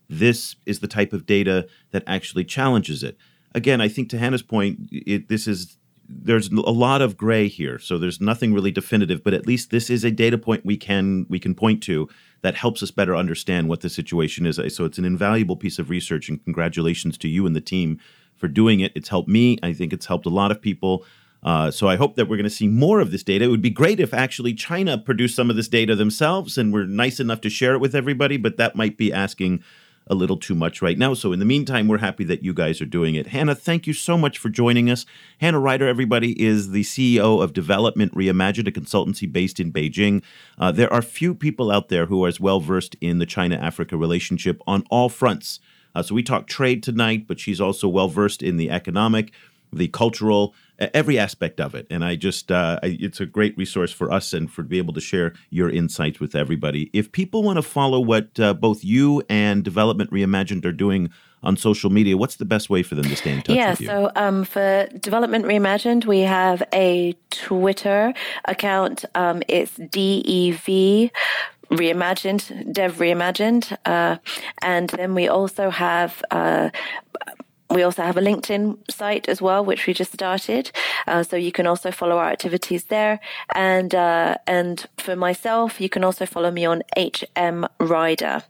this 0.10 0.56
is 0.66 0.80
the 0.80 0.88
type 0.88 1.14
of 1.14 1.26
data 1.26 1.68
that 1.92 2.04
actually 2.08 2.44
challenges 2.44 3.04
it. 3.04 3.18
Again, 3.54 3.80
I 3.80 3.88
think 3.88 4.10
to 4.10 4.18
Hannah's 4.18 4.42
point, 4.42 4.90
it, 4.92 5.30
this 5.30 5.48
is 5.48 5.78
there's 6.14 6.50
a 6.50 6.72
lot 6.72 7.02
of 7.02 7.16
gray 7.16 7.48
here, 7.48 7.80
so 7.80 7.98
there's 7.98 8.20
nothing 8.20 8.54
really 8.54 8.72
definitive. 8.72 9.24
But 9.24 9.34
at 9.34 9.48
least 9.48 9.72
this 9.72 9.90
is 9.90 10.04
a 10.04 10.12
data 10.12 10.38
point 10.38 10.66
we 10.66 10.78
can 10.78 11.26
we 11.30 11.40
can 11.40 11.56
point 11.56 11.82
to 11.84 12.10
that 12.42 12.56
helps 12.56 12.84
us 12.84 12.92
better 12.92 13.16
understand 13.16 13.70
what 13.70 13.82
the 13.82 13.90
situation 13.90 14.46
is. 14.46 14.60
So 14.76 14.86
it's 14.86 14.98
an 14.98 15.06
invaluable 15.06 15.56
piece 15.56 15.80
of 15.80 15.90
research, 15.90 16.28
and 16.28 16.44
congratulations 16.44 17.18
to 17.20 17.30
you 17.30 17.46
and 17.46 17.56
the 17.56 17.62
team 17.62 18.00
for 18.42 18.50
doing 18.50 18.82
it. 18.82 18.92
It's 18.96 19.08
helped 19.08 19.30
me. 19.30 19.58
I 19.64 19.72
think 19.72 19.94
it's 19.94 20.08
helped 20.08 20.26
a 20.26 20.30
lot 20.30 20.52
of 20.52 20.62
people. 20.62 21.06
Uh, 21.44 21.72
so 21.72 21.88
I 21.88 21.96
hope 21.96 22.16
that 22.16 22.26
we're 22.26 22.36
going 22.36 22.44
to 22.44 22.50
see 22.50 22.68
more 22.68 23.00
of 23.00 23.12
this 23.12 23.24
data. 23.24 23.46
It 23.46 23.48
would 23.48 23.62
be 23.62 23.70
great 23.70 24.00
if 24.00 24.14
actually 24.14 24.54
China 24.54 24.98
produced 24.98 25.36
some 25.36 25.50
of 25.50 25.56
this 25.56 25.68
data 25.68 25.96
themselves 25.96 26.58
and 26.58 26.74
were 26.74 26.86
nice 26.86 27.20
enough 27.20 27.42
to 27.42 27.50
share 27.50 27.74
it 27.74 27.80
with 27.80 27.96
everybody, 27.96 28.38
but 28.38 28.58
that 28.58 28.76
might 28.76 28.98
be 28.98 29.14
asking 29.14 29.64
a 30.08 30.16
little 30.16 30.38
too 30.38 30.56
much 30.56 30.82
right 30.82 30.98
now. 30.98 31.14
So 31.14 31.32
in 31.32 31.40
the 31.40 31.46
meantime, 31.46 31.88
we're 31.88 32.00
happy 32.00 32.24
that 32.26 32.44
you 32.44 32.54
guys 32.54 32.82
are 32.82 32.86
doing 32.86 33.16
it. 33.16 33.28
Hannah, 33.28 33.56
thank 33.56 33.88
you 33.88 33.94
so 33.94 34.18
much 34.18 34.38
for 34.38 34.50
joining 34.50 34.90
us. 34.90 35.06
Hannah 35.40 35.60
Ryder, 35.60 35.88
everybody, 35.88 36.40
is 36.44 36.72
the 36.72 36.84
CEO 36.84 37.42
of 37.42 37.54
Development 37.54 38.14
Reimagined, 38.14 38.68
a 38.68 38.72
consultancy 38.72 39.32
based 39.32 39.60
in 39.60 39.72
Beijing. 39.72 40.22
Uh, 40.58 40.72
there 40.72 40.92
are 40.92 41.02
few 41.02 41.34
people 41.34 41.72
out 41.72 41.90
there 41.90 42.08
who 42.08 42.26
are 42.26 42.28
as 42.28 42.40
well 42.40 42.60
versed 42.60 42.96
in 43.00 43.20
the 43.20 43.26
China 43.26 43.56
Africa 43.56 43.96
relationship 43.96 44.62
on 44.68 44.84
all 44.90 45.08
fronts. 45.08 45.60
Uh, 45.96 46.04
so 46.04 46.16
we 46.16 46.24
talk 46.24 46.48
trade 46.48 46.84
tonight, 46.84 47.28
but 47.28 47.40
she's 47.40 47.62
also 47.62 47.88
well 47.88 48.08
versed 48.08 48.42
in 48.42 48.58
the 48.58 48.70
economic, 48.70 49.32
the 49.74 49.88
cultural, 49.88 50.54
every 50.94 51.18
aspect 51.18 51.60
of 51.60 51.76
it. 51.76 51.88
And 51.90 52.04
I 52.04 52.16
just, 52.16 52.52
uh, 52.52 52.80
it's 52.84 53.20
a 53.20 53.26
great 53.26 53.58
resource 53.58 53.92
for 53.92 54.12
us 54.12 54.34
and 54.34 54.52
for 54.52 54.64
to 54.64 54.70
be 54.70 54.78
able 54.78 54.94
to 54.94 55.02
share 55.02 55.34
your 55.50 55.70
insights 55.70 56.20
with 56.20 56.36
everybody. 56.36 56.90
If 56.94 57.12
people 57.12 57.44
want 57.44 57.58
to 57.58 57.62
follow 57.62 58.00
what 58.00 58.40
uh, 58.40 58.54
both 58.54 58.84
you 58.84 59.24
and 59.30 59.64
Development 59.64 60.12
Reimagined 60.12 60.66
are 60.66 60.72
doing 60.72 61.10
on 61.44 61.58
social 61.58 61.90
media, 61.90 62.18
what's 62.18 62.36
the 62.36 62.46
best 62.46 62.70
way 62.70 62.84
for 62.84 62.96
them 62.96 63.06
to 63.06 63.16
stay 63.16 63.34
in 63.34 63.42
touch 63.42 63.56
yeah, 63.56 63.72
with 63.72 63.82
you? 63.82 63.88
so 63.88 64.12
um, 64.16 64.44
for 64.44 64.88
Development 65.00 65.46
Reimagined, 65.46 66.06
we 66.06 66.20
have 66.20 66.62
a 66.74 67.16
Twitter 67.30 68.14
account. 68.46 69.06
Um, 69.16 69.42
it's 69.48 69.76
DEV 69.76 71.12
reimagined, 71.72 72.74
Dev 72.74 72.98
reimagined, 72.98 73.78
uh, 73.86 74.18
and 74.62 74.90
then 74.90 75.16
we 75.16 75.28
also 75.28 75.70
have. 75.70 76.24
Uh, 76.32 76.70
we 77.70 77.84
also 77.84 78.04
have 78.04 78.18
a 78.18 78.22
LinkedIn 78.22 78.78
site 78.92 79.30
as 79.30 79.42
well, 79.42 79.64
which 79.64 79.88
we 79.88 79.94
just 79.94 80.12
started. 80.12 80.72
Uh, 81.08 81.24
so 81.24 81.38
you 81.38 81.54
can 81.54 81.66
also 81.66 81.90
follow 81.90 82.18
our 82.18 82.30
activities 82.30 82.86
there. 82.86 83.22
And 83.56 83.96
uh, 83.96 84.36
and 84.46 84.86
for 84.98 85.16
myself, 85.16 85.80
you 85.80 85.88
can 85.88 86.04
also 86.04 86.26
follow 86.26 86.52
me 86.52 86.66
on 86.66 86.84
HM 86.98 87.66
Ryder, 87.80 88.44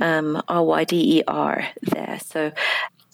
um, 0.00 0.42
R 0.48 0.64
Y 0.64 0.84
D 0.84 1.18
E 1.18 1.22
R 1.28 1.68
there. 1.82 2.18
So 2.24 2.52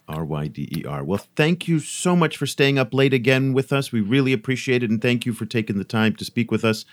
R 0.09 0.25
Y 0.25 0.47
D 0.49 0.69
E 0.77 0.85
R. 0.85 1.03
Well, 1.03 1.27
thank 1.37 1.67
you 1.67 1.81
so 1.81 2.15
much 2.15 2.37
for 2.37 2.47
staying 2.47 2.79
up 2.79 2.95
late 2.95 3.15
again 3.15 3.53
with 3.53 3.73
us. 3.73 3.91
We 3.91 4.01
really 4.01 4.33
appreciate 4.33 4.83
it, 4.83 4.91
and 4.91 5.03
thank 5.03 5.27
you 5.27 5.33
for 5.33 5.47
taking 5.47 5.79
the 5.79 5.85
time 5.85 6.15
to 6.17 6.25
speak 6.25 6.51
with 6.51 6.65
us. 6.65 6.85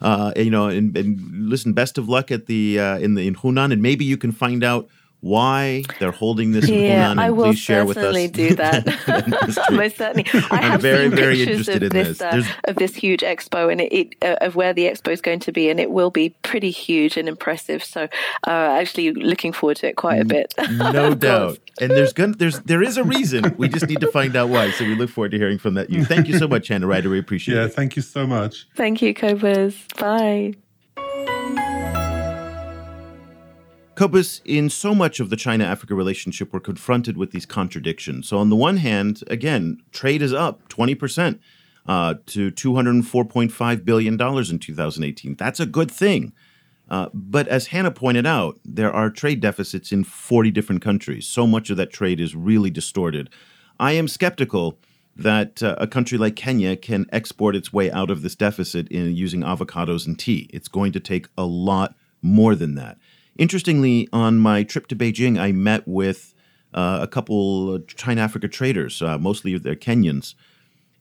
Uh, 0.00 0.32
you 0.36 0.50
know, 0.50 0.68
and, 0.68 0.96
and, 0.96 1.48
listen, 1.48 1.72
best 1.72 1.98
of 1.98 2.08
luck 2.08 2.30
at 2.30 2.46
the 2.46 2.78
uh, 2.78 2.98
in 2.98 3.14
the 3.14 3.26
in 3.26 3.34
Hunan, 3.34 3.72
and 3.72 3.82
maybe 3.82 4.04
you 4.04 4.16
can 4.16 4.30
find 4.30 4.62
out 4.62 4.88
why 5.20 5.82
they're 5.98 6.12
holding 6.12 6.52
this 6.52 6.68
yeah, 6.68 7.12
Hunan, 7.12 7.18
I 7.18 7.30
will 7.30 7.52
certainly 7.52 8.28
do 8.28 8.54
that. 8.54 8.86
Most 9.70 9.96
certainly. 9.96 10.26
I 10.50 10.58
am 10.58 10.70
have 10.72 10.82
very, 10.82 11.08
seen 11.08 11.16
very 11.16 11.36
pictures 11.36 11.68
interested 11.68 11.82
of 11.82 11.82
in 11.82 12.04
this, 12.04 12.18
this. 12.18 12.46
uh, 12.46 12.52
of 12.64 12.76
this 12.76 12.94
huge 12.94 13.20
expo 13.20 13.70
and 13.70 13.80
it, 13.80 13.92
it 13.92 14.14
uh, 14.22 14.36
of 14.44 14.54
where 14.54 14.72
the 14.72 14.84
expo 14.84 15.10
is 15.10 15.20
going 15.20 15.40
to 15.40 15.52
be, 15.52 15.70
and 15.70 15.80
it 15.80 15.90
will 15.90 16.10
be 16.10 16.30
pretty 16.42 16.70
huge 16.70 17.16
and 17.16 17.28
impressive. 17.28 17.82
So, 17.82 18.04
uh, 18.46 18.50
actually, 18.50 19.12
looking 19.12 19.52
forward 19.52 19.78
to 19.78 19.88
it 19.88 19.96
quite 19.96 20.20
a 20.20 20.24
bit. 20.24 20.54
no 20.70 21.14
doubt. 21.14 21.58
And 21.80 21.90
there's 21.90 22.12
gonna 22.12 22.34
there's 22.34 22.60
there 22.60 22.82
is 22.82 22.96
a 22.96 23.04
reason. 23.04 23.54
We 23.56 23.68
just 23.68 23.88
need 23.88 24.00
to 24.00 24.10
find 24.10 24.36
out 24.36 24.48
why. 24.48 24.70
So 24.70 24.84
we 24.84 24.94
look 24.94 25.10
forward 25.10 25.32
to 25.32 25.38
hearing 25.38 25.58
from 25.58 25.74
that. 25.74 25.90
You. 25.90 26.04
Thank 26.04 26.28
you 26.28 26.38
so 26.38 26.48
much, 26.48 26.68
Hannah 26.68 26.86
Ryder. 26.86 27.10
We 27.10 27.18
appreciate 27.18 27.54
yeah, 27.56 27.62
it. 27.62 27.66
Yeah, 27.66 27.74
thank 27.74 27.96
you 27.96 28.02
so 28.02 28.26
much. 28.26 28.68
Thank 28.74 29.02
you, 29.02 29.14
Cobus. 29.14 29.76
Bye. 29.98 30.54
Cobus, 33.98 34.40
in 34.44 34.70
so 34.70 34.94
much 34.94 35.18
of 35.18 35.28
the 35.28 35.34
China 35.34 35.64
Africa 35.64 35.92
relationship, 35.92 36.52
we're 36.52 36.60
confronted 36.60 37.16
with 37.16 37.32
these 37.32 37.44
contradictions. 37.44 38.28
So, 38.28 38.38
on 38.38 38.48
the 38.48 38.54
one 38.54 38.76
hand, 38.76 39.24
again, 39.26 39.82
trade 39.90 40.22
is 40.22 40.32
up 40.32 40.68
20% 40.68 41.40
uh, 41.88 42.14
to 42.26 42.52
$204.5 42.52 43.84
billion 43.84 44.14
in 44.14 44.58
2018. 44.60 45.34
That's 45.34 45.58
a 45.58 45.66
good 45.66 45.90
thing. 45.90 46.32
Uh, 46.88 47.08
but 47.12 47.48
as 47.48 47.66
Hannah 47.66 47.90
pointed 47.90 48.24
out, 48.24 48.60
there 48.64 48.92
are 48.92 49.10
trade 49.10 49.40
deficits 49.40 49.90
in 49.90 50.04
40 50.04 50.52
different 50.52 50.80
countries. 50.80 51.26
So 51.26 51.44
much 51.44 51.68
of 51.68 51.76
that 51.78 51.92
trade 51.92 52.20
is 52.20 52.36
really 52.36 52.70
distorted. 52.70 53.28
I 53.80 53.94
am 53.94 54.06
skeptical 54.06 54.78
that 55.16 55.60
uh, 55.60 55.74
a 55.76 55.88
country 55.88 56.18
like 56.18 56.36
Kenya 56.36 56.76
can 56.76 57.06
export 57.12 57.56
its 57.56 57.72
way 57.72 57.90
out 57.90 58.10
of 58.10 58.22
this 58.22 58.36
deficit 58.36 58.86
in 58.92 59.16
using 59.16 59.40
avocados 59.40 60.06
and 60.06 60.16
tea. 60.16 60.48
It's 60.52 60.68
going 60.68 60.92
to 60.92 61.00
take 61.00 61.26
a 61.36 61.44
lot 61.44 61.96
more 62.22 62.54
than 62.54 62.76
that. 62.76 62.98
Interestingly, 63.38 64.08
on 64.12 64.40
my 64.40 64.64
trip 64.64 64.88
to 64.88 64.96
Beijing, 64.96 65.38
I 65.38 65.52
met 65.52 65.86
with 65.86 66.34
uh, 66.74 66.98
a 67.00 67.06
couple 67.06 67.78
China 67.80 68.20
Africa 68.20 68.48
traders, 68.48 69.00
uh, 69.00 69.16
mostly 69.16 69.56
they're 69.56 69.76
Kenyans. 69.76 70.34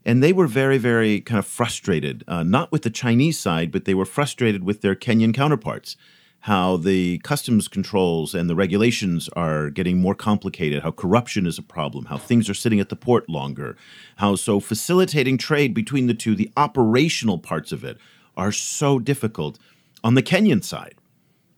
And 0.05 0.23
they 0.23 0.31
were 0.31 0.45
very, 0.45 0.77
very 0.77 1.19
kind 1.19 1.39
of 1.39 1.47
frustrated, 1.47 2.23
uh, 2.27 2.43
not 2.43 2.71
with 2.71 2.83
the 2.83 2.91
Chinese 2.91 3.39
side, 3.39 3.71
but 3.71 3.85
they 3.85 3.95
were 3.95 4.05
frustrated 4.05 4.63
with 4.63 4.81
their 4.81 4.95
Kenyan 4.95 5.33
counterparts. 5.33 5.97
How 6.41 6.77
the 6.77 7.17
customs 7.19 7.67
controls 7.67 8.35
and 8.35 8.47
the 8.47 8.55
regulations 8.55 9.27
are 9.29 9.71
getting 9.71 9.97
more 9.97 10.15
complicated, 10.15 10.83
how 10.83 10.91
corruption 10.91 11.47
is 11.47 11.57
a 11.57 11.63
problem, 11.63 12.05
how 12.05 12.17
things 12.17 12.49
are 12.49 12.53
sitting 12.53 12.79
at 12.79 12.89
the 12.89 12.95
port 12.95 13.27
longer, 13.27 13.75
how 14.17 14.35
so 14.35 14.59
facilitating 14.59 15.39
trade 15.39 15.73
between 15.73 16.05
the 16.05 16.13
two, 16.13 16.35
the 16.35 16.51
operational 16.55 17.39
parts 17.39 17.71
of 17.71 17.83
it, 17.83 17.97
are 18.38 18.51
so 18.51 18.99
difficult 18.99 19.57
on 20.03 20.13
the 20.13 20.21
Kenyan 20.21 20.63
side 20.63 20.96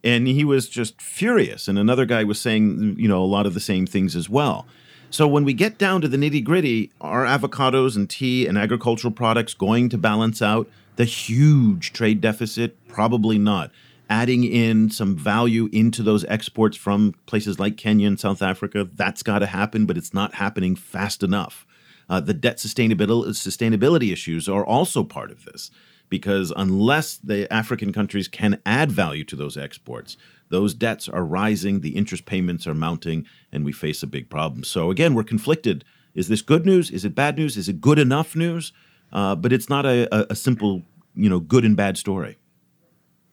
and 0.03 0.27
he 0.27 0.43
was 0.43 0.69
just 0.69 1.01
furious. 1.01 1.67
And 1.67 1.77
another 1.77 2.05
guy 2.05 2.23
was 2.23 2.39
saying, 2.39 2.95
you 2.97 3.07
know, 3.07 3.23
a 3.23 3.25
lot 3.25 3.45
of 3.45 3.53
the 3.53 3.59
same 3.59 3.85
things 3.85 4.15
as 4.15 4.29
well. 4.29 4.65
So 5.11 5.27
when 5.27 5.43
we 5.43 5.53
get 5.53 5.77
down 5.77 6.01
to 6.01 6.07
the 6.07 6.17
nitty 6.17 6.43
gritty, 6.43 6.91
are 7.01 7.25
avocados 7.25 7.95
and 7.95 8.09
tea 8.09 8.45
and 8.45 8.57
agricultural 8.57 9.11
products 9.11 9.53
going 9.53 9.89
to 9.89 9.97
balance 9.97 10.41
out 10.41 10.69
the 10.97 11.05
huge 11.05 11.93
trade 11.93 12.21
deficit? 12.21 12.77
Probably 12.87 13.37
not. 13.37 13.71
Adding 14.09 14.43
in 14.43 14.89
some 14.89 15.15
value 15.15 15.69
into 15.71 16.03
those 16.03 16.25
exports 16.25 16.77
from 16.77 17.15
places 17.25 17.59
like 17.59 17.77
Kenya 17.77 18.07
and 18.07 18.19
South 18.19 18.41
Africa, 18.41 18.87
that's 18.95 19.23
got 19.23 19.39
to 19.39 19.47
happen, 19.47 19.85
but 19.85 19.97
it's 19.97 20.13
not 20.13 20.35
happening 20.35 20.75
fast 20.75 21.23
enough. 21.23 21.65
Uh, 22.07 22.19
the 22.19 22.33
debt 22.33 22.57
sustainability, 22.57 23.29
sustainability 23.29 24.11
issues 24.11 24.49
are 24.49 24.65
also 24.65 25.03
part 25.03 25.31
of 25.31 25.45
this 25.45 25.69
because 26.09 26.51
unless 26.55 27.17
the 27.17 27.51
African 27.53 27.93
countries 27.93 28.27
can 28.27 28.59
add 28.65 28.91
value 28.91 29.23
to 29.25 29.35
those 29.35 29.57
exports, 29.57 30.17
those 30.49 30.73
debts 30.73 31.07
are 31.07 31.23
rising, 31.23 31.81
the 31.81 31.95
interest 31.95 32.25
payments 32.25 32.65
are 32.65 32.73
mounting, 32.73 33.25
and 33.51 33.63
we 33.63 33.71
face 33.71 34.01
a 34.01 34.07
big 34.07 34.29
problem. 34.29 34.63
So 34.63 34.89
again, 34.89 35.13
we're 35.13 35.23
conflicted. 35.23 35.85
Is 36.15 36.27
this 36.27 36.41
good 36.41 36.65
news? 36.65 36.89
Is 36.89 37.05
it 37.05 37.13
bad 37.13 37.37
news? 37.37 37.55
Is 37.55 37.69
it 37.69 37.79
good 37.79 37.99
enough 37.99 38.35
news? 38.35 38.73
Uh, 39.13 39.35
but 39.35 39.53
it's 39.53 39.69
not 39.69 39.85
a, 39.85 40.07
a, 40.13 40.27
a 40.31 40.35
simple, 40.35 40.81
you 41.15 41.29
know, 41.29 41.39
good 41.39 41.63
and 41.63 41.77
bad 41.77 41.97
story. 41.97 42.38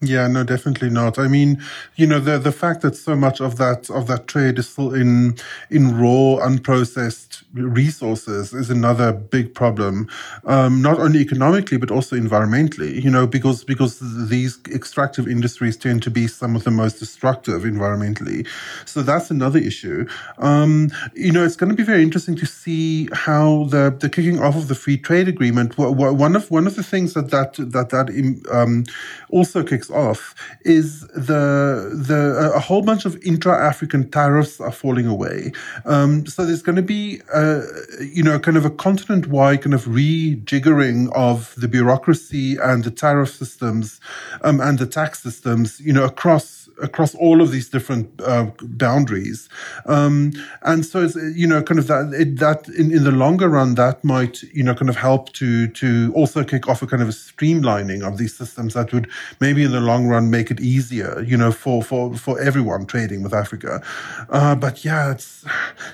Yeah, 0.03 0.26
no, 0.28 0.44
definitely 0.44 0.90
not. 0.90 1.18
I 1.18 1.26
mean, 1.26 1.62
you 1.94 2.07
know, 2.07 2.20
the 2.20 2.38
the 2.38 2.53
fact 2.53 2.82
that 2.82 2.94
so 2.97 3.16
much 3.16 3.40
of 3.40 3.57
that 3.57 3.88
of 3.88 4.07
that 4.09 4.28
trade 4.28 4.59
is 4.59 4.68
still 4.68 4.92
in 4.92 5.36
in 5.70 5.97
raw, 5.99 6.36
unprocessed 6.47 7.42
resources 7.55 8.53
is 8.53 8.68
another 8.68 9.11
big 9.14 9.55
problem. 9.55 10.07
Um, 10.44 10.82
not 10.82 10.99
only 11.01 11.20
economically 11.20 11.78
but 11.78 11.90
also 11.90 12.14
environmentally. 12.14 13.03
You 13.03 13.11
know, 13.11 13.26
because 13.26 13.64
because 13.64 13.99
these 14.28 14.59
extractive 14.70 15.26
industries 15.26 15.78
tend 15.78 16.03
to 16.03 16.11
be 16.11 16.26
some 16.26 16.55
of 16.55 16.64
the 16.64 16.70
most 16.70 16.99
destructive 16.99 17.62
environmentally. 17.62 18.47
So 18.84 19.01
that's 19.03 19.30
another 19.30 19.59
issue. 19.59 20.07
Um, 20.36 20.90
you 21.14 21.32
know, 21.32 21.42
it's 21.42 21.57
going 21.57 21.70
to 21.70 21.76
be 21.76 21.82
very 21.84 22.03
interesting 22.03 22.36
to 22.36 22.44
see 22.47 23.09
how 23.14 23.64
the 23.70 23.97
the 23.99 24.11
kicking 24.11 24.40
off 24.40 24.57
of 24.57 24.68
the 24.68 24.74
free 24.74 24.99
trade 24.99 25.26
agreement. 25.26 25.78
One 25.78 26.36
of 26.36 26.51
one 26.51 26.66
of 26.66 26.76
the 26.76 26.82
things 26.82 27.14
that 27.14 27.30
that 27.30 27.55
that 27.55 27.88
that 27.88 28.44
um, 28.53 28.84
also 29.30 29.62
kicks 29.64 29.86
off 29.91 30.34
is 30.64 31.01
the 31.09 31.91
the 31.95 32.53
a 32.55 32.61
whole 32.61 32.82
bunch 32.82 33.05
of 33.05 33.16
intra-African 33.22 34.11
tariffs 34.11 34.61
are 34.61 34.72
falling 34.72 35.07
away. 35.07 35.53
Um, 35.84 36.26
so 36.26 36.45
there's 36.45 36.62
going 36.62 36.76
to 36.76 36.82
be 36.82 37.20
a, 37.34 37.62
you 38.01 38.22
know 38.22 38.39
kind 38.39 38.57
of 38.57 38.64
a 38.64 38.70
continent-wide 38.70 39.62
kind 39.62 39.74
of 39.74 39.84
rejiggering 39.84 41.12
of 41.14 41.55
the 41.57 41.68
bureaucracy 41.68 42.57
and 42.57 42.84
the 42.84 42.91
tariff 42.91 43.30
systems 43.30 44.01
um, 44.43 44.61
and 44.61 44.78
the 44.78 44.87
tax 44.87 45.22
systems 45.22 45.80
you 45.80 45.93
know 45.93 46.05
across 46.05 46.66
across 46.83 47.14
all 47.14 47.41
of 47.41 47.51
these 47.51 47.68
different 47.68 48.09
uh, 48.22 48.51
boundaries. 48.62 49.49
Um, 49.87 50.33
and 50.62 50.85
so 50.85 51.03
it's, 51.03 51.16
you 51.35 51.47
know, 51.47 51.62
kind 51.62 51.79
of 51.79 51.87
that, 51.87 52.12
it, 52.12 52.39
that 52.39 52.68
in, 52.68 52.93
in 52.93 53.05
the 53.05 53.12
longer 53.12 53.49
run, 53.49 53.74
that 53.77 54.05
might, 54.05 54.43
you 54.43 54.62
know, 54.62 54.74
kind 54.74 54.89
of 54.89 54.97
help 54.97 55.33
to, 55.35 55.68
to 55.68 56.12
also 56.14 56.45
kick 56.45 56.68
off 56.68 56.83
a 56.83 56.87
kind 56.87 57.03
of 57.03 57.09
a 57.09 57.12
streamlining 57.12 58.07
of 58.07 58.18
these 58.18 58.37
systems 58.37 58.74
that 58.74 58.93
would 58.93 59.09
maybe 59.41 59.64
in 59.64 59.72
the 59.72 59.81
long 59.81 60.07
run 60.07 60.31
make 60.31 60.51
it 60.51 60.61
easier, 60.61 61.22
you 61.22 61.37
know, 61.37 61.53
for, 61.53 61.83
for, 61.83 62.14
for 62.14 62.41
everyone 62.41 62.87
trading 62.87 63.22
with 63.22 63.35
Africa. 63.35 63.83
Uh, 64.31 64.55
but 64.55 64.85
yeah, 64.85 65.12
it's, 65.12 65.45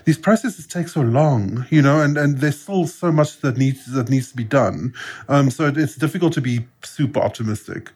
these 0.05 0.19
processes 0.19 0.67
take 0.67 0.89
so 0.89 1.01
long, 1.01 1.67
you 1.71 1.83
know, 1.83 2.01
and, 2.01 2.19
and 2.19 2.39
there's 2.39 2.61
still 2.61 2.87
so 2.87 3.13
much 3.13 3.41
that 3.41 3.57
needs, 3.57 3.87
that 3.87 4.09
needs 4.09 4.31
to 4.31 4.37
be 4.37 4.45
done. 4.45 4.95
Um, 5.29 5.51
so 5.51 5.67
it, 5.67 5.77
it's 5.77 5.97
difficult 5.97 6.33
to 6.35 6.41
be 6.41 6.67
super 6.83 7.21
optimistic. 7.21 7.91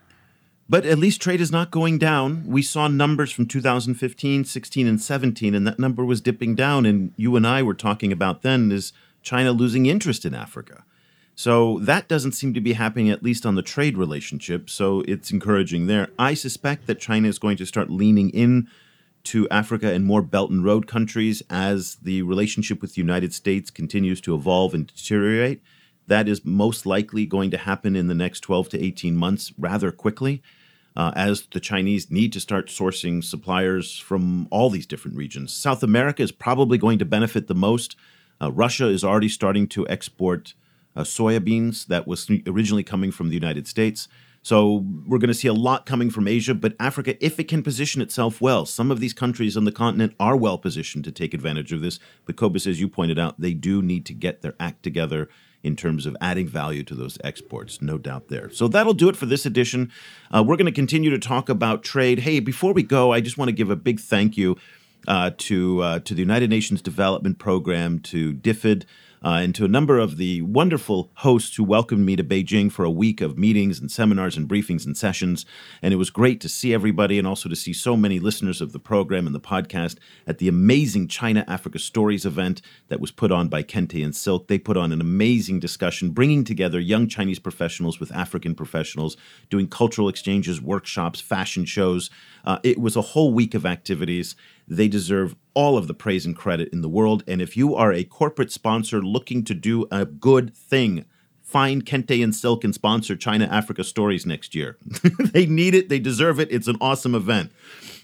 But 0.69 0.85
at 0.85 0.99
least 0.99 1.21
trade 1.21 1.41
is 1.41 1.53
not 1.53 1.71
going 1.71 1.99
down. 1.99 2.45
We 2.47 2.61
saw 2.61 2.89
numbers 2.89 3.31
from 3.31 3.47
2015, 3.47 4.45
16, 4.45 4.87
and 4.87 5.01
17, 5.01 5.55
and 5.55 5.67
that 5.67 5.79
number 5.79 6.05
was 6.05 6.21
dipping 6.21 6.57
down. 6.57 6.85
And 6.85 7.13
you 7.17 7.37
and 7.37 7.47
I 7.47 7.63
were 7.63 7.75
talking 7.75 8.11
about 8.11 8.43
then 8.43 8.73
is 8.73 8.93
China 9.23 9.53
losing 9.53 9.87
interest 9.87 10.25
in 10.25 10.35
Africa. 10.35 10.85
So 11.37 11.79
that 11.81 12.09
doesn't 12.09 12.33
seem 12.33 12.55
to 12.55 12.61
be 12.61 12.73
happening, 12.73 13.11
at 13.11 13.23
least 13.23 13.47
on 13.47 13.55
the 13.55 13.63
trade 13.63 13.97
relationship. 13.97 14.69
So 14.69 15.03
it's 15.07 15.31
encouraging 15.31 15.87
there. 15.87 16.09
I 16.19 16.35
suspect 16.35 16.87
that 16.87 16.99
China 16.99 17.29
is 17.29 17.39
going 17.39 17.59
to 17.59 17.67
start 17.67 17.91
leaning 17.91 18.31
in 18.31 18.69
to 19.25 19.49
Africa 19.51 19.93
and 19.93 20.05
more 20.05 20.23
Belt 20.23 20.51
and 20.51 20.65
Road 20.65 20.87
countries 20.87 21.43
as 21.51 21.97
the 21.97 22.23
relationship 22.23 22.81
with 22.81 22.95
the 22.95 23.03
United 23.03 23.35
States 23.35 23.71
continues 23.71 24.21
to 24.23 24.35
evolve 24.35 24.73
and 24.73 24.87
deteriorate. 24.87 25.61
That 26.07 26.29
is 26.29 26.45
most 26.45 26.87
likely 26.87 27.27
going 27.27 27.51
to 27.51 27.59
happen 27.59 27.97
in 27.97 28.07
the 28.07 28.15
next 28.15 28.41
12 28.41 28.71
to 28.71 28.85
18 28.85 29.17
months 29.17 29.53
rather 29.59 29.91
quickly. 29.91 30.43
Uh, 30.97 31.13
as 31.15 31.43
the 31.53 31.61
Chinese 31.61 32.11
need 32.11 32.33
to 32.33 32.41
start 32.41 32.69
sourcing 32.69 33.23
suppliers 33.23 33.99
from 33.99 34.49
all 34.51 34.71
these 34.71 34.87
different 34.87 35.15
regions. 35.15 35.53
South 35.53 35.83
America 35.83 36.23
is 36.23 36.33
probably 36.33 36.79
going 36.79 36.99
to 36.99 37.05
benefit 37.05 37.49
the 37.49 37.55
most. 37.55 37.97
Uh, 38.41 38.51
Russia 38.51 38.87
is 38.87 39.05
already 39.05 39.29
starting 39.29 39.69
to 39.69 39.87
export 39.89 40.55
uh, 40.97 41.03
soybeans 41.03 41.87
that 41.89 42.07
was 42.07 42.31
originally 42.47 42.83
coming 42.83 43.13
from 43.13 43.29
the 43.29 43.35
United 43.35 43.67
States. 43.67 44.09
So 44.43 44.85
we're 45.07 45.19
going 45.19 45.29
to 45.29 45.35
see 45.35 45.49
a 45.49 45.53
lot 45.53 45.87
coming 45.87 46.09
from 46.09 46.29
Asia, 46.29 46.55
but 46.55 46.77
Africa, 46.79 47.23
if 47.23 47.41
it 47.41 47.49
can 47.49 47.63
position 47.63 48.01
itself 48.01 48.41
well, 48.41 48.65
some 48.65 48.91
of 48.91 49.01
these 49.01 49.13
countries 49.13 49.57
on 49.57 49.65
the 49.65 49.73
continent 49.73 50.15
are 50.21 50.37
well 50.37 50.57
positioned 50.57 51.05
to 51.05 51.13
take 51.13 51.35
advantage 51.35 51.73
of 51.73 51.81
this. 51.81 51.99
But 52.25 52.37
Cobus, 52.37 52.67
as 52.67 52.81
you 52.81 52.89
pointed 52.89 53.19
out, 53.19 53.41
they 53.41 53.55
do 53.55 53.83
need 53.83 54.07
to 54.07 54.15
get 54.15 54.43
their 54.43 54.55
act 54.61 54.83
together 54.83 55.29
in 55.63 55.77
terms 55.77 56.07
of 56.07 56.17
adding 56.21 56.47
value 56.47 56.83
to 56.85 56.95
those 56.95 57.19
exports, 57.25 57.83
no 57.83 57.99
doubt 57.99 58.29
there. 58.29 58.51
So 58.51 58.69
that'll 58.69 58.95
do 58.95 59.09
it 59.09 59.17
for 59.17 59.27
this 59.27 59.47
edition. 59.47 59.91
Uh, 60.33 60.45
we're 60.47 60.57
going 60.57 60.67
to 60.67 60.73
continue 60.73 61.11
to 61.11 61.19
talk 61.19 61.49
about 61.49 61.83
trade. 61.83 62.21
Hey, 62.21 62.41
before 62.41 62.73
we 62.73 62.83
go, 62.83 63.13
I 63.13 63.21
just 63.21 63.39
want 63.39 63.49
to 63.49 63.53
give 63.53 63.71
a 63.71 63.77
big 63.77 64.01
thank 64.01 64.37
you 64.37 64.57
uh, 65.09 65.31
to 65.39 65.83
uh, 65.83 65.99
to 66.01 66.15
the 66.15 66.21
United 66.21 66.51
Nations 66.51 66.83
Development 66.83 67.39
Program, 67.39 68.01
to 68.01 68.35
DFID 68.35 68.85
uh, 69.25 69.41
and 69.43 69.55
to 69.55 69.65
a 69.65 69.69
number 69.69 69.99
of 69.99 70.17
the 70.17 70.43
wonderful 70.43 71.11
hosts 71.17 71.57
who 71.57 71.65
welcomed 71.65 72.05
me 72.05 72.17
to 72.17 72.25
Beijing 72.25 72.71
for 72.71 72.85
a 72.85 72.91
week 72.91 73.21
of 73.21 73.39
meetings 73.39 73.81
and 73.81 73.91
seminars 73.91 74.37
and 74.37 74.49
briefings 74.49 74.87
and 74.87 74.97
sessions. 74.97 75.45
And 75.83 75.93
it 75.93 75.97
was 75.97 76.11
great 76.11 76.41
to 76.43 76.49
see 76.49 76.73
everybody 76.73 77.19
and 77.19 77.27
also 77.27 77.49
to 77.49 77.57
see 77.57 77.73
so 77.73 77.97
many 77.97 78.19
listeners 78.19 78.61
of 78.61 78.73
the 78.73 78.79
program 78.79 79.27
and 79.27 79.35
the 79.35 79.41
podcast 79.41 79.97
at 80.27 80.39
the 80.39 80.49
amazing 80.49 81.09
China 81.09 81.45
Africa 81.49 81.79
Stories 81.79 82.25
event 82.27 82.63
that 82.89 83.01
was 83.01 83.11
put 83.11 83.33
on 83.33 83.49
by 83.49 83.63
Kente 83.63 84.05
and 84.05 84.15
Silk. 84.15 84.49
They 84.49 84.59
put 84.59 84.77
on 84.77 84.93
an 84.93 85.01
amazing 85.01 85.61
discussion, 85.61 86.11
bringing 86.11 86.45
together 86.45 86.79
young 86.79 87.09
Chinese 87.09 87.39
professionals 87.39 87.99
with 88.01 88.13
African 88.13 88.55
professionals, 88.55 89.17
doing 89.51 89.69
cultural 89.69 90.09
exchanges, 90.09 90.61
workshops, 90.61 91.21
fashion 91.21 91.65
shows. 91.65 92.11
Uh, 92.45 92.59
it 92.63 92.79
was 92.79 92.97
a 92.97 93.03
whole 93.03 93.33
week 93.33 93.55
of 93.55 93.67
activities. 93.67 94.37
They 94.69 94.89
deserve 94.89 95.37
all 95.55 95.79
of 95.79 95.89
the 95.89 95.95
praise 95.95 96.27
and 96.27 96.37
credit 96.37 96.69
in 96.73 96.83
the 96.83 96.89
world. 96.89 97.23
And 97.27 97.41
if 97.41 97.57
you 97.57 97.75
are 97.75 97.93
a 97.93 98.05
corporate 98.05 98.53
sponsor 98.53 99.01
looking 99.03 99.45
to 99.45 99.55
do 99.55 99.87
a 99.91 100.05
good 100.05 100.55
thing, 100.55 101.05
find 101.43 101.87
Kente 101.87 102.23
and 102.23 102.35
Silk 102.35 102.65
and 102.65 102.75
sponsor 102.75 103.17
China 103.17 103.47
Africa 103.47 103.85
Stories 103.85 104.27
next 104.27 104.55
year. 104.55 104.77
they 105.33 105.47
need 105.47 105.75
it. 105.75 105.89
They 105.89 105.99
deserve 105.99 106.41
it. 106.41 106.49
It's 106.51 106.69
an 106.69 106.77
awesome 106.81 107.15
event. 107.15 107.53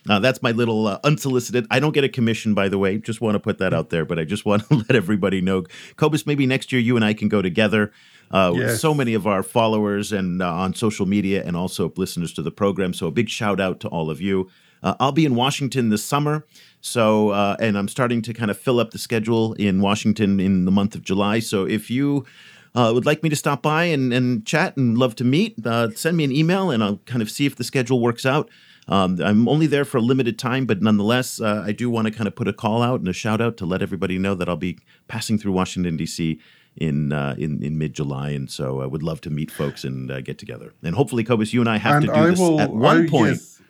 Uh, 0.08 0.18
that's 0.18 0.42
my 0.42 0.50
little 0.50 0.86
uh, 0.86 0.98
unsolicited. 1.04 1.66
I 1.70 1.78
don't 1.78 1.92
get 1.92 2.04
a 2.04 2.08
commission, 2.08 2.54
by 2.54 2.68
the 2.68 2.78
way. 2.78 2.98
Just 2.98 3.20
want 3.20 3.34
to 3.34 3.40
put 3.40 3.58
that 3.58 3.72
out 3.72 3.90
there, 3.90 4.04
but 4.04 4.18
I 4.18 4.24
just 4.24 4.44
want 4.44 4.68
to 4.68 4.74
let 4.88 4.92
everybody 4.92 5.40
know. 5.40 5.64
Cobus, 5.96 6.26
maybe 6.26 6.46
next 6.46 6.72
year 6.72 6.80
you 6.80 6.96
and 6.96 7.04
I 7.04 7.14
can 7.14 7.28
go 7.28 7.42
together. 7.42 7.92
Uh, 8.30 8.52
yes. 8.56 8.80
So 8.80 8.94
many 8.94 9.14
of 9.14 9.26
our 9.26 9.42
followers 9.42 10.10
and 10.10 10.42
uh, 10.42 10.52
on 10.52 10.74
social 10.74 11.06
media, 11.06 11.42
and 11.44 11.56
also 11.56 11.92
listeners 11.96 12.32
to 12.34 12.42
the 12.42 12.50
program. 12.50 12.94
So 12.94 13.08
a 13.08 13.10
big 13.10 13.28
shout 13.28 13.60
out 13.60 13.80
to 13.80 13.88
all 13.88 14.10
of 14.10 14.20
you. 14.20 14.48
Uh, 14.82 14.94
I'll 14.98 15.12
be 15.12 15.24
in 15.24 15.34
Washington 15.34 15.88
this 15.88 16.04
summer. 16.04 16.44
So, 16.80 17.30
uh, 17.30 17.56
and 17.60 17.78
I'm 17.78 17.88
starting 17.88 18.22
to 18.22 18.34
kind 18.34 18.50
of 18.50 18.58
fill 18.58 18.80
up 18.80 18.90
the 18.90 18.98
schedule 18.98 19.52
in 19.54 19.80
Washington 19.80 20.40
in 20.40 20.64
the 20.64 20.72
month 20.72 20.94
of 20.94 21.02
July. 21.02 21.38
So, 21.38 21.64
if 21.64 21.90
you 21.90 22.26
uh, 22.74 22.90
would 22.92 23.06
like 23.06 23.22
me 23.22 23.28
to 23.28 23.36
stop 23.36 23.62
by 23.62 23.84
and, 23.84 24.12
and 24.12 24.44
chat 24.44 24.76
and 24.76 24.98
love 24.98 25.14
to 25.16 25.24
meet, 25.24 25.54
uh, 25.64 25.90
send 25.94 26.16
me 26.16 26.24
an 26.24 26.32
email 26.32 26.70
and 26.70 26.82
I'll 26.82 26.98
kind 27.06 27.22
of 27.22 27.30
see 27.30 27.46
if 27.46 27.56
the 27.56 27.64
schedule 27.64 28.00
works 28.00 28.26
out. 28.26 28.50
Um, 28.88 29.20
I'm 29.22 29.48
only 29.48 29.68
there 29.68 29.84
for 29.84 29.98
a 29.98 30.00
limited 30.00 30.40
time, 30.40 30.66
but 30.66 30.82
nonetheless, 30.82 31.40
uh, 31.40 31.62
I 31.64 31.70
do 31.70 31.88
want 31.88 32.08
to 32.08 32.12
kind 32.12 32.26
of 32.26 32.34
put 32.34 32.48
a 32.48 32.52
call 32.52 32.82
out 32.82 32.98
and 32.98 33.08
a 33.08 33.12
shout 33.12 33.40
out 33.40 33.56
to 33.58 33.66
let 33.66 33.80
everybody 33.80 34.18
know 34.18 34.34
that 34.34 34.48
I'll 34.48 34.56
be 34.56 34.78
passing 35.06 35.38
through 35.38 35.52
Washington, 35.52 35.96
D.C. 35.96 36.40
In, 36.78 37.12
uh, 37.12 37.34
in 37.36 37.62
in 37.62 37.76
mid 37.76 37.92
July, 37.92 38.30
and 38.30 38.50
so 38.50 38.80
I 38.80 38.86
would 38.86 39.02
love 39.02 39.20
to 39.20 39.30
meet 39.30 39.50
folks 39.50 39.84
and 39.84 40.10
uh, 40.10 40.22
get 40.22 40.38
together. 40.38 40.72
And 40.82 40.94
hopefully, 40.94 41.22
Cobus, 41.22 41.52
you 41.52 41.60
and 41.60 41.68
I 41.68 41.76
have 41.76 41.96
and 41.96 42.06
to 42.06 42.12
do 42.12 42.18
I 42.18 42.26
this 42.30 42.38
will, 42.38 42.60
at 42.62 42.72
one 42.72 43.04
I, 43.04 43.10
point. 43.10 43.32
Yes 43.32 43.61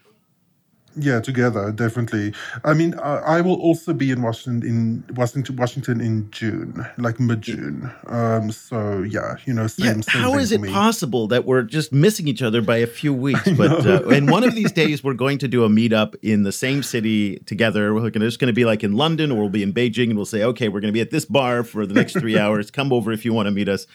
Yeah, 0.97 1.21
together, 1.21 1.73
definitely. 1.73 2.35
I 2.65 2.75
mean, 2.75 2.95
I 2.99 3.41
will 3.41 3.61
also 3.61 3.93
be 3.95 4.11
in 4.11 4.23
Washington 4.23 4.69
in 4.69 5.05
Washington, 5.15 5.57
Washington 5.57 6.01
in 6.01 6.31
June, 6.31 6.87
like 6.99 7.19
mid 7.19 7.43
June. 7.43 7.91
Um, 8.07 8.53
so 8.53 9.03
yeah, 9.03 9.37
you 9.47 9.55
know, 9.55 9.67
same. 9.67 9.87
Yeah, 9.87 9.93
same 10.03 10.23
how 10.23 10.35
is 10.35 10.53
it 10.53 10.63
possible 10.65 11.27
that 11.29 11.45
we're 11.45 11.63
just 11.63 11.93
missing 11.93 12.29
each 12.29 12.43
other 12.43 12.61
by 12.61 12.77
a 12.79 12.87
few 12.87 13.15
weeks? 13.27 13.49
But 13.53 13.87
uh, 13.87 14.09
and 14.09 14.31
one 14.31 14.45
of 14.45 14.55
these 14.55 14.73
days 14.73 15.03
we're 15.03 15.15
going 15.15 15.39
to 15.39 15.49
do 15.49 15.65
a 15.65 15.69
meetup 15.69 16.15
in 16.23 16.43
the 16.43 16.53
same 16.53 16.83
city 16.83 17.39
together. 17.41 17.95
We're 17.95 18.07
it's 18.07 18.37
going 18.37 18.49
to 18.49 18.53
be 18.53 18.65
like 18.65 18.85
in 18.85 18.93
London 18.93 19.33
or 19.33 19.41
we'll 19.41 19.49
be 19.49 19.63
in 19.63 19.73
Beijing, 19.73 20.09
and 20.09 20.17
we'll 20.17 20.27
say, 20.27 20.43
okay, 20.43 20.69
we're 20.69 20.81
going 20.81 20.93
to 20.93 20.97
be 20.97 21.01
at 21.01 21.11
this 21.11 21.25
bar 21.25 21.65
for 21.65 21.87
the 21.87 21.95
next 21.95 22.19
three 22.19 22.39
hours. 22.43 22.71
Come 22.71 22.93
over 22.93 23.13
if 23.13 23.25
you 23.25 23.33
want 23.33 23.47
to 23.47 23.51
meet 23.51 23.69
us. 23.69 23.87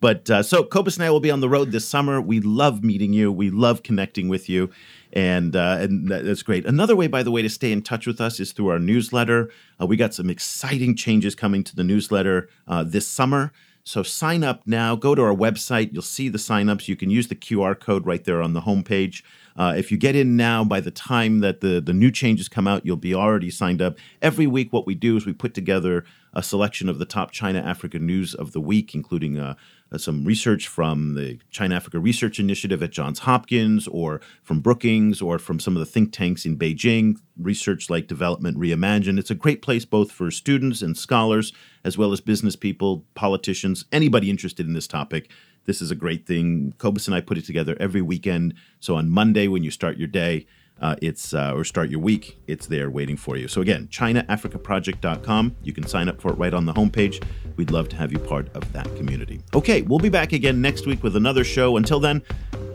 But 0.00 0.30
uh, 0.30 0.42
so 0.42 0.64
Cobus 0.64 0.96
and 0.96 1.04
I 1.04 1.10
will 1.10 1.20
be 1.20 1.30
on 1.30 1.40
the 1.40 1.48
road 1.48 1.72
this 1.72 1.86
summer. 1.86 2.20
We 2.20 2.40
love 2.40 2.82
meeting 2.82 3.12
you. 3.12 3.30
We 3.30 3.50
love 3.50 3.82
connecting 3.82 4.28
with 4.28 4.48
you. 4.48 4.70
And 5.12 5.56
uh, 5.56 5.78
and 5.80 6.08
that's 6.08 6.42
great. 6.42 6.64
Another 6.64 6.94
way, 6.94 7.08
by 7.08 7.22
the 7.22 7.30
way, 7.30 7.42
to 7.42 7.50
stay 7.50 7.72
in 7.72 7.82
touch 7.82 8.06
with 8.06 8.20
us 8.20 8.38
is 8.38 8.52
through 8.52 8.68
our 8.68 8.78
newsletter. 8.78 9.50
Uh, 9.80 9.86
we 9.86 9.96
got 9.96 10.14
some 10.14 10.30
exciting 10.30 10.94
changes 10.94 11.34
coming 11.34 11.64
to 11.64 11.74
the 11.74 11.82
newsletter 11.82 12.48
uh, 12.68 12.84
this 12.84 13.08
summer. 13.08 13.52
So 13.82 14.02
sign 14.02 14.44
up 14.44 14.62
now. 14.66 14.94
Go 14.94 15.14
to 15.14 15.22
our 15.22 15.34
website. 15.34 15.92
You'll 15.92 16.02
see 16.02 16.28
the 16.28 16.38
signups. 16.38 16.86
You 16.86 16.96
can 16.96 17.10
use 17.10 17.28
the 17.28 17.34
QR 17.34 17.78
code 17.78 18.06
right 18.06 18.22
there 18.22 18.42
on 18.42 18.52
the 18.52 18.60
homepage. 18.60 19.22
Uh, 19.56 19.74
if 19.76 19.90
you 19.90 19.98
get 19.98 20.14
in 20.14 20.36
now, 20.36 20.64
by 20.64 20.80
the 20.80 20.90
time 20.90 21.40
that 21.40 21.60
the, 21.60 21.80
the 21.80 21.92
new 21.92 22.10
changes 22.10 22.48
come 22.48 22.68
out, 22.68 22.86
you'll 22.86 22.96
be 22.96 23.14
already 23.14 23.50
signed 23.50 23.82
up. 23.82 23.96
Every 24.22 24.46
week, 24.46 24.72
what 24.72 24.86
we 24.86 24.94
do 24.94 25.16
is 25.16 25.26
we 25.26 25.32
put 25.32 25.54
together 25.54 26.04
a 26.32 26.42
selection 26.42 26.88
of 26.88 26.98
the 26.98 27.04
top 27.04 27.32
China 27.32 27.58
Africa 27.60 27.98
news 27.98 28.34
of 28.34 28.52
the 28.52 28.60
week, 28.60 28.94
including 28.94 29.38
uh, 29.38 29.54
uh, 29.92 29.98
some 29.98 30.24
research 30.24 30.68
from 30.68 31.14
the 31.14 31.38
China 31.50 31.74
Africa 31.74 31.98
Research 31.98 32.38
Initiative 32.38 32.82
at 32.82 32.90
Johns 32.90 33.20
Hopkins, 33.20 33.88
or 33.88 34.20
from 34.42 34.60
Brookings, 34.60 35.20
or 35.20 35.38
from 35.38 35.58
some 35.60 35.76
of 35.76 35.80
the 35.80 35.86
think 35.86 36.12
tanks 36.12 36.44
in 36.44 36.58
Beijing, 36.58 37.18
research 37.38 37.90
like 37.90 38.06
Development 38.06 38.56
Reimagined. 38.56 39.18
It's 39.18 39.30
a 39.30 39.34
great 39.34 39.62
place 39.62 39.84
both 39.84 40.12
for 40.12 40.30
students 40.30 40.82
and 40.82 40.96
scholars, 40.96 41.52
as 41.84 41.96
well 41.96 42.12
as 42.12 42.20
business 42.20 42.56
people, 42.56 43.04
politicians, 43.14 43.84
anybody 43.92 44.30
interested 44.30 44.66
in 44.66 44.74
this 44.74 44.86
topic. 44.86 45.30
This 45.66 45.82
is 45.82 45.90
a 45.90 45.96
great 45.96 46.26
thing. 46.26 46.74
Cobus 46.78 47.06
and 47.06 47.14
I 47.14 47.20
put 47.20 47.38
it 47.38 47.44
together 47.44 47.76
every 47.78 48.02
weekend. 48.02 48.54
So 48.80 48.96
on 48.96 49.10
Monday, 49.10 49.46
when 49.46 49.62
you 49.62 49.70
start 49.70 49.98
your 49.98 50.08
day, 50.08 50.46
uh, 50.80 50.96
it's 51.02 51.34
uh, 51.34 51.52
or 51.54 51.64
start 51.64 51.90
your 51.90 52.00
week, 52.00 52.38
it's 52.46 52.66
there 52.66 52.90
waiting 52.90 53.16
for 53.16 53.36
you. 53.36 53.48
So 53.48 53.60
again, 53.60 53.88
ChinaAfricaProject.com. 53.88 55.56
You 55.62 55.72
can 55.72 55.86
sign 55.86 56.08
up 56.08 56.20
for 56.20 56.32
it 56.32 56.38
right 56.38 56.54
on 56.54 56.66
the 56.66 56.72
homepage. 56.72 57.22
We'd 57.56 57.70
love 57.70 57.88
to 57.90 57.96
have 57.96 58.12
you 58.12 58.18
part 58.18 58.48
of 58.54 58.72
that 58.72 58.84
community. 58.96 59.40
Okay, 59.54 59.82
we'll 59.82 59.98
be 59.98 60.08
back 60.08 60.32
again 60.32 60.60
next 60.60 60.86
week 60.86 61.02
with 61.02 61.16
another 61.16 61.44
show. 61.44 61.76
Until 61.76 62.00
then, 62.00 62.22